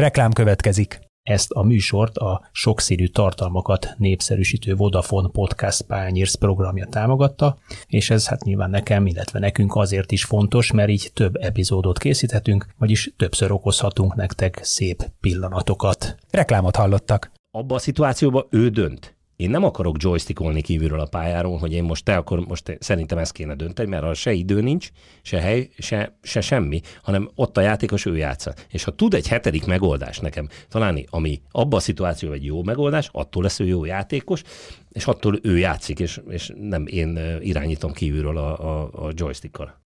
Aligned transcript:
Reklám 0.00 0.32
következik. 0.32 1.00
Ezt 1.22 1.50
a 1.50 1.62
műsort 1.62 2.16
a 2.16 2.48
sokszínű 2.52 3.06
tartalmakat 3.06 3.94
népszerűsítő 3.96 4.74
Vodafone 4.74 5.28
Podcast 5.28 5.82
Pányérsz 5.82 6.34
programja 6.34 6.86
támogatta, 6.86 7.58
és 7.86 8.10
ez 8.10 8.28
hát 8.28 8.44
nyilván 8.44 8.70
nekem, 8.70 9.06
illetve 9.06 9.38
nekünk 9.38 9.74
azért 9.76 10.12
is 10.12 10.24
fontos, 10.24 10.72
mert 10.72 10.88
így 10.88 11.10
több 11.14 11.36
epizódot 11.36 11.98
készíthetünk, 11.98 12.66
vagyis 12.78 13.12
többször 13.16 13.52
okozhatunk 13.52 14.14
nektek 14.14 14.60
szép 14.62 15.10
pillanatokat. 15.20 16.16
Reklámot 16.30 16.76
hallottak. 16.76 17.32
Abba 17.50 17.74
a 17.74 17.78
szituációban 17.78 18.46
ő 18.50 18.68
dönt 18.68 19.19
én 19.40 19.50
nem 19.50 19.64
akarok 19.64 20.02
joystickolni 20.02 20.62
kívülről 20.62 21.00
a 21.00 21.06
pályáról, 21.06 21.58
hogy 21.58 21.72
én 21.72 21.84
most 21.84 22.04
te 22.04 22.16
akkor 22.16 22.40
most 22.46 22.76
szerintem 22.80 23.18
ezt 23.18 23.32
kéne 23.32 23.54
dönteni, 23.54 23.88
mert 23.88 24.02
arra 24.02 24.14
se 24.14 24.32
idő 24.32 24.60
nincs, 24.60 24.88
se 25.22 25.40
hely, 25.40 25.68
se, 25.78 26.18
se 26.22 26.40
semmi, 26.40 26.80
hanem 27.02 27.30
ott 27.34 27.56
a 27.56 27.60
játékos 27.60 28.06
ő 28.06 28.16
játsza. 28.16 28.54
És 28.68 28.84
ha 28.84 28.94
tud 28.94 29.14
egy 29.14 29.28
hetedik 29.28 29.66
megoldást 29.66 30.22
nekem 30.22 30.48
találni, 30.68 31.06
ami 31.10 31.40
abban 31.50 31.78
a 31.78 31.82
szituációban 31.82 32.38
egy 32.38 32.44
jó 32.44 32.62
megoldás, 32.62 33.08
attól 33.12 33.42
lesz 33.42 33.60
ő 33.60 33.66
jó 33.66 33.84
játékos, 33.84 34.42
és 34.88 35.06
attól 35.06 35.38
ő 35.42 35.58
játszik, 35.58 35.98
és, 35.98 36.20
és 36.28 36.52
nem 36.60 36.86
én 36.86 37.38
irányítom 37.40 37.92
kívülről 37.92 38.36
a, 38.36 38.58
a, 38.58 38.90
a 39.06 39.10
joystickkal. 39.14 39.80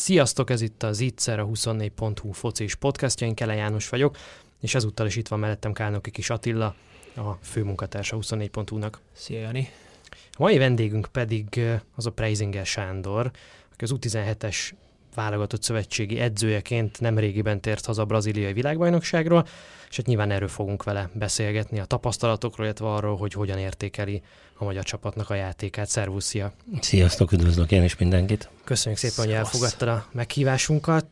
Sziasztok, 0.00 0.50
ez 0.50 0.60
itt 0.60 0.82
az 0.82 1.00
Ittszer, 1.00 1.38
a 1.38 1.46
24.hu 1.46 2.32
focis 2.32 2.74
podcastja, 2.74 3.26
én 3.26 3.34
Kele 3.34 3.54
János 3.54 3.88
vagyok, 3.88 4.16
és 4.60 4.74
ezúttal 4.74 5.06
is 5.06 5.16
itt 5.16 5.28
van 5.28 5.38
mellettem 5.38 5.72
Kálnoki 5.72 6.10
Kis 6.10 6.30
Attila, 6.30 6.74
a 7.16 7.32
főmunkatársa 7.42 8.16
24.hu-nak. 8.20 9.00
Szia, 9.12 9.40
Jani! 9.40 9.68
A 10.10 10.42
mai 10.42 10.58
vendégünk 10.58 11.08
pedig 11.12 11.60
az 11.94 12.06
a 12.06 12.10
Preisinger 12.10 12.66
Sándor, 12.66 13.30
aki 13.72 13.84
az 13.84 13.94
U17-es 13.94 14.70
válogatott 15.14 15.62
szövetségi 15.62 16.18
edzőjeként 16.18 17.00
nem 17.00 17.18
régiben 17.18 17.60
tért 17.60 17.86
haza 17.86 18.02
a 18.02 18.04
braziliai 18.04 18.52
világbajnokságról, 18.52 19.46
és 19.90 19.96
hát 19.96 20.06
nyilván 20.06 20.30
erről 20.30 20.48
fogunk 20.48 20.82
vele 20.82 21.10
beszélgetni, 21.12 21.80
a 21.80 21.84
tapasztalatokról, 21.84 22.66
illetve 22.66 22.86
arról, 22.86 23.16
hogy 23.16 23.32
hogyan 23.32 23.58
értékeli 23.58 24.22
a 24.54 24.64
magyar 24.64 24.84
csapatnak 24.84 25.30
a 25.30 25.34
játékát. 25.34 25.88
Szervusz, 25.88 26.24
szia! 26.24 26.52
Sziasztok, 26.80 27.32
üdvözlök 27.32 27.70
én 27.70 27.82
is 27.82 27.96
mindenkit! 27.96 28.48
Köszönjük 28.64 29.00
szépen, 29.00 29.24
hogy 29.24 29.34
elfogadtad 29.34 29.88
a 29.88 30.06
meghívásunkat. 30.12 31.06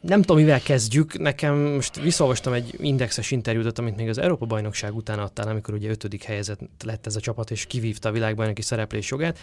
Nem 0.00 0.20
tudom, 0.20 0.36
mivel 0.36 0.60
kezdjük. 0.60 1.18
Nekem 1.18 1.56
most 1.56 2.00
visszaolvastam 2.00 2.52
egy 2.52 2.74
indexes 2.80 3.30
interjút, 3.30 3.78
amit 3.78 3.96
még 3.96 4.08
az 4.08 4.18
Európa 4.18 4.46
bajnokság 4.46 4.94
után 4.94 5.18
adtál, 5.18 5.48
amikor 5.48 5.74
ugye 5.74 5.90
ötödik 5.90 6.22
helyezett 6.22 6.60
lett 6.84 7.06
ez 7.06 7.16
a 7.16 7.20
csapat, 7.20 7.50
és 7.50 7.66
kivívta 7.66 8.08
a 8.08 8.12
világbajnoki 8.12 8.62
szereplés 8.62 9.10
jogát. 9.10 9.38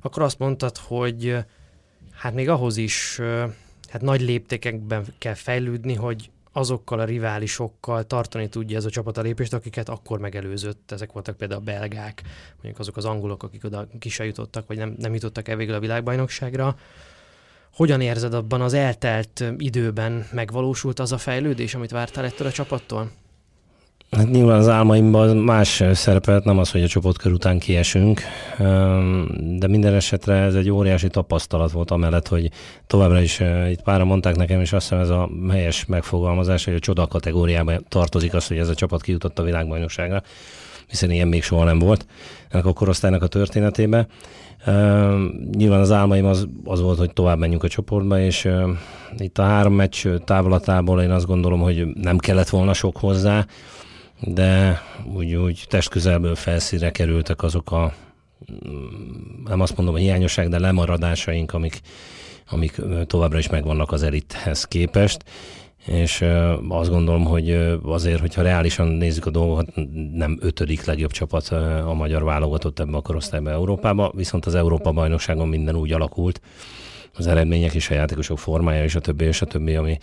Akkor 0.00 0.22
azt 0.22 0.38
mondtad, 0.38 0.76
hogy 0.76 1.36
hát 2.20 2.34
még 2.34 2.48
ahhoz 2.48 2.76
is 2.76 3.20
hát 3.88 4.00
nagy 4.00 4.20
léptékekben 4.20 5.04
kell 5.18 5.34
fejlődni, 5.34 5.94
hogy 5.94 6.30
azokkal 6.52 7.00
a 7.00 7.04
riválisokkal 7.04 8.04
tartani 8.06 8.48
tudja 8.48 8.76
ez 8.76 8.84
a 8.84 8.90
csapat 8.90 9.16
a 9.18 9.20
lépést, 9.20 9.52
akiket 9.52 9.88
akkor 9.88 10.18
megelőzött. 10.18 10.92
Ezek 10.92 11.12
voltak 11.12 11.36
például 11.36 11.60
a 11.60 11.64
belgák, 11.64 12.22
mondjuk 12.54 12.78
azok 12.78 12.96
az 12.96 13.04
angolok, 13.04 13.42
akik 13.42 13.64
oda 13.64 13.86
ki 13.98 14.10
jutottak, 14.24 14.66
vagy 14.66 14.76
nem, 14.76 14.94
nem 14.98 15.14
jutottak 15.14 15.48
el 15.48 15.56
végül 15.56 15.74
a 15.74 15.80
világbajnokságra. 15.80 16.76
Hogyan 17.72 18.00
érzed 18.00 18.34
abban 18.34 18.60
az 18.60 18.72
eltelt 18.72 19.44
időben 19.56 20.26
megvalósult 20.32 20.98
az 20.98 21.12
a 21.12 21.18
fejlődés, 21.18 21.74
amit 21.74 21.90
vártál 21.90 22.24
ettől 22.24 22.46
a 22.46 22.52
csapattól? 22.52 23.10
Hát 24.10 24.30
nyilván 24.30 24.58
az 24.58 24.68
álmaimban 24.68 25.36
más 25.36 25.82
szerepelt, 25.92 26.44
nem 26.44 26.58
az, 26.58 26.70
hogy 26.70 26.82
a 26.82 26.88
csoportkör 26.88 27.32
után 27.32 27.58
kiesünk, 27.58 28.20
de 29.58 29.66
minden 29.68 29.94
esetre 29.94 30.34
ez 30.34 30.54
egy 30.54 30.70
óriási 30.70 31.08
tapasztalat 31.08 31.70
volt 31.70 31.90
amellett, 31.90 32.28
hogy 32.28 32.50
továbbra 32.86 33.20
is 33.20 33.40
itt 33.70 33.82
pára 33.82 34.04
mondták 34.04 34.36
nekem, 34.36 34.60
és 34.60 34.72
azt 34.72 34.88
hiszem 34.88 35.02
ez 35.02 35.08
a 35.08 35.30
helyes 35.50 35.86
megfogalmazás, 35.86 36.64
hogy 36.64 36.74
a 36.74 36.78
csoda 36.78 37.06
kategóriába 37.06 37.72
tartozik 37.88 38.34
az, 38.34 38.46
hogy 38.46 38.58
ez 38.58 38.68
a 38.68 38.74
csapat 38.74 39.02
kijutott 39.02 39.38
a 39.38 39.42
világbajnokságra, 39.42 40.22
hiszen 40.86 41.10
ilyen 41.10 41.28
még 41.28 41.42
soha 41.42 41.64
nem 41.64 41.78
volt 41.78 42.06
ennek 42.48 42.66
a 42.66 42.72
korosztálynak 42.72 43.22
a 43.22 43.26
történetében. 43.26 44.06
nyilván 45.52 45.80
az 45.80 45.90
álmaim 45.90 46.24
az, 46.24 46.48
az 46.64 46.80
volt, 46.80 46.98
hogy 46.98 47.12
tovább 47.12 47.38
menjünk 47.38 47.64
a 47.64 47.68
csoportba, 47.68 48.20
és 48.20 48.48
itt 49.18 49.38
a 49.38 49.42
három 49.42 49.74
meccs 49.74 50.06
távlatából 50.24 51.02
én 51.02 51.10
azt 51.10 51.26
gondolom, 51.26 51.60
hogy 51.60 51.86
nem 51.94 52.18
kellett 52.18 52.48
volna 52.48 52.72
sok 52.72 52.96
hozzá, 52.96 53.46
de 54.20 54.82
úgy, 55.14 55.34
úgy 55.34 55.64
testközelből 55.68 56.34
felszínre 56.34 56.90
kerültek 56.90 57.42
azok 57.42 57.72
a 57.72 57.94
nem 59.44 59.60
azt 59.60 59.76
mondom, 59.76 59.94
hogy 59.94 60.04
hiányosság, 60.04 60.48
de 60.48 60.58
lemaradásaink, 60.58 61.52
amik, 61.52 61.80
amik 62.50 62.80
továbbra 63.06 63.38
is 63.38 63.48
megvannak 63.48 63.92
az 63.92 64.02
elithez 64.02 64.64
képest, 64.64 65.24
és 65.86 66.24
azt 66.68 66.90
gondolom, 66.90 67.24
hogy 67.24 67.50
azért, 67.82 68.20
hogyha 68.20 68.42
reálisan 68.42 68.86
nézzük 68.86 69.26
a 69.26 69.30
dolgokat, 69.30 69.72
nem 70.12 70.38
ötödik 70.40 70.84
legjobb 70.84 71.10
csapat 71.10 71.48
a 71.86 71.92
magyar 71.94 72.24
válogatott 72.24 72.78
ebbe 72.78 72.96
a 72.96 73.00
korosztályba 73.00 73.50
Európába, 73.50 74.12
viszont 74.14 74.46
az 74.46 74.54
Európa 74.54 74.92
bajnokságon 74.92 75.48
minden 75.48 75.76
úgy 75.76 75.92
alakult, 75.92 76.40
az 77.16 77.26
eredmények 77.26 77.74
és 77.74 77.90
a 77.90 77.94
játékosok 77.94 78.38
formája 78.38 78.84
és 78.84 78.94
a 78.94 79.00
többi 79.00 79.24
és 79.24 79.42
a 79.42 79.46
többi, 79.46 79.74
ami, 79.74 79.98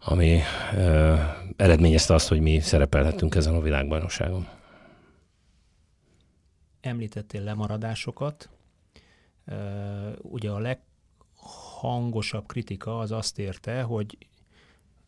ami 0.00 0.40
ö, 0.74 1.14
eredményezte 1.56 2.14
azt, 2.14 2.28
hogy 2.28 2.40
mi 2.40 2.60
szerepelhetünk 2.60 3.34
ezen 3.34 3.54
a 3.54 3.60
világbajnokságon. 3.60 4.48
Említettél 6.80 7.42
lemaradásokat. 7.42 8.48
Ugye 10.22 10.50
a 10.50 10.58
leghangosabb 10.58 12.46
kritika 12.46 12.98
az 12.98 13.12
azt 13.12 13.38
érte, 13.38 13.82
hogy 13.82 14.16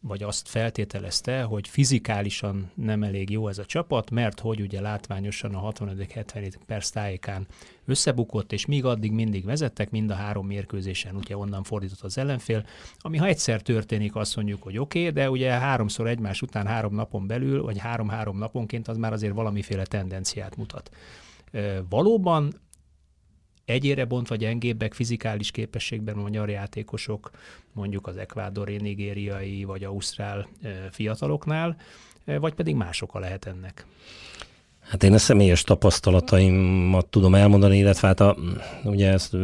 vagy 0.01 0.23
azt 0.23 0.49
feltételezte, 0.49 1.43
hogy 1.43 1.69
fizikálisan 1.69 2.71
nem 2.75 3.03
elég 3.03 3.31
jó 3.31 3.49
ez 3.49 3.59
a 3.59 3.65
csapat, 3.65 4.11
mert 4.11 4.41
hogy 4.41 4.61
ugye 4.61 4.81
látványosan 4.81 5.55
a 5.55 5.73
65-70 5.73 6.55
perc 6.67 6.91
tájékán 6.91 7.47
összebukott, 7.85 8.53
és 8.53 8.67
míg 8.67 8.85
addig 8.85 9.13
mindig 9.13 9.45
vezettek, 9.45 9.91
mind 9.91 10.11
a 10.11 10.15
három 10.15 10.47
mérkőzésen 10.47 11.17
ugye 11.17 11.37
onnan 11.37 11.63
fordított 11.63 12.01
az 12.01 12.19
ellenfél, 12.19 12.67
ami 12.99 13.17
ha 13.17 13.27
egyszer 13.27 13.63
történik, 13.63 14.17
azt 14.17 14.37
mondjuk, 14.37 14.63
hogy 14.63 14.79
oké, 14.79 14.99
okay, 15.01 15.13
de 15.13 15.31
ugye 15.31 15.51
háromszor 15.51 16.07
egymás 16.07 16.43
után 16.43 16.67
három 16.67 16.95
napon 16.95 17.27
belül, 17.27 17.63
vagy 17.63 17.79
három-három 17.79 18.39
naponként 18.39 18.89
az 18.89 18.97
már 18.97 19.13
azért 19.13 19.35
valamiféle 19.35 19.85
tendenciát 19.85 20.57
mutat. 20.57 20.91
Valóban 21.89 22.61
egyére 23.65 24.05
bontva 24.05 24.37
gyengébbek 24.37 24.95
fizikális 24.95 25.51
képességben 25.51 26.19
a 26.19 26.23
magyar 26.23 26.51
játékosok, 26.51 27.31
mondjuk 27.73 28.07
az 28.07 28.17
ekvádori, 28.17 28.77
nigériai 28.77 29.65
vagy 29.65 29.85
ausztrál 29.85 30.49
fiataloknál, 30.91 31.77
vagy 32.25 32.55
pedig 32.55 32.75
más 32.75 33.03
oka 33.03 33.19
lehet 33.19 33.47
ennek? 33.47 33.87
Hát 34.89 35.03
én 35.03 35.13
a 35.13 35.19
személyes 35.19 35.63
tapasztalataimat 35.63 37.07
tudom 37.07 37.35
elmondani, 37.35 37.77
illetve 37.79 38.09
hát 38.09 38.21
a, 38.21 38.37
ugye 38.85 39.11
ezt 39.11 39.37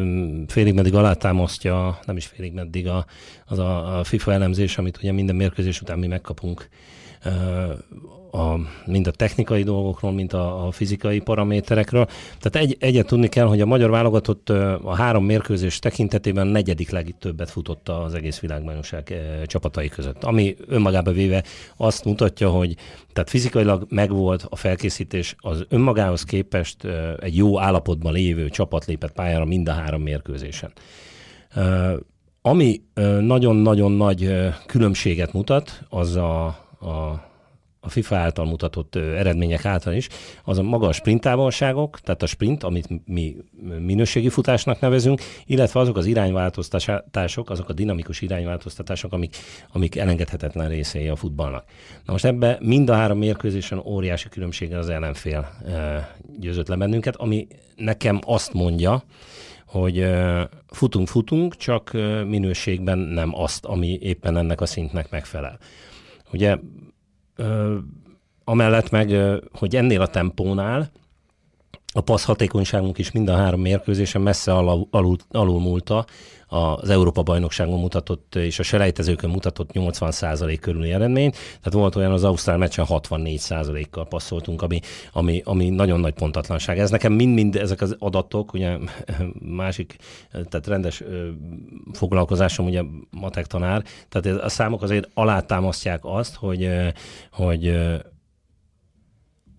félig 0.47 0.75
meddig 0.75 0.95
alátámasztja, 0.95 1.99
nem 2.05 2.17
is 2.17 2.27
félig 2.27 2.53
meddig 2.53 2.89
a, 2.89 3.07
az 3.47 3.59
a, 3.59 3.99
a 3.99 4.05
FIFA 4.05 4.33
elemzés, 4.33 4.79
amit 4.79 4.97
ugye 4.97 5.13
minden 5.13 5.37
mérkőzés 5.37 5.81
után 5.81 5.99
mi 5.99 6.07
megkapunk 6.07 6.69
a, 8.33 8.61
mind 8.87 9.07
a 9.07 9.11
technikai 9.11 9.63
dolgokról, 9.63 10.13
mint 10.13 10.33
a, 10.33 10.67
a 10.67 10.71
fizikai 10.71 11.21
paraméterekről. 11.21 12.07
Tehát 12.41 12.69
egy, 12.69 12.77
egyet 12.81 13.07
tudni 13.07 13.29
kell, 13.29 13.47
hogy 13.47 13.61
a 13.61 13.67
magyar 13.67 13.91
válogatott 13.91 14.49
a 14.83 14.95
három 14.95 15.25
mérkőzés 15.25 15.79
tekintetében 15.79 16.47
negyedik 16.47 16.91
legtöbbet 16.91 17.51
futotta 17.51 18.03
az 18.03 18.15
egész 18.15 18.39
világbajnokság 18.39 19.15
csapatai 19.45 19.89
között. 19.89 20.25
Ami 20.25 20.57
önmagába 20.67 21.13
véve 21.13 21.45
azt 21.77 22.05
mutatja, 22.05 22.51
hogy 22.51 22.75
tehát 23.13 23.31
fizikailag 23.31 23.87
megvolt 23.89 24.47
a 24.49 24.57
felkészítés, 24.57 25.35
az 25.39 25.65
önmagához 25.69 26.23
képest 26.23 26.87
egy 27.21 27.37
jó 27.37 27.61
állapotban 27.61 28.13
lévő 28.13 28.49
csapat 28.49 28.85
lépett 28.85 29.13
pályára 29.13 29.45
mind 29.45 29.69
a 29.69 29.73
három 29.73 30.03
mérkőzésen. 30.03 30.73
Ami 32.43 32.83
nagyon-nagyon 33.21 33.93
nagy 33.93 34.35
különbséget 34.67 35.33
mutat, 35.33 35.83
az 35.89 36.17
a, 36.17 36.47
a 36.81 37.28
a 37.81 37.89
FIFA 37.89 38.17
által 38.17 38.45
mutatott 38.45 38.97
eredmények 38.97 39.65
által 39.65 39.93
is, 39.93 40.09
az 40.45 40.59
a 40.59 40.63
maga 40.63 40.87
a 40.87 40.93
sprint 40.93 41.21
távolságok, 41.21 42.01
tehát 42.01 42.23
a 42.23 42.27
sprint, 42.27 42.63
amit 42.63 43.07
mi 43.07 43.37
minőségi 43.79 44.29
futásnak 44.29 44.81
nevezünk, 44.81 45.21
illetve 45.47 45.81
azok 45.81 45.97
az 45.97 46.07
irányváltoztatások, 46.07 47.51
azok 47.51 47.69
a 47.69 47.73
dinamikus 47.73 48.21
irányváltoztatások, 48.21 49.13
amik, 49.13 49.37
amik 49.73 49.97
elengedhetetlen 49.97 50.69
részei 50.69 51.09
a 51.09 51.17
futballnak. 51.17 51.65
Na 52.05 52.13
most 52.13 52.25
ebbe 52.25 52.59
mind 52.61 52.91
a 52.91 52.95
három 52.95 53.19
mérkőzésen 53.19 53.79
óriási 53.79 54.29
különbséggel 54.29 54.79
az 54.79 54.89
ellenfél 54.89 55.49
győzött 56.39 56.69
le 56.69 56.77
bennünket, 56.77 57.17
ami 57.17 57.47
nekem 57.77 58.19
azt 58.27 58.53
mondja, 58.53 59.03
hogy 59.67 60.07
futunk, 60.67 61.09
futunk, 61.09 61.57
csak 61.57 61.93
minőségben 62.27 62.99
nem 62.99 63.35
azt, 63.35 63.65
ami 63.65 63.99
éppen 64.01 64.37
ennek 64.37 64.61
a 64.61 64.67
szintnek 64.67 65.11
megfelel. 65.11 65.59
Ugye 66.33 66.57
amellett 68.45 68.91
meg, 68.91 69.15
hogy 69.53 69.77
ennél 69.77 70.01
a 70.01 70.07
tempónál 70.07 70.91
a 71.99 72.01
passz 72.01 72.25
hatékonyságunk 72.25 72.99
is 72.99 73.11
mind 73.11 73.29
a 73.29 73.37
három 73.37 73.61
mérkőzésen 73.61 74.21
messze 74.21 74.53
alul, 74.53 75.17
alul, 75.31 75.61
múlta 75.61 76.05
az 76.47 76.91
Európa 76.91 77.23
bajnokságon 77.23 77.81
mutatott 77.81 78.35
és 78.35 78.59
a 78.59 78.63
selejtezőkön 78.63 79.31
mutatott 79.31 79.71
80% 79.73 80.59
körüli 80.61 80.93
eredményt. 80.93 81.33
Tehát 81.33 81.73
volt 81.73 81.97
olyan 81.97 82.13
az 82.13 82.25
Ausztrál 82.25 82.57
meccsen 82.57 82.87
64%-kal 82.89 84.07
passzoltunk, 84.07 84.63
ami, 84.63 84.81
ami, 85.13 85.43
ami 85.45 85.69
nagyon 85.69 86.01
nagy 86.01 86.15
pontatlanság. 86.15 86.79
Ez 86.79 86.91
nekem 86.91 87.13
mind-mind 87.13 87.57
ezek 87.57 87.81
az 87.81 87.97
adatok, 87.99 88.53
ugye 88.53 88.77
másik, 89.63 89.97
tehát 90.31 90.67
rendes 90.67 91.03
foglalkozásom 91.93 92.67
ugye 92.67 92.83
matek 93.11 93.47
tanár, 93.47 93.83
tehát 94.09 94.43
a 94.43 94.49
számok 94.49 94.83
azért 94.83 95.09
alátámasztják 95.15 96.01
azt, 96.03 96.35
hogy, 96.35 96.71
hogy 97.33 97.75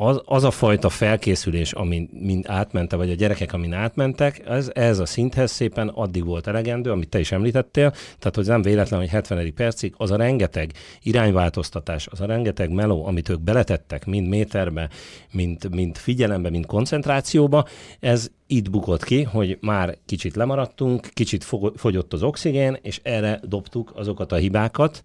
az, 0.01 0.21
az 0.25 0.43
a 0.43 0.51
fajta 0.51 0.89
felkészülés, 0.89 1.71
amin 1.71 2.09
mind 2.11 2.45
átmente, 2.47 2.95
vagy 2.95 3.09
a 3.09 3.13
gyerekek, 3.13 3.53
amin 3.53 3.73
átmentek, 3.73 4.41
ez, 4.47 4.71
ez 4.73 4.99
a 4.99 5.05
szinthez 5.05 5.51
szépen 5.51 5.87
addig 5.87 6.25
volt 6.25 6.47
elegendő, 6.47 6.91
amit 6.91 7.09
te 7.09 7.19
is 7.19 7.31
említettél, 7.31 7.89
tehát 7.91 8.35
hogy 8.35 8.45
nem 8.45 8.61
véletlen, 8.61 8.99
hogy 8.99 9.09
70. 9.09 9.53
percig 9.53 9.93
az 9.97 10.11
a 10.11 10.15
rengeteg 10.15 10.71
irányváltoztatás, 11.01 12.07
az 12.07 12.21
a 12.21 12.25
rengeteg 12.25 12.71
meló, 12.71 13.05
amit 13.05 13.29
ők 13.29 13.39
beletettek, 13.39 14.05
mind 14.05 14.27
méterbe, 14.27 14.89
mind, 15.31 15.75
mind 15.75 15.97
figyelembe, 15.97 16.49
mind 16.49 16.65
koncentrációba, 16.65 17.65
ez 17.99 18.31
itt 18.47 18.69
bukott 18.69 19.03
ki, 19.03 19.23
hogy 19.23 19.57
már 19.61 19.97
kicsit 20.05 20.35
lemaradtunk, 20.35 21.09
kicsit 21.13 21.45
fogyott 21.75 22.13
az 22.13 22.23
oxigén, 22.23 22.77
és 22.81 22.99
erre 23.03 23.39
dobtuk 23.43 23.91
azokat 23.95 24.31
a 24.31 24.35
hibákat, 24.35 25.01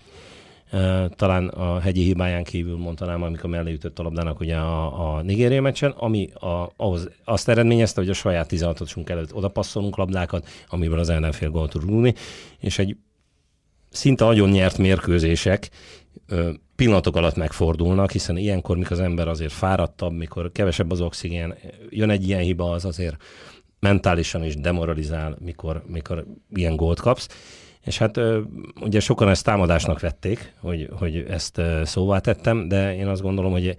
talán 1.17 1.49
a 1.49 1.81
hegyi 1.81 2.03
hibáján 2.03 2.45
kívül 2.45 2.77
mondtanám, 2.77 3.23
amikor 3.23 3.51
mellé 3.51 3.73
ütött 3.73 3.99
a 3.99 4.03
labdának 4.03 4.41
ugye 4.41 4.57
a, 4.57 5.17
a 5.17 5.23
Nigéria 5.23 5.63
meccsen, 5.63 5.91
ami 5.91 6.33
a, 6.33 6.73
ahhoz 6.77 7.09
azt 7.25 7.49
eredményezte, 7.49 8.01
hogy 8.01 8.11
a 8.11 8.15
saját 8.15 8.49
16 8.49 8.95
előtt 9.07 9.35
odapasszolunk 9.35 9.97
labdákat, 9.97 10.49
amiből 10.69 10.99
az 10.99 11.09
ellenfél 11.09 11.51
gólt 11.51 11.71
tud 11.71 11.83
rúgni, 11.83 12.15
és 12.61 12.79
egy 12.79 12.97
szinte 13.91 14.27
agyon 14.27 14.49
nyert 14.49 14.79
mérkőzések 14.79 15.71
pillanatok 16.77 17.17
alatt 17.17 17.37
megfordulnak, 17.37 18.11
hiszen 18.11 18.37
ilyenkor, 18.37 18.77
mikor 18.77 18.93
az 18.93 19.01
ember 19.01 19.29
azért 19.29 19.53
fáradtabb, 19.53 20.13
mikor 20.13 20.53
kevesebb 20.53 20.91
az 20.91 21.01
oxigén, 21.01 21.55
jön 21.91 22.11
egy 22.11 22.29
ilyen 22.29 22.41
hiba, 22.41 22.71
az 22.71 22.85
azért 22.85 23.17
mentálisan 23.81 24.45
is 24.45 24.57
demoralizál, 24.57 25.37
mikor, 25.41 25.83
mikor 25.87 26.27
ilyen 26.55 26.77
gólt 26.77 27.01
kapsz 27.01 27.29
és 27.85 27.99
hát 27.99 28.21
ugye 28.81 29.01
sokan 29.01 29.29
ezt 29.29 29.45
támadásnak 29.45 30.01
vették, 30.01 30.53
hogy, 30.61 30.89
hogy 30.99 31.25
ezt 31.29 31.61
szóvá 31.83 32.19
tettem, 32.19 32.69
de 32.69 32.97
én 32.97 33.07
azt 33.07 33.23
gondolom, 33.23 33.53
hogy 33.53 33.77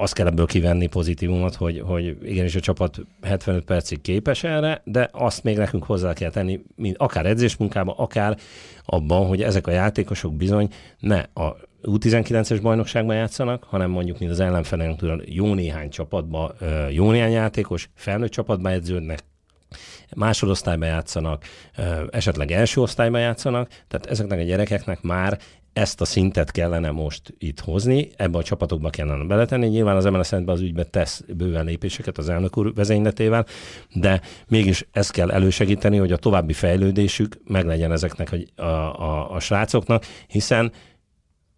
azt 0.00 0.14
kell 0.14 0.26
ebből 0.26 0.46
kivenni 0.46 0.86
pozitívumot, 0.86 1.54
hogy, 1.54 1.82
hogy 1.86 2.16
igenis 2.22 2.54
a 2.54 2.60
csapat 2.60 3.00
75 3.22 3.64
percig 3.64 4.00
képes 4.00 4.44
erre, 4.44 4.82
de 4.84 5.08
azt 5.12 5.44
még 5.44 5.56
nekünk 5.56 5.84
hozzá 5.84 6.12
kell 6.12 6.30
tenni, 6.30 6.60
mint 6.76 6.96
akár 6.98 7.26
edzésmunkában, 7.26 7.94
akár 7.98 8.38
abban, 8.84 9.26
hogy 9.26 9.42
ezek 9.42 9.66
a 9.66 9.70
játékosok 9.70 10.34
bizony 10.34 10.68
ne 10.98 11.18
a 11.18 11.56
U19-es 11.82 12.58
bajnokságban 12.62 13.16
játszanak, 13.16 13.64
hanem 13.64 13.90
mondjuk, 13.90 14.18
mint 14.18 14.30
az 14.30 14.40
ellenfelünk 14.40 15.00
jó 15.24 15.54
néhány 15.54 15.90
csapatban, 15.90 16.54
jó 16.90 17.10
néhány 17.10 17.32
játékos, 17.32 17.90
felnőtt 17.94 18.30
csapatban 18.30 18.72
edződnek, 18.72 19.20
másodosztályban 20.16 20.88
játszanak, 20.88 21.44
esetleg 22.10 22.50
első 22.50 22.80
osztályban 22.80 23.20
játszanak, 23.20 23.68
tehát 23.88 24.06
ezeknek 24.06 24.38
a 24.38 24.42
gyerekeknek 24.42 25.02
már 25.02 25.38
ezt 25.72 26.00
a 26.00 26.04
szintet 26.04 26.50
kellene 26.50 26.90
most 26.90 27.34
itt 27.38 27.60
hozni, 27.60 28.10
ebbe 28.16 28.38
a 28.38 28.42
csapatokba 28.42 28.90
kellene 28.90 29.24
beletenni. 29.24 29.66
Nyilván 29.66 29.96
az 29.96 30.04
MLS 30.04 30.32
az 30.32 30.60
ügybe 30.60 30.84
tesz 30.84 31.22
bőven 31.36 31.64
lépéseket 31.64 32.18
az 32.18 32.28
elnök 32.28 32.56
úr 32.56 32.74
vezényletével, 32.74 33.46
de 33.94 34.20
mégis 34.48 34.86
ezt 34.92 35.12
kell 35.12 35.30
elősegíteni, 35.30 35.96
hogy 35.96 36.12
a 36.12 36.16
további 36.16 36.52
fejlődésük 36.52 37.40
meglegyen 37.44 37.92
ezeknek 37.92 38.36
a, 38.56 38.62
a, 38.62 39.34
a, 39.34 39.40
srácoknak, 39.40 40.04
hiszen 40.26 40.72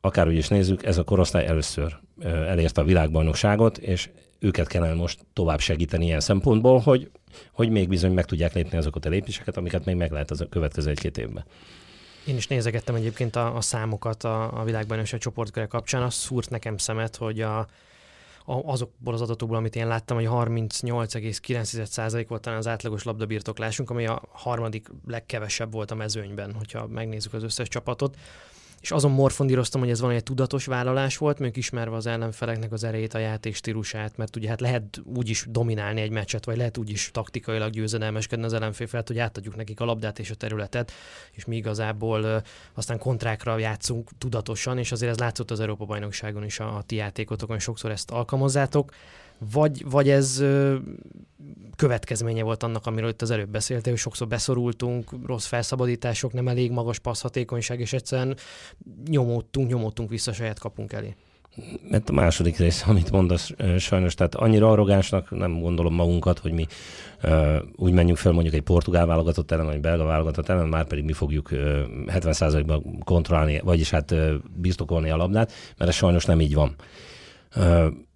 akárhogy 0.01 0.37
is 0.37 0.49
nézzük, 0.49 0.85
ez 0.85 0.99
a 0.99 1.05
korosztály 1.05 1.47
először 1.47 1.99
elérte 2.25 2.81
a 2.81 2.85
világbajnokságot, 2.85 3.79
és 3.79 4.09
őket 4.43 4.67
kellene 4.67 4.95
most 4.95 5.25
tovább 5.33 5.61
segíteni 5.61 6.05
ilyen 6.05 6.21
szempontból, 6.21 6.79
hogy, 6.79 7.11
hogy 7.53 7.71
még 7.71 7.89
bizony 7.89 8.13
meg 8.13 8.25
tudják 8.25 8.53
lépni 8.53 8.79
azokat 8.79 9.05
a 9.05 9.09
lépéseket, 9.09 9.57
amiket 9.57 9.85
még 9.85 9.97
meg 9.97 10.11
lehet 10.11 10.31
az 10.31 10.41
a 10.41 10.49
következő 10.49 10.91
egy-két 10.91 11.19
évben. 11.19 11.45
Én 12.27 12.37
is 12.37 12.47
nézegettem 12.47 12.95
egyébként 12.95 13.37
a, 13.37 13.57
a 13.57 13.61
számokat 13.61 14.25
a, 14.25 14.61
a 14.61 14.65
világbajnokság 14.65 15.21
csoportköre 15.21 15.67
kapcsán. 15.67 16.03
Az 16.03 16.15
szúrt 16.15 16.51
nekem 16.51 16.77
szemet, 16.77 17.17
hogy 17.17 17.41
a, 17.41 17.67
azokból 18.45 19.15
az 19.15 19.21
adatokból, 19.21 19.57
amit 19.57 19.77
én 19.77 19.87
láttam, 19.87 20.17
hogy 20.17 20.27
38,9% 20.31 22.25
volt 22.29 22.43
talán 22.43 22.59
az 22.59 22.67
átlagos 22.67 23.03
labdabirtoklásunk, 23.03 23.91
ami 23.91 24.07
a 24.07 24.23
harmadik 24.33 24.89
legkevesebb 25.07 25.73
volt 25.73 25.91
a 25.91 25.95
mezőnyben, 25.95 26.55
hogyha 26.55 26.87
megnézzük 26.87 27.33
az 27.33 27.43
összes 27.43 27.69
csapatot 27.69 28.17
és 28.83 28.91
azon 28.91 29.11
morfondíroztam, 29.11 29.81
hogy 29.81 29.91
ez 29.91 30.01
van 30.01 30.11
egy 30.11 30.23
tudatos 30.23 30.67
vállalás 30.67 31.17
volt, 31.17 31.39
még 31.39 31.57
ismerve 31.57 31.97
az 31.97 32.07
ellenfeleknek 32.07 32.73
az 32.73 32.85
erejét, 32.85 33.15
a 33.15 33.19
játék 33.19 33.55
stílusát, 33.55 34.17
mert 34.17 34.37
ugye 34.37 34.49
hát 34.49 34.61
lehet 34.61 35.01
úgy 35.05 35.29
is 35.29 35.47
dominálni 35.49 36.01
egy 36.01 36.11
meccset, 36.11 36.45
vagy 36.45 36.57
lehet 36.57 36.79
úgy 36.79 36.91
is 36.91 37.11
taktikailag 37.13 37.71
győzedelmeskedni 37.71 38.45
az 38.45 38.53
ellenfél 38.53 38.87
felett, 38.87 39.07
hogy 39.07 39.19
átadjuk 39.19 39.57
nekik 39.57 39.81
a 39.81 39.85
labdát 39.85 40.19
és 40.19 40.31
a 40.31 40.35
területet, 40.35 40.93
és 41.33 41.45
mi 41.45 41.57
igazából 41.57 42.43
aztán 42.75 42.99
kontrákra 42.99 43.59
játszunk 43.59 44.11
tudatosan, 44.19 44.79
és 44.79 44.93
azért 44.93 45.13
ez 45.13 45.19
látszott 45.19 45.51
az 45.51 45.61
Európa-bajnokságon 45.61 46.45
is 46.45 46.61
a, 46.61 46.77
a 46.77 46.83
ti 46.83 46.97
játékotokon, 46.97 47.59
sokszor 47.59 47.91
ezt 47.91 48.11
alkalmazzátok 48.11 48.93
vagy, 49.51 49.91
vagy 49.91 50.11
ez 50.11 50.45
következménye 51.77 52.43
volt 52.43 52.63
annak, 52.63 52.87
amiről 52.87 53.09
itt 53.09 53.23
az 53.23 53.31
előbb 53.31 53.49
beszéltél, 53.49 53.93
hogy 53.93 54.01
sokszor 54.01 54.29
beszorultunk, 54.29 55.11
rossz 55.27 55.47
felszabadítások, 55.47 56.33
nem 56.33 56.49
elég 56.49 56.71
magas 56.71 56.99
passzhatékonyság, 56.99 57.81
és 57.81 57.93
egyszerűen 57.93 58.37
nyomódtunk, 59.09 59.69
nyomódtunk 59.69 60.11
vissza 60.11 60.33
saját 60.33 60.59
kapunk 60.59 60.93
elé. 60.93 61.15
Mert 61.91 62.09
a 62.09 62.13
második 62.13 62.57
rész, 62.57 62.85
amit 62.87 63.11
mondasz, 63.11 63.51
sajnos, 63.79 64.15
tehát 64.15 64.35
annyira 64.35 64.71
arrogánsnak 64.71 65.31
nem 65.31 65.61
gondolom 65.61 65.95
magunkat, 65.95 66.39
hogy 66.39 66.53
mi 66.53 66.67
uh, 67.23 67.57
úgy 67.77 67.93
menjünk 67.93 68.19
fel 68.19 68.33
mondjuk 68.33 68.55
egy 68.55 68.63
portugál 68.63 69.07
válogatott 69.07 69.51
ellen, 69.51 69.67
vagy 69.67 69.81
belga 69.81 70.05
válogatott 70.05 70.49
ellen, 70.49 70.69
már 70.69 70.87
pedig 70.87 71.05
mi 71.05 71.13
fogjuk 71.13 71.51
uh, 71.51 71.59
70%-ban 72.07 72.99
kontrollálni, 73.05 73.61
vagyis 73.65 73.91
hát 73.91 74.11
uh, 74.11 74.35
birtokolni 74.55 75.11
a 75.11 75.17
labdát, 75.17 75.53
mert 75.79 75.91
ez 75.91 75.97
sajnos 75.97 76.25
nem 76.25 76.41
így 76.41 76.55
van. 76.55 76.75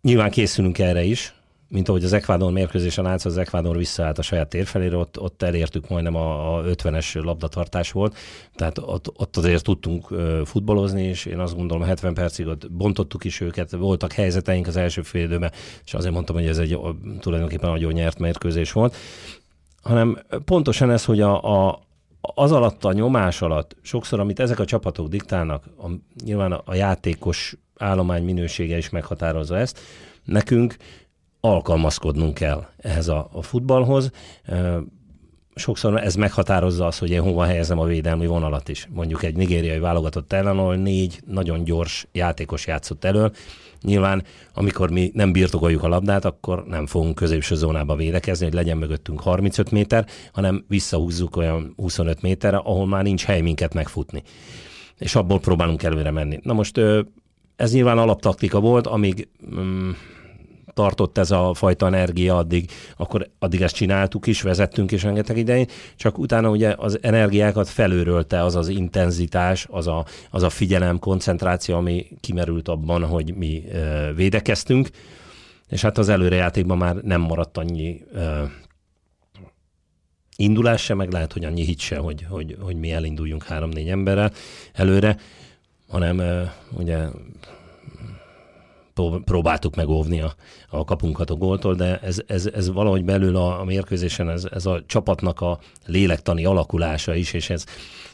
Nyilván 0.03 0.31
készülünk 0.31 0.79
erre 0.79 1.03
is, 1.03 1.35
mint 1.69 1.89
ahogy 1.89 2.05
az 2.05 2.13
Ekvádor 2.13 2.53
mérkőzésen 2.53 3.05
látsz, 3.05 3.25
az 3.25 3.39
Ekvádor 3.39 3.77
visszaállt 3.77 4.19
a 4.19 4.23
saját 4.23 4.49
tér 4.49 4.67
felére, 4.67 4.97
ott, 4.97 5.21
ott 5.21 5.43
elértük 5.43 5.89
majdnem 5.89 6.15
a, 6.15 6.59
a 6.59 6.63
50-es 6.63 7.25
labdatartás 7.25 7.93
volt, 7.93 8.17
tehát 8.55 8.79
ott, 8.79 9.13
ott 9.17 9.37
azért 9.37 9.65
tudtunk 9.65 10.07
futballozni, 10.45 11.03
és 11.03 11.25
én 11.25 11.39
azt 11.39 11.57
gondolom 11.57 11.83
70 11.83 12.15
percig 12.15 12.47
ott 12.47 12.71
bontottuk 12.71 13.25
is 13.25 13.41
őket, 13.41 13.71
voltak 13.71 14.13
helyzeteink 14.13 14.67
az 14.67 14.77
első 14.77 15.03
fél 15.03 15.25
időben, 15.25 15.53
és 15.85 15.95
azért 15.95 16.13
mondtam, 16.13 16.37
hogy 16.37 16.47
ez 16.47 16.59
egy 16.59 16.79
tulajdonképpen 17.21 17.71
nagyon 17.71 17.93
nyert 17.93 18.19
mérkőzés 18.19 18.73
volt, 18.73 18.97
hanem 19.83 20.19
pontosan 20.45 20.91
ez, 20.91 21.05
hogy 21.05 21.21
a, 21.21 21.67
a, 21.67 21.86
az 22.35 22.53
alatt 22.53 22.85
a 22.85 22.93
nyomás 22.93 23.43
alatt, 23.43 23.77
sokszor, 23.83 24.21
amit 24.21 24.41
ezek 24.41 24.59
a 24.59 24.65
csapatok 24.65 25.09
diktálnak, 25.09 25.65
a, 25.79 25.87
nyilván 26.25 26.53
a, 26.53 26.63
a 26.65 26.75
játékos 26.75 27.57
állomány 27.79 28.25
minősége 28.25 28.77
is 28.77 28.91
meghatározza 28.91 29.59
ezt. 29.59 29.81
Nekünk 30.25 30.77
alkalmazkodnunk 31.41 32.35
kell 32.35 32.67
ehhez 32.77 33.09
a, 33.09 33.29
a 33.33 33.43
futballhoz. 33.43 34.11
Sokszor 35.55 36.03
ez 36.03 36.15
meghatározza 36.15 36.87
azt, 36.87 36.99
hogy 36.99 37.11
én 37.11 37.23
hova 37.23 37.45
helyezem 37.45 37.79
a 37.79 37.85
védelmi 37.85 38.27
vonalat 38.27 38.69
is. 38.69 38.89
Mondjuk 38.91 39.23
egy 39.23 39.37
nigériai 39.37 39.79
válogatott 39.79 40.33
ellen, 40.33 40.59
ahol 40.59 40.77
négy 40.77 41.21
nagyon 41.27 41.65
gyors 41.65 42.07
játékos 42.13 42.67
játszott 42.67 43.05
elől. 43.05 43.33
Nyilván, 43.87 44.23
amikor 44.55 44.91
mi 44.91 45.11
nem 45.15 45.33
birtokoljuk 45.33 45.83
a 45.83 45.89
labdát, 45.89 46.25
akkor 46.25 46.65
nem 46.65 46.87
fogunk 46.87 47.15
középső 47.15 47.55
zónába 47.55 47.97
védekezni, 47.97 48.45
hogy 48.45 48.55
legyen 48.55 48.77
mögöttünk 48.77 49.21
35 49.21 49.71
méter, 49.71 50.07
hanem 50.33 50.65
visszahúzzuk 50.69 51.37
olyan 51.37 51.73
25 51.77 52.23
méterre, 52.23 52.57
ahol 52.57 52.87
már 52.87 53.03
nincs 53.03 53.25
hely 53.25 53.41
minket 53.41 53.75
megfutni. 53.75 54.23
És 54.99 55.15
abból 55.15 55.41
próbálunk 55.41 55.83
előre 55.83 56.11
menni. 56.11 56.39
Na 56.43 56.53
most 56.53 56.81
ez 57.57 57.73
nyilván 57.73 57.99
alaptaktika 57.99 58.61
volt, 58.61 58.87
amíg 58.87 59.29
mm, 59.55 59.91
tartott 60.77 61.19
ez 61.19 61.31
a 61.31 61.55
fajta 61.55 61.87
energia 61.87 62.37
addig, 62.37 62.71
akkor 62.97 63.31
addig 63.39 63.63
ezt 63.63 63.75
csináltuk 63.75 64.27
is, 64.27 64.43
vezettünk 64.43 64.93
is 64.93 65.03
rengeteg 65.03 65.37
idején, 65.37 65.67
csak 65.97 66.19
utána 66.19 66.51
ugye 66.51 66.75
az 66.79 66.99
energiákat 67.03 67.69
felőrölte 67.69 68.43
az 68.43 68.57
az 68.57 68.69
intenzitás, 68.69 69.67
az 69.71 69.87
a, 69.87 70.07
az 70.31 70.43
a 70.43 70.51
figyelem, 70.51 70.99
koncentráció, 70.99 71.77
ami 71.77 72.07
kimerült 72.21 72.69
abban, 72.69 73.05
hogy 73.05 73.35
mi 73.35 73.65
ö, 73.73 74.15
védekeztünk, 74.15 74.89
és 75.69 75.81
hát 75.81 75.99
az 75.99 76.09
előrejátékban 76.09 76.79
már 76.79 76.95
nem 76.95 77.21
maradt 77.21 77.59
annyi 77.59 78.01
ö, 78.13 78.43
indulás 80.37 80.83
se, 80.83 80.95
meg 80.95 81.13
lehet, 81.13 81.33
hogy 81.33 81.45
annyi 81.45 81.65
hit 81.65 81.79
se, 81.79 81.97
hogy, 81.97 82.27
hogy, 82.29 82.57
hogy 82.61 82.77
mi 82.77 82.93
elinduljunk 82.93 83.45
három-négy 83.45 83.89
emberrel 83.89 84.33
előre, 84.73 85.17
hanem 85.89 86.23
ugye 86.73 86.99
próbáltuk 89.25 89.77
megóvni 89.77 90.21
a, 90.21 90.35
a 90.69 90.85
kapunkat 90.85 91.31
a 91.31 91.35
góltól, 91.35 91.75
de 91.75 91.99
ez, 92.01 92.23
ez, 92.27 92.47
ez 92.47 92.73
valahogy 92.73 93.05
belül 93.05 93.37
a, 93.37 93.61
a 93.61 93.65
mérkőzésen 93.65 94.31
ez, 94.31 94.45
ez 94.53 94.67
a 94.67 94.83
csapatnak 94.87 95.41
a 95.41 95.59
lélektani 95.87 96.45
alakulása 96.45 97.15
is, 97.15 97.33
és 97.33 97.51
ez 97.51 97.65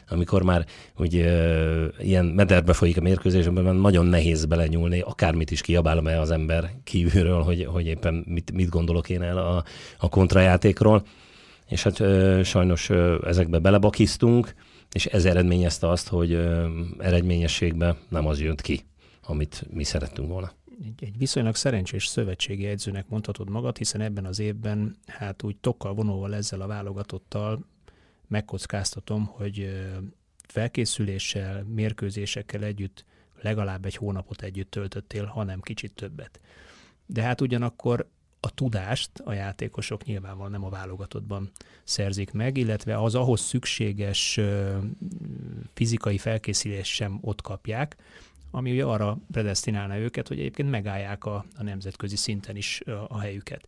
amikor 0.09 0.43
már 0.43 0.65
úgy 0.97 1.15
ö, 1.15 1.85
ilyen 1.99 2.25
mederbe 2.25 2.73
folyik 2.73 2.97
a 2.97 3.01
mérkőzésben, 3.01 3.75
nagyon 3.75 4.05
nehéz 4.05 4.45
belenyúlni, 4.45 4.99
akármit 4.99 5.51
is 5.51 5.61
kiabálom 5.61 6.07
el 6.07 6.21
az 6.21 6.31
ember 6.31 6.71
kívülről, 6.83 7.41
hogy, 7.41 7.65
hogy 7.65 7.85
éppen 7.85 8.23
mit, 8.27 8.51
mit 8.51 8.69
gondolok 8.69 9.09
én 9.09 9.21
el 9.21 9.37
a, 9.37 9.63
a 9.97 10.09
kontrajátékról. 10.09 11.03
És 11.67 11.83
hát 11.83 11.99
ö, 11.99 12.41
sajnos 12.43 12.89
ö, 12.89 13.27
ezekbe 13.27 13.59
belebakisztunk, 13.59 14.53
és 14.91 15.05
ez 15.05 15.25
eredményezte 15.25 15.89
azt, 15.89 16.07
hogy 16.07 16.31
ö, 16.31 16.67
eredményességben 16.99 17.97
nem 18.09 18.27
az 18.27 18.39
jött 18.41 18.61
ki, 18.61 18.85
amit 19.21 19.65
mi 19.69 19.83
szerettünk 19.83 20.29
volna 20.29 20.51
egy, 20.81 21.03
egy 21.03 21.17
viszonylag 21.17 21.55
szerencsés 21.55 22.07
szövetségi 22.07 22.65
edzőnek 22.65 23.07
mondhatod 23.09 23.49
magad, 23.49 23.77
hiszen 23.77 24.01
ebben 24.01 24.25
az 24.25 24.39
évben 24.39 24.95
hát 25.05 25.43
úgy 25.43 25.57
tokkal 25.57 25.93
vonóval 25.93 26.35
ezzel 26.35 26.61
a 26.61 26.67
válogatottal 26.67 27.65
megkockáztatom, 28.27 29.25
hogy 29.25 29.83
felkészüléssel, 30.47 31.63
mérkőzésekkel 31.63 32.63
együtt 32.63 33.05
legalább 33.41 33.85
egy 33.85 33.95
hónapot 33.95 34.41
együtt 34.41 34.71
töltöttél, 34.71 35.25
hanem 35.25 35.61
kicsit 35.61 35.93
többet. 35.93 36.39
De 37.05 37.21
hát 37.21 37.41
ugyanakkor 37.41 38.09
a 38.39 38.49
tudást 38.49 39.19
a 39.19 39.33
játékosok 39.33 40.03
nyilvánvalóan 40.03 40.51
nem 40.51 40.63
a 40.63 40.69
válogatottban 40.69 41.51
szerzik 41.83 42.31
meg, 42.31 42.57
illetve 42.57 43.01
az 43.01 43.15
ahhoz 43.15 43.41
szükséges 43.41 44.39
fizikai 45.73 46.17
felkészülés 46.17 46.93
sem 46.93 47.17
ott 47.21 47.41
kapják, 47.41 47.95
ami 48.55 48.71
ugye 48.71 48.83
arra 48.83 49.17
predestinálna 49.31 49.97
őket, 49.97 50.27
hogy 50.27 50.39
egyébként 50.39 50.69
megállják 50.69 51.25
a, 51.25 51.45
a 51.57 51.63
nemzetközi 51.63 52.15
szinten 52.15 52.55
is 52.55 52.81
a 53.07 53.19
helyüket. 53.19 53.67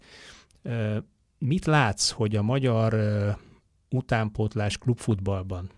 Mit 1.38 1.66
látsz, 1.66 2.10
hogy 2.10 2.36
a 2.36 2.42
magyar 2.42 2.96
utánpótlás 3.90 4.78
klubfutballban 4.78 5.70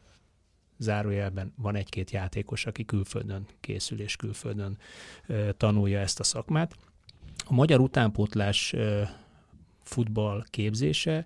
zárójelben 0.77 1.53
van 1.55 1.75
egy-két 1.75 2.11
játékos, 2.11 2.65
aki 2.65 2.85
külföldön 2.85 3.45
készül 3.59 3.99
és 3.99 4.15
külföldön 4.15 4.77
tanulja 5.57 5.99
ezt 5.99 6.19
a 6.19 6.23
szakmát. 6.23 6.75
A 7.45 7.53
magyar 7.53 7.79
utánpótlás 7.79 8.75
futball 9.83 10.43
képzése, 10.49 11.25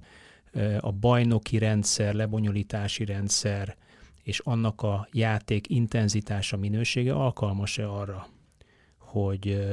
a 0.79 0.91
bajnoki 0.91 1.57
rendszer, 1.57 2.13
lebonyolítási 2.13 3.05
rendszer, 3.05 3.75
és 4.23 4.39
annak 4.39 4.81
a 4.81 5.07
játék 5.11 5.69
intenzitása, 5.69 6.57
minősége 6.57 7.13
alkalmas-e 7.13 7.89
arra, 7.89 8.27
hogy 8.97 9.67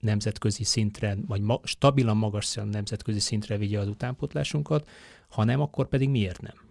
nemzetközi 0.00 0.64
szintre, 0.64 1.16
vagy 1.26 1.40
ma, 1.40 1.60
stabilan 1.64 2.16
magas 2.16 2.54
nemzetközi 2.54 3.20
szintre 3.20 3.56
vigye 3.56 3.78
az 3.78 3.88
utánpótlásunkat, 3.88 4.88
ha 5.28 5.44
nem, 5.44 5.60
akkor 5.60 5.88
pedig 5.88 6.08
miért 6.08 6.40
nem? 6.40 6.63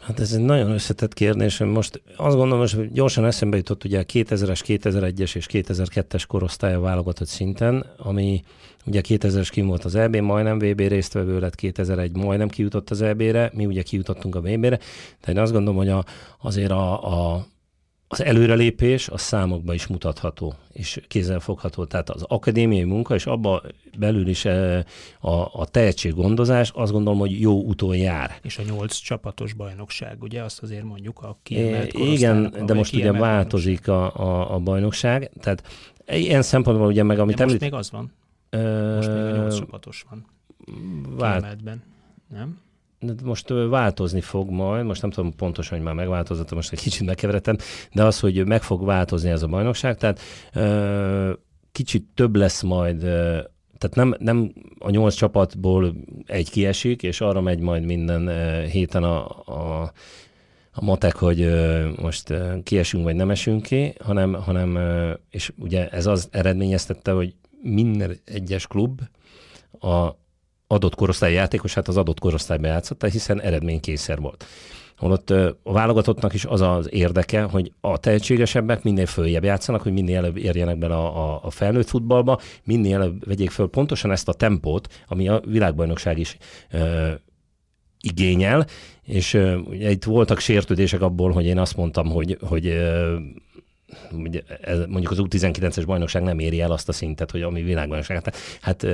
Hát 0.00 0.20
ez 0.20 0.32
egy 0.32 0.40
nagyon 0.40 0.70
összetett 0.70 1.14
kérdés. 1.14 1.58
Most 1.58 2.02
azt 2.16 2.36
gondolom, 2.36 2.66
hogy 2.74 2.92
gyorsan 2.92 3.24
eszembe 3.24 3.56
jutott 3.56 3.84
ugye 3.84 3.98
a 3.98 4.04
2000-es, 4.04 4.60
2001-es 4.66 5.36
és 5.36 5.46
2002-es 5.50 6.24
korosztálya 6.28 6.80
válogatott 6.80 7.28
szinten, 7.28 7.86
ami 7.96 8.42
ugye 8.86 9.00
2000-es 9.08 9.48
kim 9.50 9.66
volt 9.66 9.84
az 9.84 9.94
EB, 9.94 10.16
majdnem 10.16 10.58
VB 10.58 10.80
résztvevő 10.80 11.38
lett, 11.38 11.54
2001 11.54 12.16
majdnem 12.16 12.48
kijutott 12.48 12.90
az 12.90 13.02
EB-re, 13.02 13.50
mi 13.54 13.66
ugye 13.66 13.82
kijutottunk 13.82 14.34
a 14.34 14.40
VB-re, 14.40 14.76
tehát 14.76 15.28
én 15.28 15.38
azt 15.38 15.52
gondolom, 15.52 15.76
hogy 15.78 15.88
a, 15.88 16.04
azért 16.40 16.70
a, 16.70 17.12
a 17.32 17.46
az 18.12 18.22
előrelépés 18.22 19.08
a 19.08 19.18
számokban 19.18 19.74
is 19.74 19.86
mutatható, 19.86 20.54
és 20.72 21.00
kézzelfogható. 21.08 21.84
Tehát 21.84 22.10
az 22.10 22.22
akadémiai 22.22 22.84
munka, 22.84 23.14
és 23.14 23.26
abba 23.26 23.62
belül 23.98 24.28
is 24.28 24.44
eh, 24.44 24.84
a, 25.20 25.60
a 25.60 25.66
tehetséggondozás 25.70 26.70
azt 26.74 26.92
gondolom, 26.92 27.18
hogy 27.18 27.40
jó 27.40 27.62
úton 27.62 27.96
jár. 27.96 28.38
És 28.42 28.58
a 28.58 28.62
nyolc 28.62 28.96
csapatos 28.96 29.52
bajnokság, 29.52 30.22
ugye 30.22 30.42
azt 30.42 30.62
azért 30.62 30.84
mondjuk 30.84 31.18
a 31.22 31.38
kiemelt 31.42 31.92
Igen, 31.92 32.54
de 32.66 32.74
most 32.74 32.94
ugye 32.94 33.12
változik 33.12 33.88
a, 33.88 34.16
a, 34.16 34.54
a 34.54 34.58
bajnokság, 34.58 35.30
tehát 35.40 35.62
ilyen 36.06 36.42
szempontból 36.42 36.86
ugye 36.86 37.02
meg, 37.02 37.18
amit 37.18 37.36
de 37.36 37.42
most 37.44 37.54
említ... 37.54 37.70
még 37.70 37.80
az 37.80 37.90
van. 37.90 38.12
Most 38.94 39.08
még 39.08 39.24
a 39.24 39.36
nyolc 39.36 39.58
csapatos 39.58 40.04
van. 40.10 40.26
Vált... 41.16 41.38
Kiemeltben, 41.38 41.82
nem? 42.28 42.60
Most 43.24 43.48
változni 43.68 44.20
fog 44.20 44.50
majd, 44.50 44.84
most 44.84 45.02
nem 45.02 45.10
tudom 45.10 45.34
pontosan, 45.34 45.76
hogy 45.76 45.86
már 45.86 45.94
megváltozott, 45.94 46.54
most 46.54 46.72
egy 46.72 46.80
kicsit 46.80 47.06
megkeveredtem, 47.06 47.56
de 47.92 48.04
az, 48.04 48.20
hogy 48.20 48.46
meg 48.46 48.62
fog 48.62 48.84
változni 48.84 49.30
ez 49.30 49.42
a 49.42 49.46
bajnokság, 49.46 49.96
tehát 49.96 50.20
kicsit 51.72 52.06
több 52.14 52.36
lesz 52.36 52.62
majd, 52.62 53.00
tehát 53.78 53.94
nem, 53.94 54.14
nem 54.18 54.52
a 54.78 54.90
nyolc 54.90 55.14
csapatból 55.14 55.94
egy 56.26 56.50
kiesik, 56.50 57.02
és 57.02 57.20
arra 57.20 57.40
megy 57.40 57.60
majd 57.60 57.84
minden 57.84 58.28
héten 58.66 59.02
a, 59.02 59.26
a 59.28 59.92
a 60.72 60.84
matek, 60.84 61.16
hogy 61.16 61.50
most 62.00 62.34
kiesünk 62.62 63.04
vagy 63.04 63.14
nem 63.14 63.30
esünk 63.30 63.62
ki, 63.62 63.94
hanem, 64.00 64.34
hanem 64.34 64.78
és 65.30 65.52
ugye 65.58 65.88
ez 65.88 66.06
az 66.06 66.28
eredményeztette, 66.30 67.12
hogy 67.12 67.34
minden 67.62 68.16
egyes 68.24 68.66
klub 68.66 69.00
a 69.80 70.10
adott 70.72 70.94
korosztály 70.94 71.32
játékos, 71.32 71.74
hát 71.74 71.88
az 71.88 71.96
adott 71.96 72.20
korosztályban 72.20 72.70
játszott, 72.70 73.04
hiszen 73.04 73.40
eredménykészer 73.40 74.20
volt. 74.20 74.44
Holott 74.96 75.30
a 75.30 75.72
válogatottnak 75.72 76.34
is 76.34 76.44
az 76.44 76.60
az 76.60 76.92
érdeke, 76.92 77.42
hogy 77.42 77.72
a 77.80 77.98
tehetségesebbek 77.98 78.82
minél 78.82 79.06
följebb 79.06 79.44
játszanak, 79.44 79.82
hogy 79.82 79.92
minél 79.92 80.16
előbb 80.16 80.36
érjenek 80.36 80.78
bele 80.78 80.94
a, 80.94 81.44
a, 81.44 81.50
felnőtt 81.50 81.88
futballba, 81.88 82.40
minél 82.64 82.94
előbb 82.94 83.26
vegyék 83.26 83.50
föl 83.50 83.68
pontosan 83.68 84.10
ezt 84.10 84.28
a 84.28 84.32
tempót, 84.32 84.88
ami 85.08 85.28
a 85.28 85.40
világbajnokság 85.46 86.18
is 86.18 86.36
ö, 86.70 87.10
igényel, 88.00 88.66
és 89.02 89.34
ugye 89.64 89.90
itt 89.90 90.04
voltak 90.04 90.38
sértődések 90.38 91.00
abból, 91.00 91.30
hogy 91.30 91.46
én 91.46 91.58
azt 91.58 91.76
mondtam, 91.76 92.10
hogy, 92.10 92.38
hogy 92.40 92.66
mondjuk 94.88 95.10
az 95.10 95.18
U19-es 95.20 95.82
bajnokság 95.86 96.22
nem 96.22 96.38
éri 96.38 96.60
el 96.60 96.72
azt 96.72 96.88
a 96.88 96.92
szintet, 96.92 97.30
hogy 97.30 97.42
ami 97.42 97.62
világbajnokság. 97.62 98.24
Hát, 98.24 98.36
hát 98.60 98.86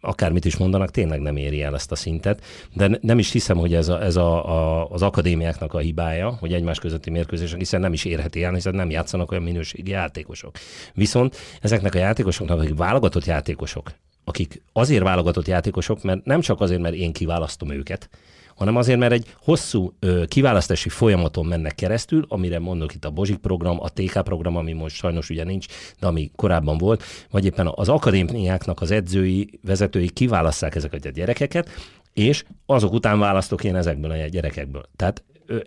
akármit 0.00 0.44
is 0.44 0.56
mondanak, 0.56 0.90
tényleg 0.90 1.20
nem 1.20 1.36
éri 1.36 1.62
el 1.62 1.74
ezt 1.74 1.92
a 1.92 1.94
szintet, 1.94 2.42
de 2.74 2.98
nem 3.00 3.18
is 3.18 3.32
hiszem, 3.32 3.56
hogy 3.56 3.74
ez, 3.74 3.88
a, 3.88 4.02
ez 4.02 4.16
a, 4.16 4.50
a, 4.50 4.88
az 4.90 5.02
akadémiáknak 5.02 5.74
a 5.74 5.78
hibája, 5.78 6.36
hogy 6.40 6.52
egymás 6.52 6.78
közötti 6.78 7.10
mérkőzések, 7.10 7.58
hiszen 7.58 7.80
nem 7.80 7.92
is 7.92 8.04
érheti 8.04 8.44
el, 8.44 8.52
hiszen 8.52 8.74
nem 8.74 8.90
játszanak 8.90 9.30
olyan 9.30 9.42
minőségi 9.42 9.90
játékosok. 9.90 10.56
Viszont 10.94 11.36
ezeknek 11.60 11.94
a 11.94 11.98
játékosoknak, 11.98 12.58
akik 12.58 12.76
válogatott 12.76 13.24
játékosok, 13.24 13.92
akik 14.24 14.62
azért 14.72 15.02
válogatott 15.02 15.46
játékosok, 15.46 16.02
mert 16.02 16.24
nem 16.24 16.40
csak 16.40 16.60
azért, 16.60 16.80
mert 16.80 16.94
én 16.94 17.12
kiválasztom 17.12 17.70
őket, 17.70 18.08
hanem 18.56 18.76
azért, 18.76 18.98
mert 18.98 19.12
egy 19.12 19.34
hosszú 19.42 19.92
ö, 19.98 20.24
kiválasztási 20.24 20.88
folyamaton 20.88 21.46
mennek 21.46 21.74
keresztül, 21.74 22.24
amire 22.28 22.58
mondok 22.58 22.94
itt 22.94 23.04
a 23.04 23.10
Bozsik 23.10 23.36
program, 23.36 23.80
a 23.80 23.88
TK 23.88 24.22
program, 24.22 24.56
ami 24.56 24.72
most 24.72 24.96
sajnos 24.96 25.30
ugye 25.30 25.44
nincs, 25.44 25.66
de 26.00 26.06
ami 26.06 26.30
korábban 26.36 26.78
volt, 26.78 27.02
vagy 27.30 27.44
éppen 27.44 27.72
az 27.74 27.88
akadémiáknak 27.88 28.80
az 28.80 28.90
edzői, 28.90 29.50
vezetői 29.62 30.10
kiválasztják 30.10 30.74
ezeket 30.74 31.04
a 31.04 31.10
gyerekeket, 31.10 31.68
és 32.12 32.44
azok 32.66 32.92
után 32.92 33.18
választok 33.18 33.64
én 33.64 33.76
ezekből 33.76 34.10
a 34.10 34.26
gyerekekből. 34.26 34.88
Tehát 34.96 35.24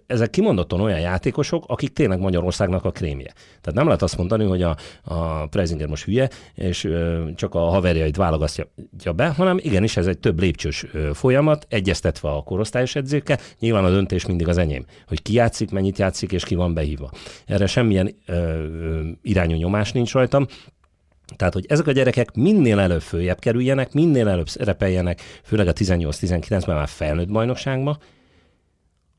ezek 0.08 0.30
kimondottan 0.30 0.82
olyan 0.82 1.00
játékosok, 1.00 1.64
akik 1.68 1.94
tényleg 1.94 2.20
Magyarországnak 2.20 2.86
a 2.86 2.92
krémje. 2.92 3.34
Tehát 3.34 3.74
nem 3.74 3.86
lehet 3.86 4.02
azt 4.02 4.18
mondani, 4.18 4.46
hogy 4.46 4.62
a, 4.62 4.76
a 5.04 5.48
Preisinger 5.48 5.88
most 5.88 6.04
hülye, 6.04 6.30
és 6.56 6.84
ö, 6.84 7.26
csak 7.36 7.56
a 7.56 7.60
haverjait 7.60 8.16
válogatja 8.16 9.14
be, 9.16 9.28
hanem 9.28 9.58
igenis 9.62 9.98
ez 9.98 10.08
egy 10.08 10.20
több 10.20 10.40
lépcsős 10.40 10.86
ö, 10.94 11.10
folyamat, 11.14 11.66
egyeztetve 11.70 12.30
a 12.30 12.42
korosztályos 12.42 12.96
edzőkkel. 12.96 13.38
Nyilván 13.60 13.84
a 13.84 13.90
döntés 13.90 14.26
mindig 14.26 14.48
az 14.48 14.58
enyém, 14.58 14.86
hogy 15.08 15.22
ki 15.22 15.34
játszik, 15.34 15.72
mennyit 15.72 15.98
játszik, 15.98 16.32
és 16.32 16.44
ki 16.44 16.56
van 16.56 16.74
behívva. 16.74 17.12
Erre 17.46 17.68
semmilyen 17.68 18.16
ö, 18.26 18.68
irányú 19.22 19.56
nyomás 19.56 19.92
nincs 19.92 20.14
rajtam. 20.14 20.46
Tehát, 21.36 21.54
hogy 21.54 21.66
ezek 21.68 21.88
a 21.88 21.92
gyerekek 21.92 22.36
minél 22.36 22.80
előbb 22.80 23.02
följebb 23.02 23.40
kerüljenek, 23.40 23.94
minél 23.94 24.28
előbb 24.28 24.50
szerepeljenek, 24.50 25.22
főleg 25.44 25.68
a 25.68 25.74
18-19-ben 25.74 26.76
már 26.76 26.88
felnőtt 26.88 27.32
bajnokságban, 27.32 27.98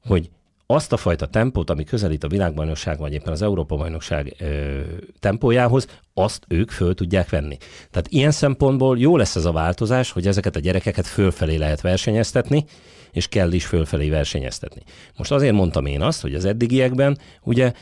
hogy 0.07 0.31
azt 0.71 0.93
a 0.93 0.97
fajta 0.97 1.27
tempót, 1.27 1.71
ami 1.71 1.85
közelít 1.85 2.25
a 2.25 2.29
világbajnokság, 2.29 2.99
vagy 2.99 3.13
éppen 3.13 3.33
az 3.33 3.43
Európa-bajnokság 3.43 4.37
ö, 4.39 4.81
tempójához, 5.19 5.87
azt 6.15 6.45
ők 6.49 6.71
föl 6.71 6.95
tudják 6.95 7.31
venni. 7.31 7.57
Tehát 7.91 8.09
ilyen 8.09 8.31
szempontból 8.31 8.99
jó 8.99 9.17
lesz 9.17 9.37
ez 9.37 9.45
a 9.45 9.53
változás, 9.53 10.11
hogy 10.11 10.27
ezeket 10.27 10.57
a 10.57 10.61
gyerekeket 10.61 11.07
fölfelé 11.07 11.57
lehet 11.57 11.81
versenyeztetni, 11.81 12.65
és 13.13 13.29
kell 13.29 13.53
is 13.53 13.67
fölfelé 13.67 14.09
versenyeztetni. 14.09 14.83
Most 15.17 15.33
azért 15.33 15.55
mondtam 15.55 15.87
én 15.87 16.03
azt, 16.03 16.23
hogy 16.23 16.35
az 16.35 16.45
eddigiekben 16.45 17.19
ugye 17.43 17.73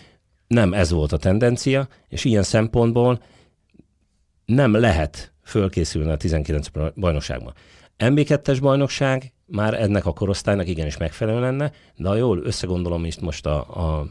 nem 0.46 0.72
ez 0.72 0.90
volt 0.90 1.12
a 1.12 1.16
tendencia, 1.16 1.88
és 2.08 2.24
ilyen 2.24 2.42
szempontból 2.42 3.22
nem 4.44 4.74
lehet 4.74 5.32
fölkészülni 5.44 6.10
a 6.10 6.16
19 6.16 6.66
bajnokságban. 6.94 7.54
MB2-es 7.98 8.58
bajnokság 8.60 9.32
már 9.50 9.74
ennek 9.74 10.06
a 10.06 10.12
korosztálynak 10.12 10.68
igenis 10.68 10.96
megfelelő 10.96 11.40
lenne, 11.40 11.72
de 11.96 12.08
ha 12.08 12.14
jól 12.14 12.38
összegondolom 12.44 13.04
is 13.04 13.18
most 13.18 13.46
a, 13.46 13.56
a 13.58 14.06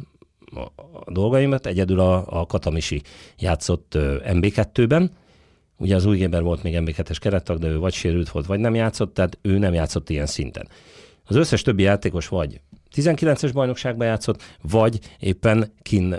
a, 0.55 1.11
dolgaimat, 1.11 1.65
egyedül 1.65 1.99
a, 1.99 2.39
a 2.39 2.45
Katamisi 2.45 3.01
játszott 3.37 3.93
MB2-ben, 4.23 5.11
Ugye 5.79 5.95
az 5.95 6.05
új 6.05 6.17
Géber 6.17 6.41
volt 6.41 6.63
még 6.63 6.77
MB2-es 6.77 7.17
kerettag, 7.19 7.59
de 7.59 7.67
ő 7.67 7.77
vagy 7.77 7.93
sérült 7.93 8.29
volt, 8.29 8.45
vagy 8.45 8.59
nem 8.59 8.75
játszott, 8.75 9.13
tehát 9.13 9.37
ő 9.41 9.57
nem 9.57 9.73
játszott 9.73 10.09
ilyen 10.09 10.25
szinten. 10.25 10.67
Az 11.25 11.35
összes 11.35 11.61
többi 11.61 11.83
játékos 11.83 12.27
vagy 12.27 12.61
19-es 12.95 13.49
bajnokságban 13.53 14.07
játszott, 14.07 14.43
vagy 14.61 14.99
éppen 15.19 15.73
kin 15.81 16.15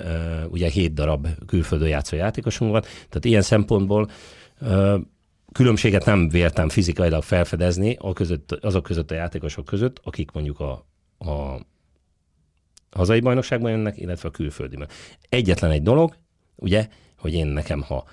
ugye 0.48 0.68
7 0.68 0.94
darab 0.94 1.28
külföldön 1.46 1.88
játszó 1.88 2.16
játékosunk 2.16 2.70
van, 2.70 2.80
tehát 2.80 3.24
ilyen 3.24 3.42
szempontból 3.42 4.10
különbséget 5.58 6.04
nem 6.04 6.28
véltem 6.28 6.68
fizikailag 6.68 7.22
felfedezni 7.22 7.96
a 8.00 8.12
között, 8.12 8.52
azok 8.52 8.82
között 8.82 9.10
a 9.10 9.14
játékosok 9.14 9.64
között, 9.64 10.00
akik 10.04 10.30
mondjuk 10.30 10.60
a, 10.60 10.70
a 11.18 11.60
hazai 12.90 13.20
bajnokságban 13.20 13.70
jönnek, 13.70 13.98
illetve 13.98 14.28
a 14.28 14.32
külföldiben. 14.32 14.88
Egyetlen 15.28 15.70
egy 15.70 15.82
dolog, 15.82 16.16
ugye, 16.56 16.88
hogy 17.18 17.34
én 17.34 17.46
nekem, 17.46 17.82
ha 17.82 18.04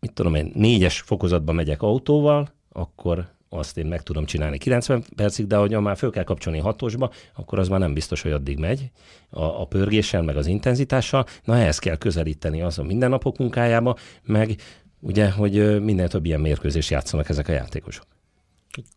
mit 0.00 0.12
tudom 0.12 0.34
én, 0.34 0.50
négyes 0.54 1.00
fokozatban 1.00 1.54
megyek 1.54 1.82
autóval, 1.82 2.52
akkor 2.72 3.28
azt 3.48 3.78
én 3.78 3.86
meg 3.86 4.02
tudom 4.02 4.24
csinálni 4.24 4.58
90 4.58 5.04
percig, 5.16 5.46
de 5.46 5.56
hogyha 5.56 5.80
már 5.80 5.96
föl 5.96 6.10
kell 6.10 6.24
kapcsolni 6.24 6.58
hatosba, 6.58 7.10
akkor 7.34 7.58
az 7.58 7.68
már 7.68 7.80
nem 7.80 7.94
biztos, 7.94 8.22
hogy 8.22 8.32
addig 8.32 8.58
megy 8.58 8.90
a, 9.30 9.42
a 9.42 9.64
pörgéssel, 9.64 10.22
meg 10.22 10.36
az 10.36 10.46
intenzitással. 10.46 11.26
Na 11.44 11.56
ehhez 11.56 11.78
kell 11.78 11.96
közelíteni 11.96 12.62
az 12.62 12.78
a 12.78 12.82
mindennapok 12.82 13.38
munkájába, 13.38 13.96
meg 14.22 14.56
ugye, 15.00 15.30
hogy 15.30 15.82
minden 15.82 16.08
több 16.08 16.24
ilyen 16.24 16.40
mérkőzés 16.40 16.90
játszanak 16.90 17.28
ezek 17.28 17.48
a 17.48 17.52
játékosok. 17.52 18.06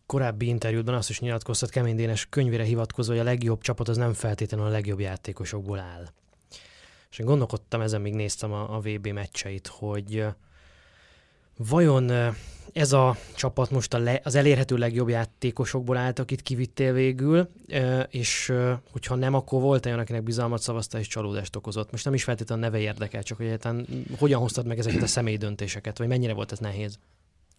Korábbi 0.06 0.46
interjúban 0.46 0.94
azt 0.94 1.10
is 1.10 1.20
nyilatkoztat 1.20 1.70
Kemény 1.70 1.96
Dénes 1.96 2.26
könyvére 2.30 2.64
hivatkozva, 2.64 3.12
hogy 3.12 3.22
a 3.22 3.24
legjobb 3.24 3.60
csapat 3.60 3.88
az 3.88 3.96
nem 3.96 4.12
feltétlenül 4.12 4.66
a 4.66 4.70
legjobb 4.70 5.00
játékosokból 5.00 5.78
áll. 5.78 6.08
És 7.10 7.18
én 7.18 7.26
gondolkodtam 7.26 7.80
ezen, 7.80 8.00
még 8.00 8.14
néztem 8.14 8.52
a, 8.52 8.76
a 8.76 8.80
VB 8.80 9.06
meccseit, 9.06 9.66
hogy 9.66 10.24
vajon 11.56 12.34
ez 12.74 12.92
a 12.92 13.16
csapat 13.34 13.70
most 13.70 13.94
a 13.94 13.98
le, 13.98 14.20
az 14.24 14.34
elérhető 14.34 14.76
legjobb 14.76 15.08
játékosokból 15.08 15.96
állt, 15.96 16.18
akit 16.18 16.42
kivittél 16.42 16.92
végül, 16.92 17.48
és 18.08 18.52
hogyha 18.92 19.14
nem, 19.14 19.34
akkor 19.34 19.60
volt 19.60 19.86
olyan, 19.86 19.98
akinek 19.98 20.22
bizalmat 20.22 20.62
szavazta 20.62 20.98
és 20.98 21.06
csalódást 21.06 21.56
okozott. 21.56 21.90
Most 21.90 22.04
nem 22.04 22.14
is 22.14 22.24
feltétlenül 22.24 22.64
a 22.64 22.66
neve 22.66 22.82
érdekel, 22.82 23.22
csak 23.22 23.36
hogy 23.36 23.46
egyáltalán 23.46 23.86
hogyan 24.18 24.40
hoztad 24.40 24.66
meg 24.66 24.78
ezeket 24.78 25.02
a 25.02 25.06
személyi 25.06 25.36
döntéseket, 25.36 25.98
vagy 25.98 26.08
mennyire 26.08 26.32
volt 26.32 26.52
ez 26.52 26.58
nehéz? 26.58 26.98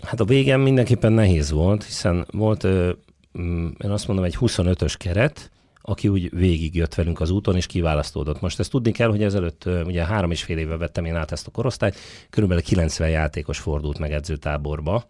Hát 0.03 0.19
a 0.19 0.25
végén 0.25 0.59
mindenképpen 0.59 1.11
nehéz 1.11 1.51
volt, 1.51 1.83
hiszen 1.83 2.25
volt, 2.31 2.63
én 2.63 3.77
azt 3.89 4.07
mondom, 4.07 4.25
egy 4.25 4.37
25-ös 4.39 4.93
keret, 4.97 5.51
aki 5.87 6.07
úgy 6.07 6.29
végigjött 6.37 6.95
velünk 6.95 7.21
az 7.21 7.29
úton, 7.29 7.55
és 7.55 7.65
kiválasztódott. 7.65 8.41
Most 8.41 8.59
ezt 8.59 8.71
tudni 8.71 8.91
kell, 8.91 9.09
hogy 9.09 9.23
ezelőtt 9.23 9.65
ugye 9.85 10.05
három 10.05 10.31
és 10.31 10.43
fél 10.43 10.57
éve 10.57 10.77
vettem 10.77 11.05
én 11.05 11.15
át 11.15 11.31
ezt 11.31 11.47
a 11.47 11.51
korosztályt, 11.51 11.95
körülbelül 12.29 12.63
90 12.63 13.09
játékos 13.09 13.59
fordult 13.59 13.99
meg 13.99 14.11
edzőtáborba, 14.11 15.05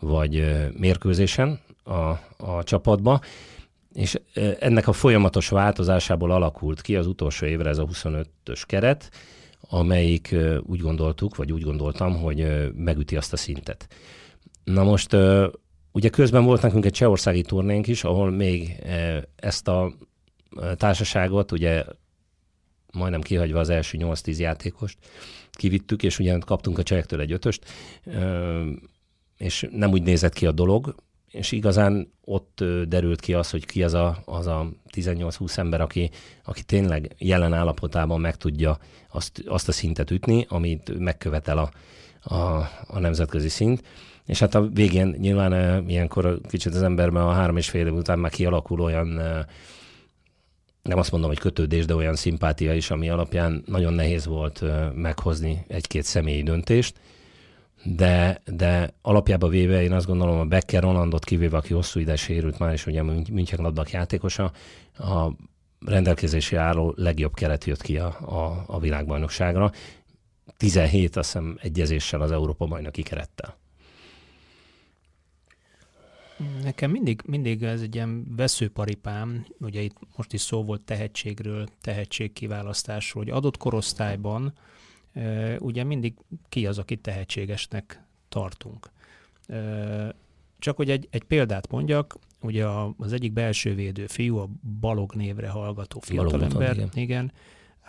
vagy 0.00 0.44
mérkőzésen 0.78 1.60
a, 1.84 1.92
a 2.36 2.62
csapatba, 2.64 3.20
és 3.92 4.20
ennek 4.58 4.88
a 4.88 4.92
folyamatos 4.92 5.48
változásából 5.48 6.30
alakult 6.30 6.80
ki 6.80 6.96
az 6.96 7.06
utolsó 7.06 7.46
évre 7.46 7.68
ez 7.68 7.78
a 7.78 7.86
25-ös 7.86 8.62
keret, 8.66 9.10
amelyik 9.60 10.34
úgy 10.62 10.80
gondoltuk, 10.80 11.36
vagy 11.36 11.52
úgy 11.52 11.62
gondoltam, 11.62 12.16
hogy 12.16 12.70
megüti 12.74 13.16
azt 13.16 13.32
a 13.32 13.36
szintet. 13.36 13.86
Na 14.64 14.82
most 14.82 15.16
ugye 15.92 16.08
közben 16.08 16.44
volt 16.44 16.62
nekünk 16.62 16.84
egy 16.84 16.92
csehországi 16.92 17.42
turnénk 17.42 17.86
is, 17.86 18.04
ahol 18.04 18.30
még 18.30 18.82
ezt 19.36 19.68
a 19.68 19.92
társaságot, 20.76 21.52
ugye 21.52 21.84
majdnem 22.92 23.20
kihagyva 23.20 23.58
az 23.58 23.68
első 23.68 23.98
8-10 24.00 24.36
játékost, 24.36 24.98
kivittük, 25.50 26.02
és 26.02 26.18
ugye 26.18 26.38
kaptunk 26.38 26.78
a 26.78 26.82
csajektől 26.82 27.20
egy 27.20 27.32
ötöst, 27.32 27.64
és 29.36 29.68
nem 29.70 29.90
úgy 29.90 30.02
nézett 30.02 30.32
ki 30.32 30.46
a 30.46 30.52
dolog, 30.52 30.94
és 31.32 31.52
igazán 31.52 32.12
ott 32.24 32.64
derült 32.88 33.20
ki 33.20 33.34
az, 33.34 33.50
hogy 33.50 33.66
ki 33.66 33.82
az 33.82 33.94
a, 33.94 34.22
az 34.24 34.46
a 34.46 34.68
18-20 34.94 35.58
ember, 35.58 35.80
aki, 35.80 36.10
aki 36.44 36.62
tényleg 36.62 37.14
jelen 37.18 37.52
állapotában 37.52 38.20
meg 38.20 38.36
tudja 38.36 38.78
azt, 39.08 39.42
azt 39.46 39.68
a 39.68 39.72
szintet 39.72 40.10
ütni, 40.10 40.46
amit 40.48 40.98
megkövetel 40.98 41.58
a, 41.58 41.70
a, 42.34 42.68
a 42.86 42.98
nemzetközi 42.98 43.48
szint. 43.48 43.82
És 44.26 44.38
hát 44.38 44.54
a 44.54 44.66
végén 44.66 45.16
nyilván 45.18 45.84
ilyenkor 45.88 46.40
kicsit 46.48 46.74
az 46.74 46.82
emberben 46.82 47.22
a 47.22 47.32
három 47.32 47.56
és 47.56 47.70
fél 47.70 47.86
év 47.86 47.94
után 47.94 48.18
már 48.18 48.30
kialakul 48.30 48.80
olyan 48.80 49.20
nem 50.82 50.98
azt 50.98 51.10
mondom, 51.10 51.30
hogy 51.30 51.38
kötődés, 51.38 51.84
de 51.84 51.94
olyan 51.94 52.16
szimpátia 52.16 52.74
is, 52.74 52.90
ami 52.90 53.08
alapján 53.08 53.62
nagyon 53.66 53.92
nehéz 53.92 54.26
volt 54.26 54.64
meghozni 54.94 55.64
egy-két 55.68 56.02
személyi 56.02 56.42
döntést, 56.42 57.00
de, 57.84 58.40
de 58.44 58.94
alapjában 59.02 59.50
véve 59.50 59.82
én 59.82 59.92
azt 59.92 60.06
gondolom 60.06 60.38
a 60.38 60.44
Becker 60.44 60.82
Rolandot 60.82 61.24
kivéve, 61.24 61.56
aki 61.56 61.74
hosszú 61.74 62.00
ide 62.00 62.16
sérült 62.16 62.58
már, 62.58 62.72
és 62.72 62.86
ugye 62.86 63.02
München 63.02 63.62
labdak 63.62 63.90
játékosa, 63.90 64.52
a 64.98 65.28
rendelkezésre 65.86 66.58
álló 66.58 66.94
legjobb 66.96 67.34
keret 67.34 67.64
jött 67.64 67.82
ki 67.82 67.98
a, 67.98 68.06
a, 68.20 68.64
a 68.66 68.78
világbajnokságra. 68.78 69.72
17 70.56 71.16
azt 71.16 71.32
hiszem 71.32 71.58
egyezéssel 71.60 72.20
az 72.20 72.30
Európa 72.30 72.66
bajnoki 72.66 73.02
kerettel. 73.02 73.60
Nekem 76.62 76.90
mindig, 76.90 77.22
mindig 77.26 77.62
ez 77.62 77.80
egy 77.80 77.94
ilyen 77.94 78.34
veszőparipám, 78.36 79.46
ugye 79.60 79.80
itt 79.80 79.96
most 80.16 80.32
is 80.32 80.40
szó 80.40 80.64
volt 80.64 80.80
tehetségről, 80.80 81.68
tehetségkiválasztásról, 81.80 83.24
hogy 83.24 83.32
adott 83.32 83.56
korosztályban 83.56 84.52
ugye 85.58 85.84
mindig 85.84 86.14
ki 86.48 86.66
az, 86.66 86.78
akit 86.78 87.00
tehetségesnek 87.00 88.02
tartunk. 88.28 88.90
Csak 90.58 90.76
hogy 90.76 90.90
egy, 90.90 91.08
egy 91.10 91.24
példát 91.24 91.70
mondjak, 91.70 92.18
ugye 92.40 92.66
az 92.96 93.12
egyik 93.12 93.32
belső 93.32 93.74
védő 93.74 94.06
fiú, 94.06 94.36
a 94.36 94.48
Balog 94.80 95.14
névre 95.14 95.48
hallgató 95.48 96.00
fiatalember, 96.00 96.74
igen. 96.74 96.88
igen, 96.94 97.32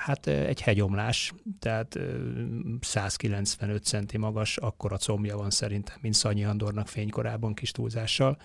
Hát 0.04 0.28
egy 0.28 0.62
hegyomlás, 0.62 1.34
tehát 1.60 2.00
195 2.82 3.84
centi 3.84 4.18
magas, 4.18 4.58
akkora 4.58 4.98
combja 4.98 5.38
van 5.38 5.50
szerintem, 5.50 5.96
mint 6.02 6.14
Szanyi 6.14 6.44
Andornak 6.44 6.88
fénykorában 6.88 7.54
kis 7.54 7.72
túlzással. 7.72 8.38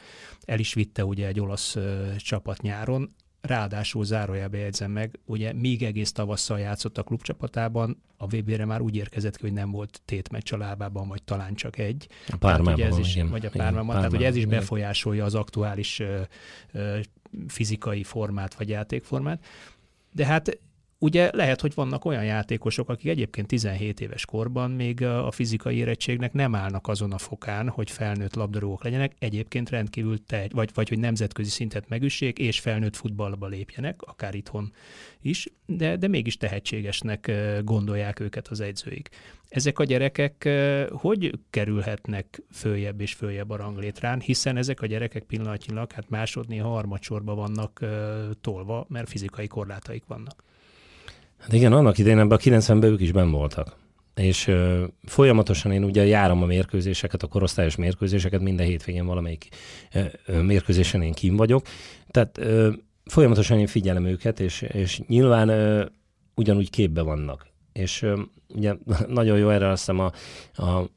El 0.44 0.58
is 0.58 0.74
vitte 0.74 1.04
ugye 1.04 1.26
egy 1.26 1.40
olasz 1.40 1.76
csapat 2.16 2.62
nyáron, 2.62 3.14
ráadásul 3.40 4.04
zárójelbe 4.04 4.58
jegyzem 4.58 4.90
meg, 4.90 5.18
ugye 5.24 5.52
míg 5.52 5.82
egész 5.82 6.12
tavasszal 6.12 6.58
játszott 6.58 6.98
a 6.98 7.02
klubcsapatában, 7.02 8.02
a 8.16 8.26
VB-re 8.26 8.64
már 8.64 8.80
úgy 8.80 8.96
érkezett 8.96 9.36
ki, 9.36 9.42
hogy 9.42 9.52
nem 9.52 9.70
volt 9.70 10.00
tétmeccs 10.04 10.52
a 10.52 10.56
lábában, 10.56 11.08
vagy 11.08 11.22
talán 11.22 11.54
csak 11.54 11.78
egy. 11.78 12.08
A 12.28 12.36
pármában. 12.36 12.86
ez 12.86 12.98
is, 12.98 13.14
igen, 13.14 13.30
vagy 13.30 13.46
a 13.46 13.50
pármában. 13.50 13.96
Tehát 13.96 14.12
ugye 14.12 14.26
ez 14.26 14.36
is 14.36 14.46
befolyásolja 14.46 15.24
az 15.24 15.34
aktuális 15.34 15.98
ö, 15.98 16.20
ö, 16.72 16.98
fizikai 17.46 18.02
formát, 18.02 18.54
vagy 18.54 18.68
játékformát. 18.68 19.44
De 20.12 20.26
hát 20.26 20.58
Ugye 21.00 21.30
lehet, 21.32 21.60
hogy 21.60 21.74
vannak 21.74 22.04
olyan 22.04 22.24
játékosok, 22.24 22.88
akik 22.88 23.10
egyébként 23.10 23.46
17 23.46 24.00
éves 24.00 24.24
korban 24.24 24.70
még 24.70 25.02
a 25.02 25.30
fizikai 25.30 25.76
érettségnek 25.76 26.32
nem 26.32 26.54
állnak 26.54 26.88
azon 26.88 27.12
a 27.12 27.18
fokán, 27.18 27.68
hogy 27.68 27.90
felnőtt 27.90 28.34
labdarúgók 28.34 28.84
legyenek, 28.84 29.12
egyébként 29.18 29.70
rendkívül 29.70 30.24
tehet, 30.24 30.52
vagy, 30.52 30.70
vagy 30.74 30.88
hogy 30.88 30.98
nemzetközi 30.98 31.50
szintet 31.50 31.88
megüssék, 31.88 32.38
és 32.38 32.60
felnőtt 32.60 32.96
futballba 32.96 33.46
lépjenek, 33.46 34.02
akár 34.02 34.34
itthon 34.34 34.72
is, 35.22 35.46
de, 35.66 35.96
de 35.96 36.08
mégis 36.08 36.36
tehetségesnek 36.36 37.32
gondolják 37.64 38.20
őket 38.20 38.48
az 38.48 38.60
edzőik. 38.60 39.08
Ezek 39.48 39.78
a 39.78 39.84
gyerekek 39.84 40.48
hogy 40.90 41.38
kerülhetnek 41.50 42.42
följebb 42.52 43.00
és 43.00 43.14
följebb 43.14 43.50
a 43.50 43.56
ranglétrán, 43.56 44.20
hiszen 44.20 44.56
ezek 44.56 44.80
a 44.80 44.86
gyerekek 44.86 45.22
pillanatnyilag 45.22 45.92
hát 45.92 46.08
másodni, 46.08 46.56
harmadsorba 46.56 47.34
vannak 47.34 47.84
tolva, 48.40 48.86
mert 48.88 49.08
fizikai 49.08 49.46
korlátaik 49.46 50.04
vannak. 50.06 50.46
Hát 51.38 51.52
igen, 51.52 51.72
annak 51.72 51.98
idején 51.98 52.18
ebben 52.18 52.38
a 52.38 52.40
90-ben 52.40 52.90
ők 52.90 53.00
is 53.00 53.12
ben 53.12 53.30
voltak. 53.30 53.76
És 54.14 54.46
ö, 54.46 54.84
folyamatosan 55.04 55.72
én 55.72 55.84
ugye 55.84 56.04
járom 56.04 56.42
a 56.42 56.46
mérkőzéseket, 56.46 57.22
a 57.22 57.26
korosztályos 57.26 57.76
mérkőzéseket, 57.76 58.40
minden 58.40 58.66
hétvégén 58.66 59.06
valamelyik 59.06 59.48
ö, 59.94 60.00
ö, 60.26 60.42
mérkőzésen 60.42 61.02
én 61.02 61.12
kim 61.12 61.36
vagyok. 61.36 61.66
Tehát 62.10 62.38
ö, 62.38 62.70
folyamatosan 63.04 63.58
én 63.58 63.66
figyelem 63.66 64.04
őket, 64.04 64.40
és, 64.40 64.62
és 64.62 65.00
nyilván 65.06 65.48
ö, 65.48 65.84
ugyanúgy 66.34 66.70
képbe 66.70 67.02
vannak. 67.02 67.46
És 67.72 68.02
ö, 68.02 68.20
ugye 68.54 68.74
nagyon 69.08 69.38
jó 69.38 69.48
erre 69.48 69.68
azt 69.68 69.78
hiszem 69.78 69.98
a, 69.98 70.12
a 70.62 70.88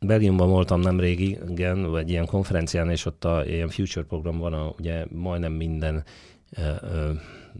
Belgiumban 0.00 0.48
voltam 0.48 0.80
nem 0.80 1.00
régi, 1.00 1.38
vagy 1.86 2.10
ilyen 2.10 2.26
konferencián, 2.26 2.90
és 2.90 3.06
ott 3.06 3.24
a 3.24 3.44
ilyen 3.46 3.68
future 3.68 4.06
program 4.06 4.38
van, 4.38 4.52
a, 4.52 4.74
ugye 4.78 5.04
majdnem 5.10 5.52
minden 5.52 6.04
ö, 6.56 6.62
ö, 6.80 7.10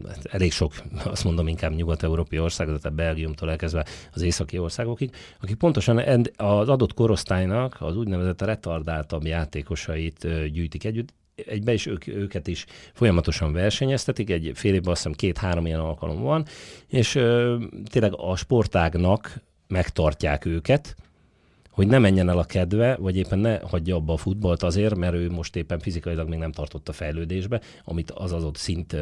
Hát 0.07 0.25
elég 0.25 0.51
sok, 0.51 0.73
azt 1.03 1.23
mondom 1.23 1.47
inkább 1.47 1.75
nyugat-európai 1.75 2.39
ország, 2.39 2.67
tehát 2.67 2.93
Belgiumtól 2.93 3.49
elkezdve 3.49 3.85
az 4.13 4.21
északi 4.21 4.57
országokig, 4.57 5.11
akik 5.41 5.55
pontosan 5.55 5.97
az 6.35 6.69
adott 6.69 6.93
korosztálynak 6.93 7.77
az 7.79 7.97
úgynevezett 7.97 8.41
retardáltabb 8.41 9.25
játékosait 9.25 10.27
gyűjtik 10.51 10.83
együtt, 10.83 11.13
egybe 11.47 11.73
is 11.73 11.85
ők, 11.85 12.07
őket 12.07 12.47
is 12.47 12.65
folyamatosan 12.93 13.53
versenyeztetik, 13.53 14.29
egy 14.29 14.51
fél 14.55 14.73
évben 14.73 14.91
azt 14.91 15.01
hiszem 15.01 15.17
két-három 15.17 15.65
ilyen 15.65 15.79
alkalom 15.79 16.21
van, 16.21 16.45
és 16.87 17.15
ö, 17.15 17.57
tényleg 17.89 18.13
a 18.15 18.35
sportágnak 18.35 19.41
megtartják 19.67 20.45
őket, 20.45 20.95
hogy 21.69 21.87
ne 21.87 21.99
menjen 21.99 22.29
el 22.29 22.37
a 22.37 22.43
kedve, 22.43 22.95
vagy 22.95 23.17
éppen 23.17 23.39
ne 23.39 23.59
hagyja 23.59 23.95
abba 23.95 24.13
a 24.13 24.17
futballt 24.17 24.63
azért, 24.63 24.95
mert 24.95 25.13
ő 25.13 25.29
most 25.29 25.55
éppen 25.55 25.79
fizikailag 25.79 26.29
még 26.29 26.39
nem 26.39 26.51
tartott 26.51 26.89
a 26.89 26.93
fejlődésbe, 26.93 27.61
amit 27.83 28.11
az 28.11 28.31
adott 28.31 28.55
szint 28.55 28.95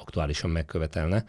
aktuálisan 0.00 0.50
megkövetelne. 0.50 1.24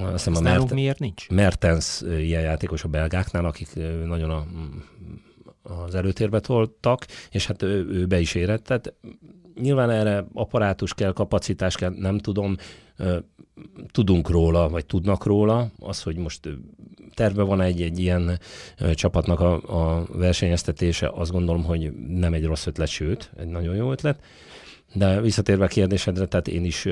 Azt 0.00 0.12
hiszem 0.12 0.36
a 0.36 0.40
Mert- 0.40 0.72
miért 0.72 0.98
nincs? 0.98 1.28
Mertens 1.28 2.00
ilyen 2.00 2.42
játékos 2.42 2.84
a 2.84 2.88
belgáknál, 2.88 3.44
akik 3.44 3.68
nagyon 4.04 4.30
a, 4.30 4.46
az 5.62 5.94
előtérbe 5.94 6.40
toltak, 6.40 7.06
és 7.30 7.46
hát 7.46 7.62
ő, 7.62 7.86
ő 7.88 8.06
be 8.06 8.20
is 8.20 8.34
érett. 8.34 8.64
Tehát 8.64 8.94
nyilván 9.60 9.90
erre 9.90 10.26
apparátus 10.32 10.94
kell, 10.94 11.12
kapacitás 11.12 11.76
kell, 11.76 11.94
nem 11.96 12.18
tudom, 12.18 12.56
tudunk 13.90 14.30
róla, 14.30 14.68
vagy 14.68 14.86
tudnak 14.86 15.24
róla, 15.24 15.70
az, 15.78 16.02
hogy 16.02 16.16
most 16.16 16.48
terve 17.14 17.42
van 17.42 17.60
egy, 17.60 17.82
egy 17.82 17.98
ilyen 17.98 18.38
csapatnak 18.94 19.40
a, 19.40 19.52
a 19.98 20.06
versenyeztetése, 20.12 21.10
azt 21.14 21.30
gondolom, 21.30 21.64
hogy 21.64 21.92
nem 22.08 22.32
egy 22.32 22.44
rossz 22.44 22.66
ötlet, 22.66 22.88
sőt, 22.88 23.30
egy 23.36 23.46
nagyon 23.48 23.76
jó 23.76 23.90
ötlet. 23.90 24.22
De 24.94 25.20
visszatérve 25.20 25.64
a 25.64 25.68
kérdésedre, 25.68 26.26
tehát 26.26 26.48
én 26.48 26.64
is 26.64 26.88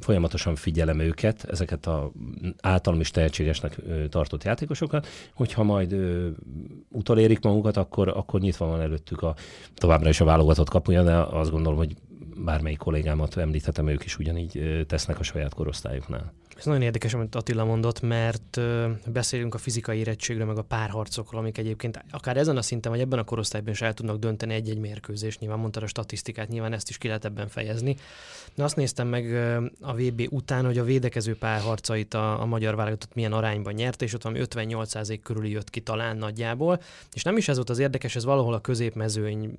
folyamatosan 0.00 0.54
figyelem 0.54 0.98
őket, 0.98 1.44
ezeket 1.44 1.86
a 1.86 2.12
általam 2.60 3.00
is 3.00 3.10
tehetségesnek 3.10 3.76
ö, 3.86 4.08
tartott 4.08 4.44
játékosokat, 4.44 5.06
hogyha 5.34 5.62
majd 5.62 5.92
ö, 5.92 6.28
utolérik 6.88 7.40
magukat, 7.40 7.76
akkor, 7.76 8.08
akkor 8.08 8.40
nyitva 8.40 8.66
van 8.66 8.80
előttük 8.80 9.22
a 9.22 9.34
továbbra 9.74 10.08
is 10.08 10.20
a 10.20 10.24
válogatott 10.24 10.68
kapuja, 10.68 11.02
de 11.02 11.14
azt 11.14 11.50
gondolom, 11.50 11.78
hogy 11.78 11.96
bármelyik 12.44 12.78
kollégámat 12.78 13.36
említhetem, 13.36 13.88
ők 13.88 14.04
is 14.04 14.18
ugyanígy 14.18 14.84
tesznek 14.86 15.18
a 15.18 15.22
saját 15.22 15.54
korosztályuknál. 15.54 16.32
Ez 16.58 16.64
nagyon 16.64 16.82
érdekes, 16.82 17.14
amit 17.14 17.34
Attila 17.34 17.64
mondott, 17.64 18.00
mert 18.00 18.60
beszélünk 19.06 19.54
a 19.54 19.58
fizikai 19.58 19.98
érettségről, 19.98 20.46
meg 20.46 20.58
a 20.58 20.62
párharcokról, 20.62 21.40
amik 21.40 21.58
egyébként 21.58 22.04
akár 22.10 22.36
ezen 22.36 22.56
a 22.56 22.62
szinten, 22.62 22.92
vagy 22.92 23.00
ebben 23.00 23.18
a 23.18 23.24
korosztályban 23.24 23.72
is 23.72 23.80
el 23.80 23.94
tudnak 23.94 24.18
dönteni 24.18 24.54
egy-egy 24.54 24.78
mérkőzést. 24.78 25.40
Nyilván 25.40 25.58
mondtad 25.58 25.82
a 25.82 25.86
statisztikát, 25.86 26.48
nyilván 26.48 26.72
ezt 26.72 26.88
is 26.88 26.98
ki 26.98 27.06
lehet 27.06 27.24
ebben 27.24 27.48
fejezni. 27.48 27.96
De 28.54 28.64
azt 28.64 28.76
néztem 28.76 29.08
meg 29.08 29.34
a 29.80 29.94
VB 29.94 30.26
után, 30.30 30.64
hogy 30.64 30.78
a 30.78 30.84
védekező 30.84 31.36
párharcait 31.36 32.14
a, 32.14 32.40
a 32.40 32.44
magyar 32.44 32.76
válogatott 32.76 33.14
milyen 33.14 33.32
arányban 33.32 33.72
nyerte, 33.72 34.04
és 34.04 34.14
ott 34.14 34.22
valami 34.22 34.44
58% 34.50 35.18
körül 35.22 35.46
jött 35.46 35.70
ki 35.70 35.80
talán 35.80 36.16
nagyjából. 36.16 36.80
És 37.12 37.22
nem 37.22 37.36
is 37.36 37.48
ez 37.48 37.56
volt 37.56 37.70
az 37.70 37.78
érdekes, 37.78 38.16
ez 38.16 38.24
valahol 38.24 38.54
a 38.54 38.60
középmezőny 38.60 39.58